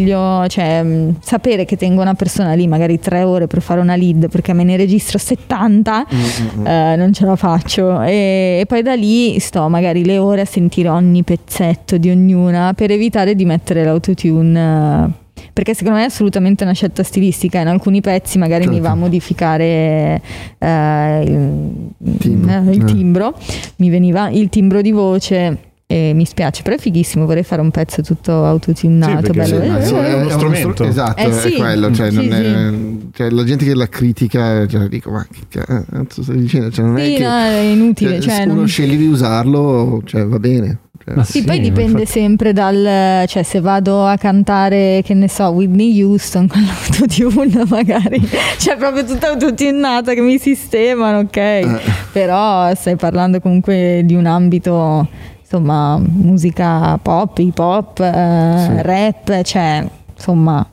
cioè 0.49 0.83
mh, 0.83 1.17
sapere 1.21 1.65
che 1.65 1.77
tengo 1.77 2.01
una 2.03 2.15
persona 2.15 2.55
lì 2.55 2.67
magari 2.67 2.99
tre 2.99 3.23
ore 3.23 3.47
per 3.47 3.61
fare 3.63 3.81
una 3.81 3.95
lead 3.97 4.29
perché 4.29 4.53
me 4.53 4.65
ne 4.65 4.77
registro 4.77 5.19
70, 5.19 6.07
Mm, 6.13 6.67
eh, 6.67 6.97
non 6.97 7.13
ce 7.13 7.25
la 7.25 7.37
faccio. 7.37 8.03
E, 8.03 8.59
e 8.61 8.65
poi 8.67 8.83
da 8.83 8.95
lì 8.95 9.39
sto 9.39 9.69
magari 9.69 10.05
le 10.05 10.19
ore 10.19 10.43
a 10.43 10.45
sentire 10.45 10.89
ogni 10.89 11.23
pezzetto 11.23 11.97
di 11.99 12.11
ognuna 12.11 12.73
per 12.75 12.91
evitare 12.91 13.35
di 13.35 13.45
mettere 13.45 13.85
l'autotune. 13.85 15.07
eh, 15.07 15.21
perché 15.53 15.75
secondo 15.75 15.99
me 15.99 16.05
è 16.05 16.09
assolutamente 16.09 16.63
una 16.65 16.73
scelta 16.73 17.03
stilistica. 17.03 17.61
In 17.61 17.67
alcuni 17.69 18.01
pezzi 18.01 18.39
magari 18.39 18.67
mi 18.67 18.75
Certo. 18.75 18.87
va 18.89 18.95
a 18.95 18.97
modificare 18.97 20.23
eh, 20.59 21.23
il, 21.25 22.19
Timbro. 22.19 22.51
eh, 22.53 22.71
il 22.75 22.81
Eh. 22.81 22.85
timbro, 22.85 23.35
mi 23.77 23.91
veniva 23.91 24.29
il 24.31 24.49
timbro 24.49 24.81
di 24.81 24.93
voce. 24.93 25.59
E 25.93 26.13
mi 26.15 26.25
spiace, 26.25 26.63
però 26.63 26.77
è 26.77 26.79
fighissimo. 26.79 27.27
Vorrei 27.27 27.43
fare 27.43 27.61
un 27.61 27.71
pezzo 27.71 28.01
tutto 28.03 28.45
autotunato. 28.47 29.27
Sì, 29.27 29.31
bello. 29.33 29.61
sì, 29.61 29.69
Eh, 29.69 29.85
sì, 29.85 29.95
è 29.95 30.15
uno 30.15 30.29
stru- 30.31 30.55
strumento. 30.55 30.85
esatto, 30.85 31.23
Eh, 31.29 31.33
sì. 31.33 31.53
è 31.55 31.57
quello. 31.59 31.93
Cioè, 31.93 32.09
Sì, 32.11 32.15
non 32.17 32.25
sì. 32.25 32.31
è- 32.31 33.17
cioè, 33.17 33.31
la 33.31 33.45
gente 33.45 33.65
che 33.67 33.75
la 33.75 33.89
critica, 33.89 34.67
cioè, 34.67 34.89
dico, 34.89 35.11
ma 35.11 35.27
che 35.31 35.61
cazzo 35.61 36.23
stai 36.23 36.39
dicendo? 36.39 36.71
Cioè, 36.71 36.85
non 36.87 36.97
sì, 36.99 37.13
è 37.15 37.17
che 37.19 37.23
no, 37.25 37.37
è 37.37 37.59
inutile. 37.59 38.11
cioè, 38.13 38.21
cioè, 38.23 38.35
se 38.37 38.43
uno 38.45 38.55
non- 38.55 38.69
sceglie 38.69 38.97
di 38.97 39.07
usarlo, 39.07 40.01
cioè, 40.07 40.25
va 40.25 40.39
bene. 40.39 40.79
Cioè, 41.05 41.15
Ma 41.17 41.25
Sì, 41.25 41.41
Sì, 41.41 41.45
poi 41.45 41.59
dipende 41.61 41.83
infatti- 42.03 42.07
sempre 42.07 42.53
dal, 42.53 43.27
cioè 43.27 43.43
se 43.43 43.61
vado 43.61 44.07
a 44.07 44.17
cantare, 44.17 45.03
che 45.05 45.15
ne 45.15 45.29
so, 45.29 45.49
Whitney 45.49 46.01
Houston 46.01 46.47
con 46.47 46.63
l'autotune 46.65 47.65
magari, 47.69 48.21
cioè 48.59 48.77
proprio 48.77 49.05
tutta 49.05 49.29
autotunata 49.31 50.15
che 50.15 50.21
mi 50.21 50.39
sistemano, 50.39 51.19
ok? 51.19 51.37
Eh. 51.37 51.67
Però 52.13 52.73
stai 52.75 52.95
parlando 52.97 53.41
comunque 53.41 54.03
di 54.05 54.15
un 54.15 54.27
ambito, 54.27 55.09
insomma, 55.57 55.99
musica 55.99 56.97
pop, 56.99 57.37
hip 57.39 57.59
hop, 57.59 58.01
eh, 58.01 58.55
Sì. 58.59 58.83
rap, 58.83 59.43
cioè, 59.43 59.87
insomma, 60.15 60.67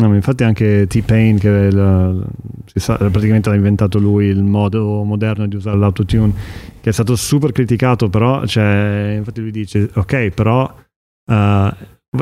No, 0.00 0.14
infatti 0.14 0.42
anche 0.42 0.86
T-Pain 0.86 1.38
che 1.38 1.70
la- 1.70 2.14
sa- 2.76 2.96
praticamente 2.96 3.50
l'ha 3.50 3.56
inventato 3.56 3.98
lui 3.98 4.24
il 4.24 4.42
modo 4.42 5.02
moderno 5.02 5.46
di 5.46 5.54
usare 5.56 5.76
l'autotune 5.76 6.32
che 6.80 6.88
è 6.88 6.92
stato 6.94 7.14
super 7.14 7.52
criticato 7.52 8.08
però 8.08 8.46
cioè, 8.46 9.16
infatti 9.18 9.42
lui 9.42 9.50
dice 9.50 9.90
ok 9.94 10.30
però 10.30 10.64
eh, 11.30 11.74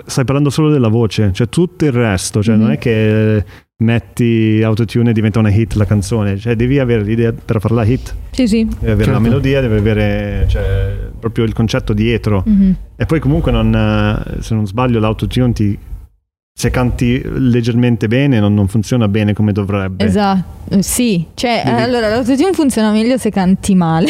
stai 0.05 0.25
parlando 0.25 0.51
solo 0.51 0.69
della 0.71 0.89
voce 0.89 1.33
cioè 1.33 1.49
tutto 1.49 1.85
il 1.85 1.93
resto 1.93 2.43
cioè 2.43 2.57
non 2.57 2.67
Mhm. 2.67 2.73
è 2.73 2.79
che 2.79 3.45
metti 3.81 4.61
autotune 4.63 5.11
e 5.11 5.13
diventa 5.13 5.39
una 5.39 5.51
hit 5.51 5.73
la 5.75 5.87
canzone 5.87 6.37
cioè 6.37 6.55
devi 6.55 6.79
avere 6.79 7.03
l'idea 7.03 7.33
per 7.33 7.61
fare 7.61 7.75
la 7.75 7.85
hit 7.85 8.15
sì 8.31 8.47
sì. 8.47 8.65
devi 8.65 8.91
avere 8.93 8.99
la 8.99 9.05
Certo. 9.17 9.21
melodia 9.21 9.61
devi 9.63 9.77
avere 9.77 10.45
cioè, 10.49 10.97
proprio 11.19 11.45
il 11.45 11.53
concetto 11.55 11.93
dietro 11.93 12.43
Mhm. 12.47 12.77
e 12.97 13.07
poi 13.07 13.21
comunque 13.21 13.51
non, 13.53 13.75
eh, 13.75 14.43
se 14.43 14.55
non 14.55 14.67
sbaglio 14.67 15.01
l'autotune 15.01 15.53
ti 15.53 15.79
se 16.53 16.69
canti 16.71 17.23
leggermente 17.25 18.07
bene 18.07 18.39
non, 18.39 18.53
non 18.53 18.69
funziona 18.69 19.09
bene 19.09 19.33
come 19.33 19.53
dovrebbe. 19.53 20.05
Esatto, 20.05 20.83
sì, 20.83 21.25
cioè 21.35 21.63
Devi- 21.65 21.81
allora 21.83 22.09
l'autotune 22.11 22.53
funziona 22.53 22.91
meglio 22.93 23.17
se 23.17 23.31
canti 23.31 23.75
male. 23.75 24.09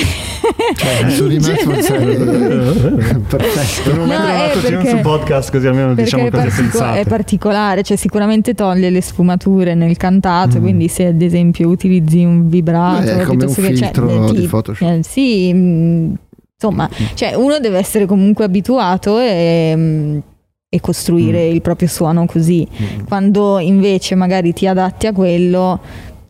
Cioè, 0.74 1.10
su 1.14 1.28
di 1.28 1.36
me 1.38 1.54
funziona 1.56 2.04
perfetto. 3.28 3.90
Devo 3.90 4.04
No, 4.04 4.06
mettere 4.06 4.32
l'autotune 4.32 4.70
perché- 4.76 4.88
sul 4.90 5.00
podcast 5.00 5.50
così 5.52 5.66
almeno 5.68 5.94
diciamo 5.94 6.26
è, 6.26 6.30
cose 6.30 6.42
partico- 6.48 6.62
sensate. 6.62 7.00
è 7.00 7.04
particolare, 7.06 7.82
cioè 7.84 7.96
sicuramente 7.96 8.54
toglie 8.54 8.90
le 8.90 9.00
sfumature 9.00 9.74
nel 9.74 9.96
cantato, 9.96 10.58
Mm. 10.58 10.62
quindi 10.62 10.88
se 10.88 11.06
ad 11.06 11.22
esempio 11.22 11.68
utilizzi 11.68 12.24
un 12.24 12.48
vibrato 12.48 13.04
Beh, 13.04 13.20
è 13.20 13.22
come 13.24 13.44
un 13.44 13.54
che 13.54 13.62
filtro 13.62 14.26
cioè, 14.28 14.40
di 14.40 14.46
Photoshop. 14.48 14.88
eh, 14.88 15.00
sì, 15.04 15.52
mm, 15.54 16.12
insomma, 16.54 16.88
cioè 17.14 17.34
uno 17.34 17.60
deve 17.60 17.78
essere 17.78 18.06
comunque 18.06 18.44
abituato 18.44 19.20
e, 19.20 19.72
mm, 19.76 20.18
e 20.72 20.78
costruire 20.80 21.48
Mm. 21.48 21.54
il 21.54 21.62
proprio 21.62 21.88
suono 21.88 22.26
così. 22.26 22.64
Quando 23.08 23.58
invece 23.58 24.14
magari 24.14 24.52
ti 24.52 24.68
adatti 24.68 25.08
a 25.08 25.12
quello 25.12 25.80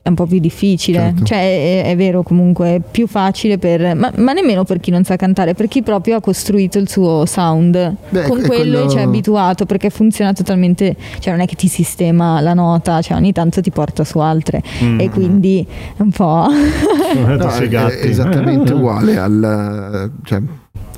è 0.02 0.08
un 0.08 0.14
po' 0.14 0.24
più 0.24 0.38
difficile, 0.38 0.98
Certo. 0.98 1.24
cioè 1.24 1.82
è, 1.82 1.90
è 1.90 1.94
vero 1.94 2.22
comunque 2.22 2.76
è 2.76 2.80
più 2.80 3.06
facile 3.06 3.58
per, 3.58 3.94
ma, 3.94 4.10
ma 4.16 4.32
nemmeno 4.32 4.64
per 4.64 4.80
chi 4.80 4.90
non 4.90 5.04
sa 5.04 5.16
cantare, 5.16 5.52
per 5.52 5.68
chi 5.68 5.82
proprio 5.82 6.16
ha 6.16 6.20
costruito 6.22 6.78
il 6.78 6.88
suo 6.88 7.26
sound 7.26 7.72
Beh, 8.08 8.22
con 8.22 8.38
quello, 8.40 8.46
quello- 8.78 8.88
ci 8.88 8.96
è 8.96 9.02
abituato 9.02 9.66
perché 9.66 9.90
funziona 9.90 10.32
totalmente, 10.32 10.96
cioè 11.18 11.34
non 11.34 11.42
è 11.42 11.46
che 11.46 11.54
ti 11.54 11.68
sistema 11.68 12.40
la 12.40 12.54
nota, 12.54 13.02
cioè 13.02 13.18
ogni 13.18 13.32
tanto 13.32 13.60
ti 13.60 13.70
porta 13.70 14.04
su 14.04 14.20
altre 14.20 14.62
Mm. 14.82 15.00
e 15.00 15.10
quindi 15.10 15.66
è 15.98 16.00
un 16.00 16.10
po'... 16.12 16.46
No, 17.14 17.50
è- 17.50 17.68
è 17.68 18.06
esattamente 18.06 18.72
uguale 18.72 19.18
al 19.18 20.10
cioè, 20.24 20.40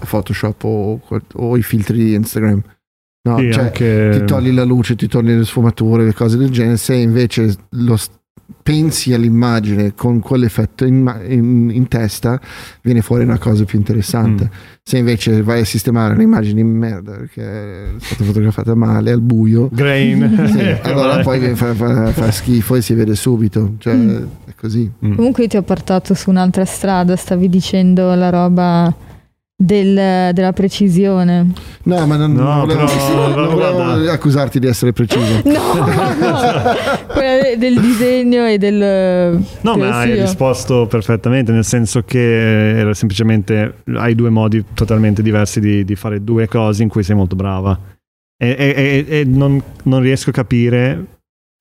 Photoshop 0.08 0.62
o, 0.62 1.00
o 1.34 1.56
i 1.56 1.62
filtri 1.62 1.96
di 2.04 2.14
Instagram. 2.14 2.62
No, 3.24 3.38
Sì, 3.38 3.52
cioè, 3.52 3.62
anche- 3.64 4.16
ti 4.18 4.24
togli 4.24 4.50
la 4.52 4.64
luce, 4.64 4.96
ti 4.96 5.06
togli 5.06 5.28
le 5.36 5.44
sfumature, 5.44 6.04
le 6.04 6.12
cose 6.14 6.36
del 6.36 6.50
genere. 6.50 6.76
Se 6.76 6.94
invece 6.94 7.54
lo 7.70 7.96
pensi 8.64 9.12
all'immagine 9.12 9.94
con 9.94 10.18
quell'effetto 10.20 10.84
in, 10.84 11.02
ma- 11.02 11.22
in- 11.22 11.70
in 11.72 11.88
testa, 11.88 12.40
viene 12.82 13.00
fuori 13.00 13.22
una 13.24 13.38
cosa 13.38 13.64
più 13.64 13.78
interessante. 13.78 14.44
Mm. 14.44 14.56
Se 14.82 14.98
invece 14.98 15.42
vai 15.42 15.60
a 15.60 15.64
sistemare 15.64 16.14
un'immagine 16.14 16.60
in 16.60 16.68
merda 16.68 17.12
perché 17.12 17.42
è 17.42 17.88
stata 17.98 18.24
fotografata 18.24 18.74
male 18.74 19.12
al 19.12 19.20
buio, 19.20 19.68
Grain. 19.72 20.48
sì, 20.52 20.60
allora 20.90 21.20
poi 21.22 21.54
fa, 21.54 21.74
fa- 21.74 22.10
fa 22.10 22.30
schifo 22.32 22.74
e 22.74 22.82
si 22.82 22.94
vede 22.94 23.14
subito. 23.14 23.74
Cioè, 23.78 23.94
è 24.46 24.54
così. 24.56 24.90
Mm. 25.06 25.14
Comunque 25.14 25.44
io 25.44 25.48
ti 25.48 25.56
ho 25.56 25.62
portato 25.62 26.14
su 26.14 26.28
un'altra 26.30 26.64
strada, 26.64 27.14
stavi 27.14 27.48
dicendo 27.48 28.12
la 28.14 28.30
roba 28.30 28.92
del- 29.64 30.32
della 30.32 30.52
precisione. 30.52 31.52
No, 31.84 32.06
ma 32.06 32.16
non, 32.16 32.32
No, 32.32 32.42
non 32.42 32.66
volevo, 32.66 32.84
però, 32.86 33.34
non 33.34 33.54
volevo 33.86 34.10
accusarti 34.10 34.58
di 34.58 34.66
essere 34.66 34.92
preciso. 34.92 35.40
No, 35.44 35.52
no, 35.74 36.74
quella 37.06 37.56
del 37.56 37.80
disegno 37.80 38.46
e 38.46 38.58
del... 38.58 39.40
No, 39.60 39.76
ma 39.76 39.98
hai 40.00 40.20
risposto 40.20 40.86
perfettamente, 40.86 41.52
nel 41.52 41.64
senso 41.64 42.02
che 42.02 42.78
era 42.78 42.92
semplicemente 42.94 43.82
hai 43.94 44.14
due 44.14 44.30
modi 44.30 44.64
totalmente 44.74 45.22
diversi 45.22 45.60
di, 45.60 45.84
di 45.84 45.94
fare 45.94 46.22
due 46.24 46.48
cose 46.48 46.82
in 46.82 46.88
cui 46.88 47.02
sei 47.02 47.14
molto 47.16 47.36
brava. 47.36 47.78
E, 48.36 48.56
e- 48.58 49.06
e- 49.08 49.18
e 49.20 49.24
non, 49.24 49.62
non 49.84 50.00
riesco 50.00 50.30
a 50.30 50.32
capire 50.32 51.04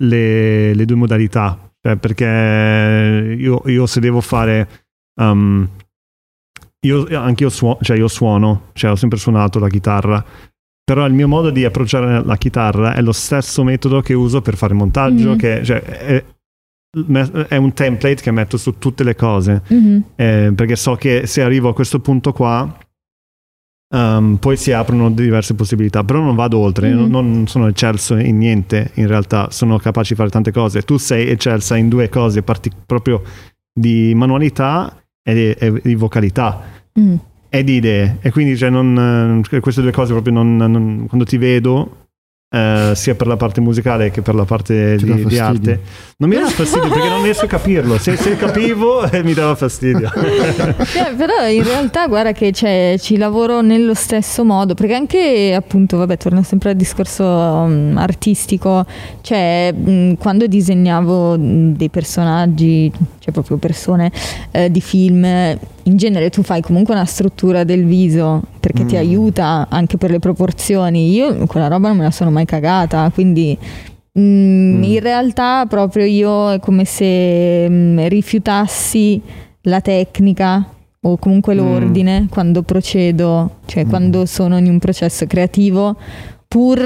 le, 0.03 0.73
le 0.73 0.85
due 0.85 0.95
modalità. 0.95 1.69
Cioè, 1.79 1.95
perché 1.97 3.35
io, 3.37 3.61
io 3.65 3.85
se 3.85 3.99
devo 3.99 4.21
fare. 4.21 4.67
um, 5.19 5.67
io, 6.85 7.05
anche 7.19 7.43
io, 7.43 7.49
suo- 7.49 7.77
cioè 7.81 7.97
io 7.97 8.07
suono, 8.07 8.69
cioè 8.73 8.91
ho 8.91 8.95
sempre 8.95 9.17
suonato 9.19 9.59
la 9.59 9.69
chitarra. 9.69 10.23
Però 10.83 11.05
il 11.05 11.13
mio 11.13 11.27
modo 11.27 11.49
di 11.51 11.63
approcciare 11.63 12.23
la 12.23 12.35
chitarra 12.37 12.95
è 12.95 13.01
lo 13.01 13.11
stesso 13.11 13.63
metodo 13.63 14.01
che 14.01 14.13
uso 14.13 14.41
per 14.41 14.55
fare 14.57 14.73
montaggio, 14.73 15.31
Mhm. 15.31 15.37
che 15.37 15.63
cioè, 15.63 15.79
è, 15.81 16.23
è 17.47 17.55
un 17.55 17.71
template 17.73 18.21
che 18.21 18.31
metto 18.31 18.57
su 18.57 18.77
tutte 18.77 19.03
le 19.03 19.15
cose. 19.15 19.61
Mhm. 19.67 20.03
Eh, 20.15 20.51
perché 20.55 20.75
so 20.75 20.95
che 20.95 21.27
se 21.27 21.41
arrivo 21.41 21.69
a 21.69 21.73
questo 21.73 21.99
punto 21.99 22.33
qua, 22.33 22.77
um, 23.95 24.37
poi 24.37 24.57
si 24.57 24.71
aprono 24.73 25.09
diverse 25.11 25.53
possibilità. 25.53 26.03
Però 26.03 26.19
non 26.19 26.35
vado 26.35 26.57
oltre, 26.57 26.91
Mhm. 26.91 27.09
non, 27.09 27.31
non 27.31 27.47
sono 27.47 27.67
eccelso 27.67 28.17
in 28.17 28.37
niente. 28.37 28.91
In 28.95 29.07
realtà 29.07 29.49
sono 29.51 29.77
capace 29.77 30.09
di 30.13 30.15
fare 30.19 30.29
tante 30.31 30.51
cose. 30.51 30.81
Tu 30.81 30.97
sei 30.97 31.29
eccelsa 31.29 31.77
in 31.77 31.87
due 31.89 32.09
cose 32.09 32.41
parti- 32.43 32.71
proprio 32.85 33.21
di 33.73 34.13
manualità 34.15 35.00
e 35.23 35.33
di, 35.33 35.51
e 35.51 35.81
di 35.83 35.95
vocalità 35.95 36.61
Mm. 36.99 37.15
e 37.49 37.63
di 37.63 37.75
idee. 37.75 38.17
E 38.21 38.31
quindi 38.31 38.57
cioè, 38.57 38.69
non, 38.69 39.41
eh, 39.49 39.59
queste 39.61 39.81
due 39.81 39.91
cose 39.91 40.11
proprio 40.11 40.33
non, 40.33 40.55
non- 40.57 41.05
quando 41.07 41.25
ti 41.25 41.37
vedo. 41.37 41.97
Eh, 42.53 42.91
sia 42.95 43.15
per 43.15 43.27
la 43.27 43.37
parte 43.37 43.61
musicale 43.61 44.11
che 44.11 44.21
per 44.21 44.35
la 44.35 44.43
parte 44.43 44.97
di, 44.97 45.25
di 45.25 45.39
arte. 45.39 45.79
Non 46.17 46.27
mi 46.29 46.35
dà 46.35 46.47
fastidio 46.47 46.89
perché 46.89 47.07
non 47.07 47.23
riesco 47.23 47.45
a 47.45 47.47
capirlo. 47.47 47.97
Se, 47.97 48.17
se 48.17 48.35
capivo 48.35 49.09
eh, 49.09 49.23
mi 49.23 49.33
dava 49.33 49.55
fastidio. 49.55 50.11
Eh, 50.13 51.15
però 51.15 51.47
in 51.47 51.63
realtà 51.63 52.07
guarda 52.07 52.33
che 52.33 52.51
cioè, 52.51 52.97
ci 52.99 53.15
lavoro 53.15 53.61
nello 53.61 53.93
stesso 53.93 54.43
modo, 54.43 54.73
perché 54.73 54.93
anche 54.93 55.53
appunto, 55.55 55.95
vabbè, 55.95 56.17
torno 56.17 56.43
sempre 56.43 56.71
al 56.71 56.75
discorso 56.75 57.23
um, 57.23 57.95
artistico, 57.97 58.85
cioè 59.21 59.71
mh, 59.71 60.15
quando 60.15 60.45
disegnavo 60.45 61.37
mh, 61.37 61.75
dei 61.77 61.89
personaggi, 61.89 62.91
cioè 63.19 63.33
proprio 63.33 63.55
persone 63.57 64.11
eh, 64.51 64.69
di 64.69 64.81
film, 64.81 65.57
in 65.83 65.97
genere 65.97 66.29
tu 66.29 66.43
fai 66.43 66.61
comunque 66.61 66.93
una 66.93 67.05
struttura 67.05 67.63
del 67.63 67.85
viso 67.85 68.41
perché 68.59 68.85
ti 68.85 68.95
Mm. 68.95 68.99
aiuta 68.99 69.67
anche 69.69 69.97
per 69.97 70.11
le 70.11 70.19
proporzioni. 70.19 71.11
Io 71.13 71.45
quella 71.47 71.67
roba 71.67 71.87
non 71.89 71.97
me 71.97 72.03
la 72.03 72.11
sono 72.11 72.29
mai 72.31 72.45
cagata, 72.45 73.09
quindi 73.13 73.57
mm, 74.17 74.83
in 74.83 74.99
realtà 74.99 75.65
proprio 75.67 76.05
io 76.05 76.51
è 76.53 76.59
come 76.59 76.85
se 76.85 77.67
mm, 77.69 77.99
rifiutassi 78.07 79.21
la 79.63 79.81
tecnica 79.81 80.65
o 81.01 81.17
comunque 81.17 81.53
Mm. 81.55 81.57
l'ordine 81.57 82.27
quando 82.29 82.61
procedo, 82.61 83.57
cioè 83.65 83.85
Mm. 83.85 83.89
quando 83.89 84.25
sono 84.25 84.57
in 84.57 84.67
un 84.67 84.79
processo 84.79 85.25
creativo, 85.25 85.95
pur 86.47 86.79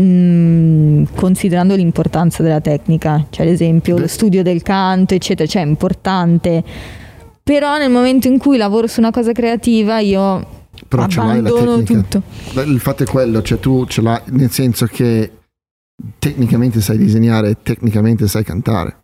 mm, 0.00 1.04
considerando 1.14 1.74
l'importanza 1.76 2.42
della 2.42 2.60
tecnica, 2.60 3.26
cioè 3.30 3.44
ad 3.46 3.52
esempio 3.52 3.94
Beh. 3.96 4.00
lo 4.02 4.06
studio 4.06 4.42
del 4.42 4.62
canto, 4.62 5.14
eccetera, 5.14 5.48
cioè 5.48 5.62
è 5.62 5.66
importante. 5.66 6.64
Però 7.44 7.76
nel 7.76 7.90
momento 7.90 8.26
in 8.26 8.38
cui 8.38 8.56
lavoro 8.56 8.86
su 8.86 9.00
una 9.00 9.10
cosa 9.10 9.32
creativa 9.32 9.98
io 9.98 10.64
Però 10.88 11.02
abbandono 11.02 11.82
tutto. 11.82 12.22
Il 12.54 12.80
fatto 12.80 13.02
è 13.02 13.06
quello, 13.06 13.42
cioè 13.42 13.58
tu 13.60 13.84
ce 13.84 14.00
l'hai 14.00 14.20
nel 14.30 14.50
senso 14.50 14.86
che 14.86 15.30
tecnicamente 16.18 16.80
sai 16.80 16.96
disegnare 16.96 17.50
e 17.50 17.56
tecnicamente 17.62 18.28
sai 18.28 18.44
cantare. 18.44 19.02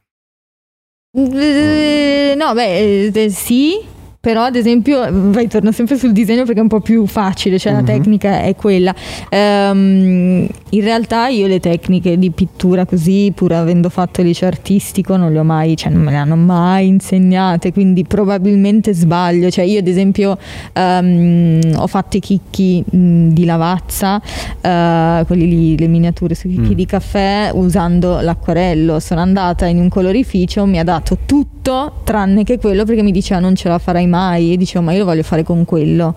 Eh, 1.13 2.35
no, 2.35 2.55
beh, 2.55 3.09
eh, 3.13 3.31
sì, 3.31 3.79
però 4.21 4.43
ad 4.43 4.55
esempio, 4.55 5.01
vai, 5.11 5.49
torno 5.49 5.73
sempre 5.73 5.97
sul 5.97 6.13
disegno 6.13 6.45
perché 6.45 6.59
è 6.59 6.63
un 6.63 6.69
po' 6.69 6.81
più 6.81 7.07
facile, 7.07 7.59
cioè 7.59 7.73
Mhm. 7.73 7.79
la 7.79 7.85
tecnica 7.85 8.43
è 8.43 8.55
quella. 8.55 8.95
Ehm, 9.31 10.47
in 10.73 10.81
realtà 10.83 11.29
io 11.29 11.47
le 11.47 11.59
tecniche 11.59 12.19
di 12.19 12.31
pittura 12.31 12.85
così, 12.85 13.33
pur 13.35 13.53
avendo 13.53 13.89
fatto 13.89 14.21
il 14.21 14.27
liceo 14.29 14.49
artistico, 14.49 15.17
non 15.17 15.33
le 15.33 15.39
ho 15.39 15.43
mai, 15.45 15.75
cioè 15.77 15.91
non 15.91 16.03
me 16.03 16.11
le 16.11 16.17
hanno 16.19 16.37
mai 16.37 16.87
insegnate, 16.89 17.73
quindi 17.73 18.05
probabilmente 18.05 18.93
sbaglio. 18.93 19.51
Cioè 19.51 19.65
io 19.65 19.79
ad 19.79 19.87
esempio 19.89 20.37
ehm, 20.75 21.61
ho 21.77 21.87
fatto 21.87 22.17
i 22.17 22.21
chicchi 22.21 22.85
mh, 22.89 23.29
di 23.29 23.45
lavazza, 23.47 24.21
eh, 24.61 25.25
quelli 25.27 25.49
lì, 25.49 25.79
le 25.79 25.87
miniature 25.87 26.35
sui 26.35 26.51
chicchi 26.51 26.73
Mm. 26.73 26.75
di 26.75 26.87
caffè 26.87 27.51
usando 27.55 28.21
l'acquarello. 28.21 29.01
Sono 29.01 29.21
andata 29.21 29.67
in 29.67 29.79
un 29.79 29.89
colorificio, 29.89 30.67
mi 30.67 30.79
ha 30.79 30.85
dato 30.85 31.19
tutto 31.27 32.01
tranne 32.05 32.43
che 32.45 32.59
quello 32.59 32.85
perché 32.85 33.03
mi 33.03 33.13
diceva 33.13 33.39
non 33.41 33.55
ce 33.55 33.69
la 33.69 33.79
farai 33.79 34.07
mai 34.11 34.53
e 34.53 34.57
dicevo 34.59 34.85
ma 34.85 34.93
io 34.93 34.99
lo 34.99 35.05
voglio 35.07 35.23
fare 35.23 35.43
con 35.43 35.65
quello 35.65 36.15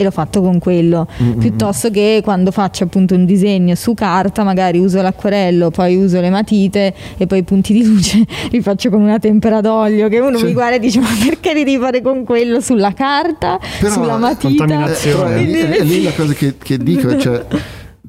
e 0.00 0.04
l'ho 0.04 0.12
fatto 0.12 0.40
con 0.40 0.60
quello 0.60 1.08
Mm-mm. 1.20 1.38
piuttosto 1.38 1.90
che 1.90 2.20
quando 2.22 2.52
faccio 2.52 2.84
appunto 2.84 3.16
un 3.16 3.24
disegno 3.24 3.74
su 3.74 3.94
carta 3.94 4.44
magari 4.44 4.78
uso 4.78 5.02
l'acquarello 5.02 5.70
poi 5.70 5.96
uso 5.96 6.20
le 6.20 6.30
matite 6.30 6.94
e 7.16 7.26
poi 7.26 7.38
i 7.38 7.42
punti 7.42 7.72
di 7.72 7.84
luce 7.84 8.24
li 8.52 8.60
faccio 8.62 8.90
con 8.90 9.00
una 9.02 9.18
tempera 9.18 9.60
d'olio 9.60 10.08
che 10.08 10.20
uno 10.20 10.38
Sì. 10.38 10.44
mi 10.44 10.52
guarda 10.52 10.76
e 10.76 10.78
dice 10.78 11.00
ma 11.00 11.08
perché 11.24 11.52
li 11.52 11.64
devi 11.64 11.78
fare 11.82 12.00
con 12.00 12.22
quello 12.24 12.60
sulla 12.60 12.92
carta 12.92 13.58
Però, 13.80 13.92
sulla 13.92 14.16
matita 14.18 14.64
è, 14.64 15.42
lì- 15.42 15.52
è 15.52 15.82
lì 15.82 16.02
la 16.04 16.12
cosa 16.12 16.32
che, 16.32 16.54
che 16.58 16.78
dico, 16.78 17.18
cioè 17.18 17.44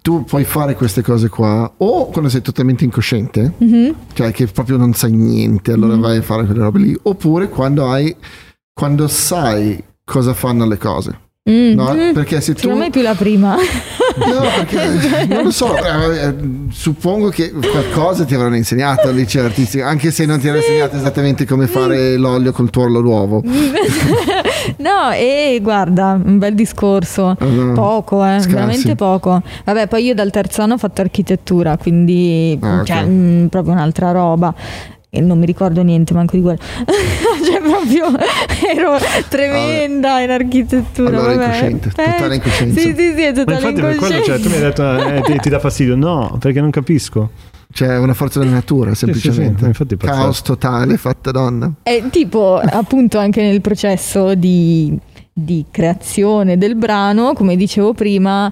tu 0.02 0.24
puoi 0.26 0.44
fare 0.44 0.76
queste 0.76 1.02
cose 1.02 1.28
qua 1.28 1.70
o 1.78 2.08
quando 2.10 2.30
sei 2.30 2.42
totalmente 2.42 2.84
incosciente, 2.86 3.54
Mhm. 3.58 3.96
cioè 4.14 4.32
che 4.32 4.46
proprio 4.46 4.78
non 4.78 4.94
sai 4.94 5.12
niente, 5.12 5.72
allora 5.74 5.96
vai 5.98 6.18
a 6.18 6.22
fare 6.22 6.46
quelle 6.46 6.62
robe 6.62 6.80
lì, 6.80 6.98
oppure 7.02 7.50
quando 7.50 7.90
hai 7.90 8.16
quando 8.80 9.10
sai 9.10 9.84
cosa 10.06 10.34
fanno 10.34 10.66
le 10.66 10.78
cose. 10.78 11.20
Mm. 11.50 11.74
No? 11.74 11.94
Mm. 11.94 12.14
Perché 12.14 12.40
se 12.40 12.54
tu 12.54 12.62
secondo 12.62 12.80
me 12.80 12.88
è 12.88 12.92
più 12.92 13.02
la 13.02 13.14
prima 13.14 13.58
No, 14.16 14.42
perché 14.56 15.26
non 15.28 15.44
lo 15.44 15.52
so, 15.52 15.76
eh, 15.76 16.28
eh, 16.28 16.36
suppongo 16.72 17.28
che 17.28 17.52
qualcosa 17.52 18.24
ti 18.24 18.36
avranno 18.36 18.56
insegnato 18.56 19.10
al 19.10 19.16
liceo 19.16 19.44
artistico, 19.44 19.84
anche 19.84 20.12
se 20.12 20.26
non 20.26 20.40
ti 20.40 20.48
hanno 20.48 20.60
insegnato 20.60 20.96
esattamente 20.96 21.46
come 21.46 21.68
fare 21.68 22.16
l'olio 22.16 22.54
col 22.54 22.70
tuorlo 22.70 23.02
d'uovo. 23.02 23.44
no, 24.78 25.12
e 25.14 25.60
guarda, 25.62 26.20
un 26.24 26.38
bel 26.38 26.56
discorso. 26.56 27.36
No. 27.38 27.74
Poco, 27.74 28.24
eh, 28.24 28.40
veramente 28.48 28.96
poco. 28.96 29.42
Vabbè, 29.66 29.88
poi 29.88 30.06
io 30.06 30.14
dal 30.14 30.32
terzo 30.32 30.62
anno 30.62 30.76
ho 30.76 30.78
fatto 30.78 31.02
architettura, 31.02 31.76
quindi 31.76 32.58
Ah, 32.62 32.80
ok. 32.80 32.84
cioè, 32.86 33.04
mm, 33.06 33.46
proprio 33.48 33.74
un'altra 33.74 34.12
roba. 34.12 34.54
E 35.12 35.22
non 35.22 35.40
mi 35.40 35.48
ricordo 35.48 35.82
niente 35.82 36.14
manco 36.14 36.36
di 36.36 36.42
quello. 36.44 36.60
cioè, 37.44 37.62
proprio 37.62 38.06
ero 38.76 38.98
tremenda 39.28 40.20
in 40.20 40.30
architettura. 40.30 41.10
Allora 41.10 41.36
vabbè. 41.36 41.44
incosciente, 41.46 41.88
Eh, 41.90 42.12
totale 42.12 42.36
incoscienza. 42.36 42.80
Sì, 42.80 42.94
sì, 42.96 43.14
sì, 43.16 43.22
è 43.24 43.32
Ma 43.32 43.44
totale 43.44 43.58
infatti 43.58 43.82
per 43.82 43.96
quello 43.96 44.24
cioè, 44.24 44.40
tu 44.40 44.50
mi 44.50 44.56
hai 44.56 44.62
detto 44.62 44.98
eh, 44.98 45.22
ti, 45.26 45.38
ti 45.40 45.50
dà 45.50 45.60
fastidio. 45.60 45.96
No, 45.96 46.38
perché 46.40 46.62
non 46.62 46.70
capisco. 46.70 47.32
C'è 47.72 47.98
una 47.98 48.14
forza 48.14 48.40
della 48.40 48.52
natura, 48.52 48.94
sì, 48.94 49.06
sì, 49.06 49.14
semplicemente. 49.14 49.66
infatti 49.66 49.94
è 49.94 49.98
pazzesco. 49.98 50.20
Caos 50.20 50.42
totale, 50.42 50.98
fatta 50.98 51.32
donna. 51.32 51.72
È 51.84 52.04
tipo 52.12 52.58
appunto 52.58 53.18
anche 53.20 53.42
nel 53.42 53.62
processo 53.62 54.34
di, 54.36 54.98
di 55.32 55.66
creazione 55.70 56.58
del 56.58 56.76
brano, 56.76 57.34
come 57.34 57.56
dicevo 57.56 57.94
prima, 57.94 58.52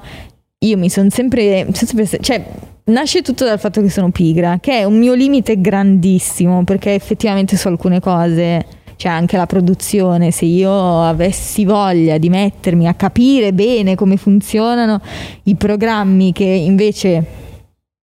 io 0.59 0.77
mi 0.77 0.89
sono 0.89 1.09
sempre, 1.11 1.67
sempre- 1.71 2.19
cioè 2.19 2.43
nasce 2.85 3.21
tutto 3.21 3.45
dal 3.45 3.59
fatto 3.59 3.81
che 3.81 3.89
sono 3.89 4.09
pigra, 4.09 4.57
che 4.59 4.79
è 4.79 4.83
un 4.85 4.97
mio 4.97 5.13
limite 5.13 5.61
grandissimo, 5.61 6.63
perché 6.63 6.95
effettivamente 6.95 7.55
su 7.55 7.67
alcune 7.67 7.99
cose 7.99 8.65
cioè 8.95 9.11
anche 9.11 9.37
la 9.37 9.45
produzione, 9.45 10.31
se 10.31 10.45
io 10.45 11.03
avessi 11.03 11.65
voglia 11.65 12.17
di 12.17 12.29
mettermi 12.29 12.87
a 12.87 12.95
capire 12.95 13.53
bene 13.53 13.93
come 13.93 14.17
funzionano 14.17 14.99
i 15.43 15.55
programmi 15.55 16.33
che 16.33 16.43
invece 16.43 17.23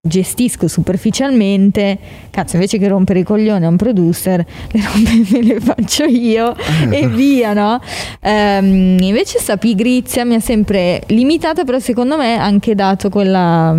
gestisco 0.07 0.69
superficialmente, 0.69 1.99
cazzo, 2.29 2.57
invece 2.57 2.77
che 2.77 2.89
rompere 2.89 3.21
i 3.21 3.23
coglioni 3.23 3.65
a 3.65 3.69
un 3.69 3.77
producer, 3.77 4.45
le 4.71 4.83
robe 4.83 5.27
me 5.31 5.43
le 5.43 5.61
faccio 5.61 6.05
io 6.05 6.55
e 6.91 7.09
via, 7.09 7.55
no? 7.55 7.81
Ehm, 8.21 8.99
invece 9.01 9.39
sta 9.39 9.57
pigrizia 9.57 10.25
mi 10.27 10.35
ha 10.35 10.41
sempre 10.41 11.03
limitata, 11.07 11.65
però 11.65 11.79
secondo 11.79 12.19
me 12.19 12.37
anche 12.37 12.75
dato 12.75 13.09
quella 13.09 13.77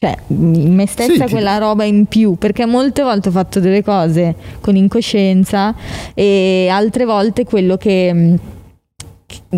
cioè 0.00 0.16
in 0.28 0.74
me 0.74 0.86
stessa 0.86 1.12
Sì, 1.12 1.24
ti- 1.24 1.30
quella 1.30 1.58
roba 1.58 1.82
in 1.82 2.06
più 2.06 2.36
perché 2.36 2.66
molte 2.66 3.02
volte 3.02 3.30
ho 3.30 3.32
fatto 3.32 3.58
delle 3.58 3.82
cose 3.82 4.36
con 4.60 4.76
incoscienza 4.76 5.74
e 6.14 6.68
altre 6.70 7.04
volte 7.04 7.44
quello 7.44 7.76
che 7.76 8.36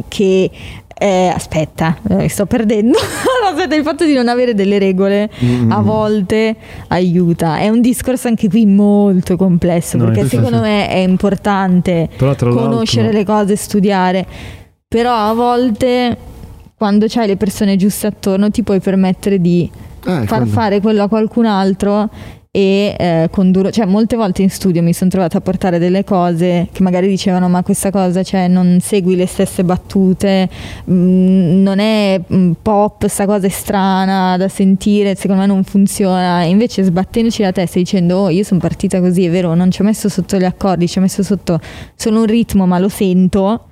che 0.09 0.51
eh, 1.03 1.33
aspetta 1.35 1.97
eh, 2.11 2.15
mi 2.17 2.29
sto 2.29 2.45
perdendo 2.45 2.99
aspetta 3.51 3.75
il 3.75 3.83
fatto 3.83 4.05
di 4.05 4.13
non 4.13 4.29
avere 4.29 4.53
delle 4.55 4.79
regole 4.79 5.31
Mm. 5.43 5.73
a 5.73 5.81
volte 5.81 6.55
aiuta 6.89 7.57
è 7.59 7.69
un 7.71 7.81
discorso 7.81 8.29
anche 8.29 8.49
qui 8.51 8.67
molto 8.67 9.37
complesso 9.37 9.97
No, 9.97 10.05
perché 10.05 10.27
secondo 10.29 10.57
sì. 10.57 10.63
me 10.63 10.89
è 10.89 10.97
importante 10.99 12.09
Però 12.17 12.35
conoscere 12.37 13.05
l'altro, 13.13 13.19
le 13.19 13.25
cose, 13.25 13.57
studiare, 13.57 14.27
però 14.87 15.15
a 15.15 15.33
volte 15.33 16.17
quando 16.77 17.07
c'hai 17.09 17.27
le 17.27 17.37
persone 17.37 17.77
giuste 17.77 18.07
attorno 18.09 18.51
ti 18.51 18.63
puoi 18.63 18.81
permettere 18.81 19.41
di 19.41 19.71
Eh, 19.73 20.27
far 20.27 20.27
quello. 20.27 20.47
fare 20.47 20.81
quello 20.81 21.03
a 21.05 21.09
qualcun 21.09 21.47
altro 21.47 22.09
e 22.53 22.97
eh, 22.99 23.29
condurre, 23.31 23.71
cioè 23.71 23.87
molte 23.87 24.17
volte 24.17 24.43
in 24.43 24.51
studio 24.51 24.83
mi 24.83 24.93
sono 24.93 25.09
trovata 25.09 25.39
a 25.39 25.41
portare 25.41 25.79
delle 25.79 26.03
cose 26.03 26.67
che 26.73 26.83
magari 26.83 27.07
dicevano 27.07 27.49
ma 27.49 27.63
questa 27.63 27.93
cosa 27.93 28.25
cioè 28.25 28.49
non 28.49 28.79
segui 28.81 29.15
le 29.15 29.27
stesse 29.27 29.63
battute 29.63 30.49
mm, 30.91 31.63
non 31.63 31.79
è 31.79 32.21
mm, 32.33 32.53
pop 32.61 33.07
sta 33.07 33.25
cosa 33.25 33.47
è 33.47 33.51
strana 33.51 34.37
da 34.37 34.49
sentire 34.49 35.15
secondo 35.15 35.43
me 35.43 35.47
non 35.47 35.63
funziona. 35.63 36.43
Invece 36.43 36.83
sbattendoci 36.83 37.43
la 37.43 37.53
testa 37.53 37.79
dicendo 37.79 38.17
oh 38.17 38.29
io 38.31 38.43
sono 38.43 38.59
partita 38.59 38.99
così 38.99 39.27
è 39.27 39.31
vero 39.31 39.55
non 39.55 39.71
ci 39.71 39.83
ho 39.83 39.85
messo 39.85 40.09
sotto 40.09 40.37
gli 40.37 40.45
accordi 40.45 40.89
ci 40.89 40.99
ho 40.99 41.03
messo 41.03 41.23
sotto 41.23 41.61
solo 41.95 42.21
un 42.21 42.27
ritmo 42.27 42.67
ma 42.67 42.81
lo 42.81 42.89
sento 42.89 43.67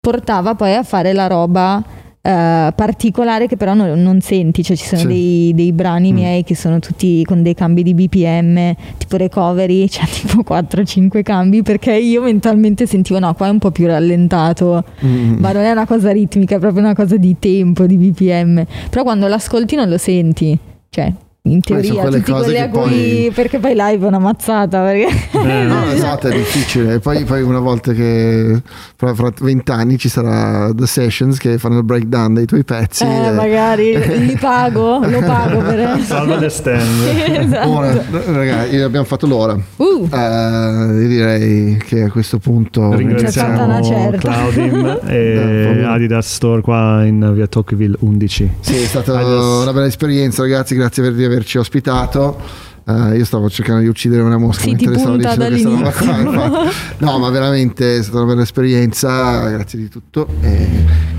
portava 0.00 0.56
poi 0.56 0.74
a 0.74 0.82
fare 0.82 1.12
la 1.12 1.28
roba 1.28 1.80
eh, 2.24 2.72
particolare 2.74 3.48
che 3.48 3.56
però 3.56 3.74
non, 3.74 4.00
non 4.00 4.20
senti, 4.20 4.62
cioè 4.62 4.76
ci 4.76 4.86
sono 4.86 5.00
Sì. 5.00 5.06
dei, 5.08 5.52
dei 5.54 5.72
brani 5.72 6.12
Mm. 6.12 6.14
miei 6.14 6.44
che 6.44 6.54
sono 6.54 6.78
tutti 6.78 7.24
con 7.24 7.42
dei 7.42 7.54
cambi 7.54 7.82
di 7.82 7.94
BPM, 7.94 8.74
tipo 8.96 9.16
recovery, 9.16 9.88
cioè 9.90 10.06
tipo 10.06 10.42
4-5 10.42 11.22
cambi 11.22 11.62
perché 11.62 11.94
io 11.96 12.22
mentalmente 12.22 12.86
sentivo 12.86 13.18
no, 13.18 13.34
qua 13.34 13.48
è 13.48 13.50
un 13.50 13.58
po' 13.58 13.70
più 13.72 13.86
rallentato, 13.86 14.84
Mm. 15.04 15.38
ma 15.40 15.50
non 15.52 15.62
è 15.64 15.70
una 15.72 15.86
cosa 15.86 16.12
ritmica, 16.12 16.56
è 16.56 16.58
proprio 16.58 16.82
una 16.82 16.94
cosa 16.94 17.16
di 17.16 17.36
tempo, 17.38 17.86
di 17.86 17.96
BPM, 17.96 18.64
però 18.88 19.02
quando 19.02 19.26
l'ascolti 19.26 19.74
non 19.76 19.88
lo 19.88 19.98
senti, 19.98 20.56
cioè 20.90 21.12
in 21.44 21.60
teoria 21.60 22.02
quelle 22.02 22.18
tutti 22.18 22.30
cose 22.30 22.44
quelli 22.44 22.58
a 22.60 22.68
cui 22.68 22.80
poi- 22.80 23.30
perché 23.34 23.58
poi 23.58 23.72
live 23.74 24.04
è 24.04 24.06
una 24.06 24.20
mazzata 24.20 24.80
perché 24.82 25.08
Eh, 25.32 25.62
No, 25.64 25.86
esatto, 25.90 26.28
è 26.28 26.36
difficile. 26.36 26.94
E 26.94 26.98
poi, 27.00 27.24
poi 27.24 27.42
una 27.42 27.58
volta 27.58 27.92
che 27.92 28.62
fra, 28.94 29.12
fra 29.12 29.32
20 29.40 29.70
anni 29.72 29.98
ci 29.98 30.08
sarà 30.08 30.70
The 30.72 30.86
Sessions 30.86 31.38
che 31.38 31.58
fanno 31.58 31.78
il 31.78 31.84
breakdown 31.84 32.34
dei 32.34 32.46
tuoi 32.46 32.62
pezzi. 32.62 33.02
eh, 33.02 33.26
e- 33.26 33.30
magari 33.32 33.98
li 34.26 34.36
pago, 34.40 35.00
lo 35.04 35.18
pago 35.18 35.58
per 35.62 36.00
Salva 36.06 36.36
le 36.38 36.48
stand. 36.48 37.06
esatto. 37.26 37.68
Ora, 37.70 38.04
ragazzi, 38.26 38.76
abbiamo 38.76 39.04
fatto 39.06 39.26
l'ora. 39.26 39.58
Uh, 39.76 40.08
Eh, 40.12 41.00
io 41.02 41.08
direi 41.08 41.76
che 41.84 42.02
a 42.02 42.10
questo 42.10 42.38
punto 42.38 42.94
Ringraziamo 42.94 43.82
certa. 43.82 44.16
Claudim 44.18 44.98
e 45.06 45.62
proprio. 45.64 45.90
Adidas 45.90 46.34
Store 46.34 46.60
qua 46.60 47.04
in 47.04 47.32
via 47.34 47.48
Tocqueville 47.48 47.96
11. 47.98 48.50
Sì, 48.60 48.76
è 48.80 48.86
stata 48.86 49.12
una 49.14 49.72
bella 49.72 49.86
esperienza, 49.86 50.42
ragazzi. 50.42 50.76
Grazie 50.76 51.02
per 51.02 51.12
di 51.14 51.30
averci 51.32 51.58
ospitato. 51.58 52.70
Eh, 52.84 53.16
io 53.16 53.24
stavo 53.24 53.48
cercando 53.48 53.80
di 53.80 53.86
uccidere 53.86 54.22
una 54.22 54.38
mosca 54.38 54.62
Sì, 54.62 54.70
mentre 54.74 54.98
stavo 54.98 55.16
dicendo 55.16 55.44
questa 55.46 55.68
roba 55.68 55.90
qua. 55.92 56.06
dall'inizio. 56.48 56.72
No, 56.98 57.18
ma 57.18 57.30
veramente 57.30 57.98
è 57.98 58.02
stata 58.02 58.18
una 58.18 58.26
bella 58.32 58.42
esperienza. 58.42 59.48
Grazie 59.48 59.78
di 59.78 59.88
tutto. 59.88 60.26
E 60.40 60.68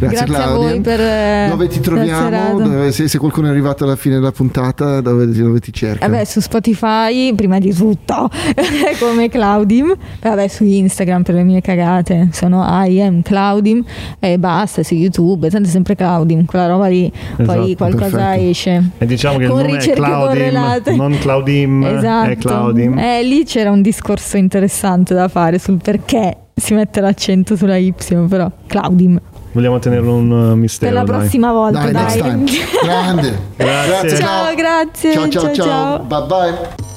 Grazie, 0.07 0.25
Grazie 0.25 0.35
a 0.43 0.45
Claudia. 0.47 0.69
voi 0.69 0.81
per 0.81 0.99
eh, 0.99 1.47
Dove 1.49 1.67
ti 1.67 1.79
troviamo? 1.79 2.59
Dove- 2.59 2.91
se, 2.91 3.07
se 3.07 3.17
qualcuno 3.17 3.47
è 3.47 3.49
arrivato 3.49 3.83
alla 3.83 3.95
fine 3.95 4.15
della 4.15 4.31
puntata, 4.31 5.01
dove, 5.01 5.25
dove 5.27 5.59
ti 5.59 5.71
cerca? 5.73 6.07
Vabbè, 6.07 6.23
su 6.25 6.39
Spotify, 6.39 7.33
prima 7.35 7.59
di 7.59 7.73
tutto, 7.73 8.29
come 8.99 9.29
Claudim. 9.29 9.95
Vabbè, 10.21 10.47
su 10.47 10.63
Instagram 10.63 11.23
per 11.23 11.35
le 11.35 11.43
mie 11.43 11.61
cagate, 11.61 12.29
sono 12.31 12.63
I 12.85 13.01
am 13.01 13.21
Claudim 13.21 13.83
e 14.19 14.37
basta, 14.37 14.83
su 14.83 14.93
YouTube, 14.95 15.49
tanto 15.49 15.69
sempre 15.69 15.95
Claudim, 15.95 16.45
quella 16.45 16.67
roba 16.67 16.87
lì, 16.87 17.11
poi 17.35 17.45
Esatto, 17.45 17.75
qualcosa 17.77 18.17
perfetto. 18.17 18.49
esce. 18.49 18.89
E 18.97 19.05
diciamo 19.05 19.37
che 19.37 19.47
Con 19.47 19.59
il 19.59 19.65
nome 19.65 19.77
è 19.77 19.79
ricerche 19.79 19.99
Claudim, 20.01 20.27
correlate. 20.27 20.95
non 20.95 21.17
Claudim, 21.19 21.83
Esatto. 21.85 22.29
è 22.29 22.35
Claudim. 22.37 22.97
Eh, 22.99 23.23
lì 23.23 23.43
c'era 23.45 23.71
un 23.71 23.81
discorso 23.81 24.37
interessante 24.37 25.13
da 25.13 25.27
fare 25.27 25.59
sul 25.59 25.79
perché 25.81 26.37
si 26.55 26.73
mette 26.73 27.01
l'accento 27.01 27.55
sulla 27.55 27.77
Y, 27.77 27.93
però 28.29 28.49
Claudim. 28.67 29.19
Vogliamo 29.53 29.79
tenerlo 29.79 30.15
un 30.15 30.31
uh, 30.31 30.55
mistero. 30.55 30.91
Per 30.91 31.03
la 31.03 31.09
dai. 31.09 31.19
prossima 31.19 31.51
volta, 31.51 31.79
Dai, 31.79 31.91
dai. 31.91 32.03
next 32.03 32.17
time. 32.17 32.43
Grande. 32.83 33.39
Grazie. 33.55 33.87
Grazie. 33.87 34.17
ciao, 34.17 34.55
grazie. 34.55 35.13
Ciao, 35.13 35.29
ciao, 35.29 35.41
ciao. 35.41 35.53
ciao. 35.53 35.65
ciao. 35.65 35.99
Bye 35.99 36.27
bye. 36.27 36.91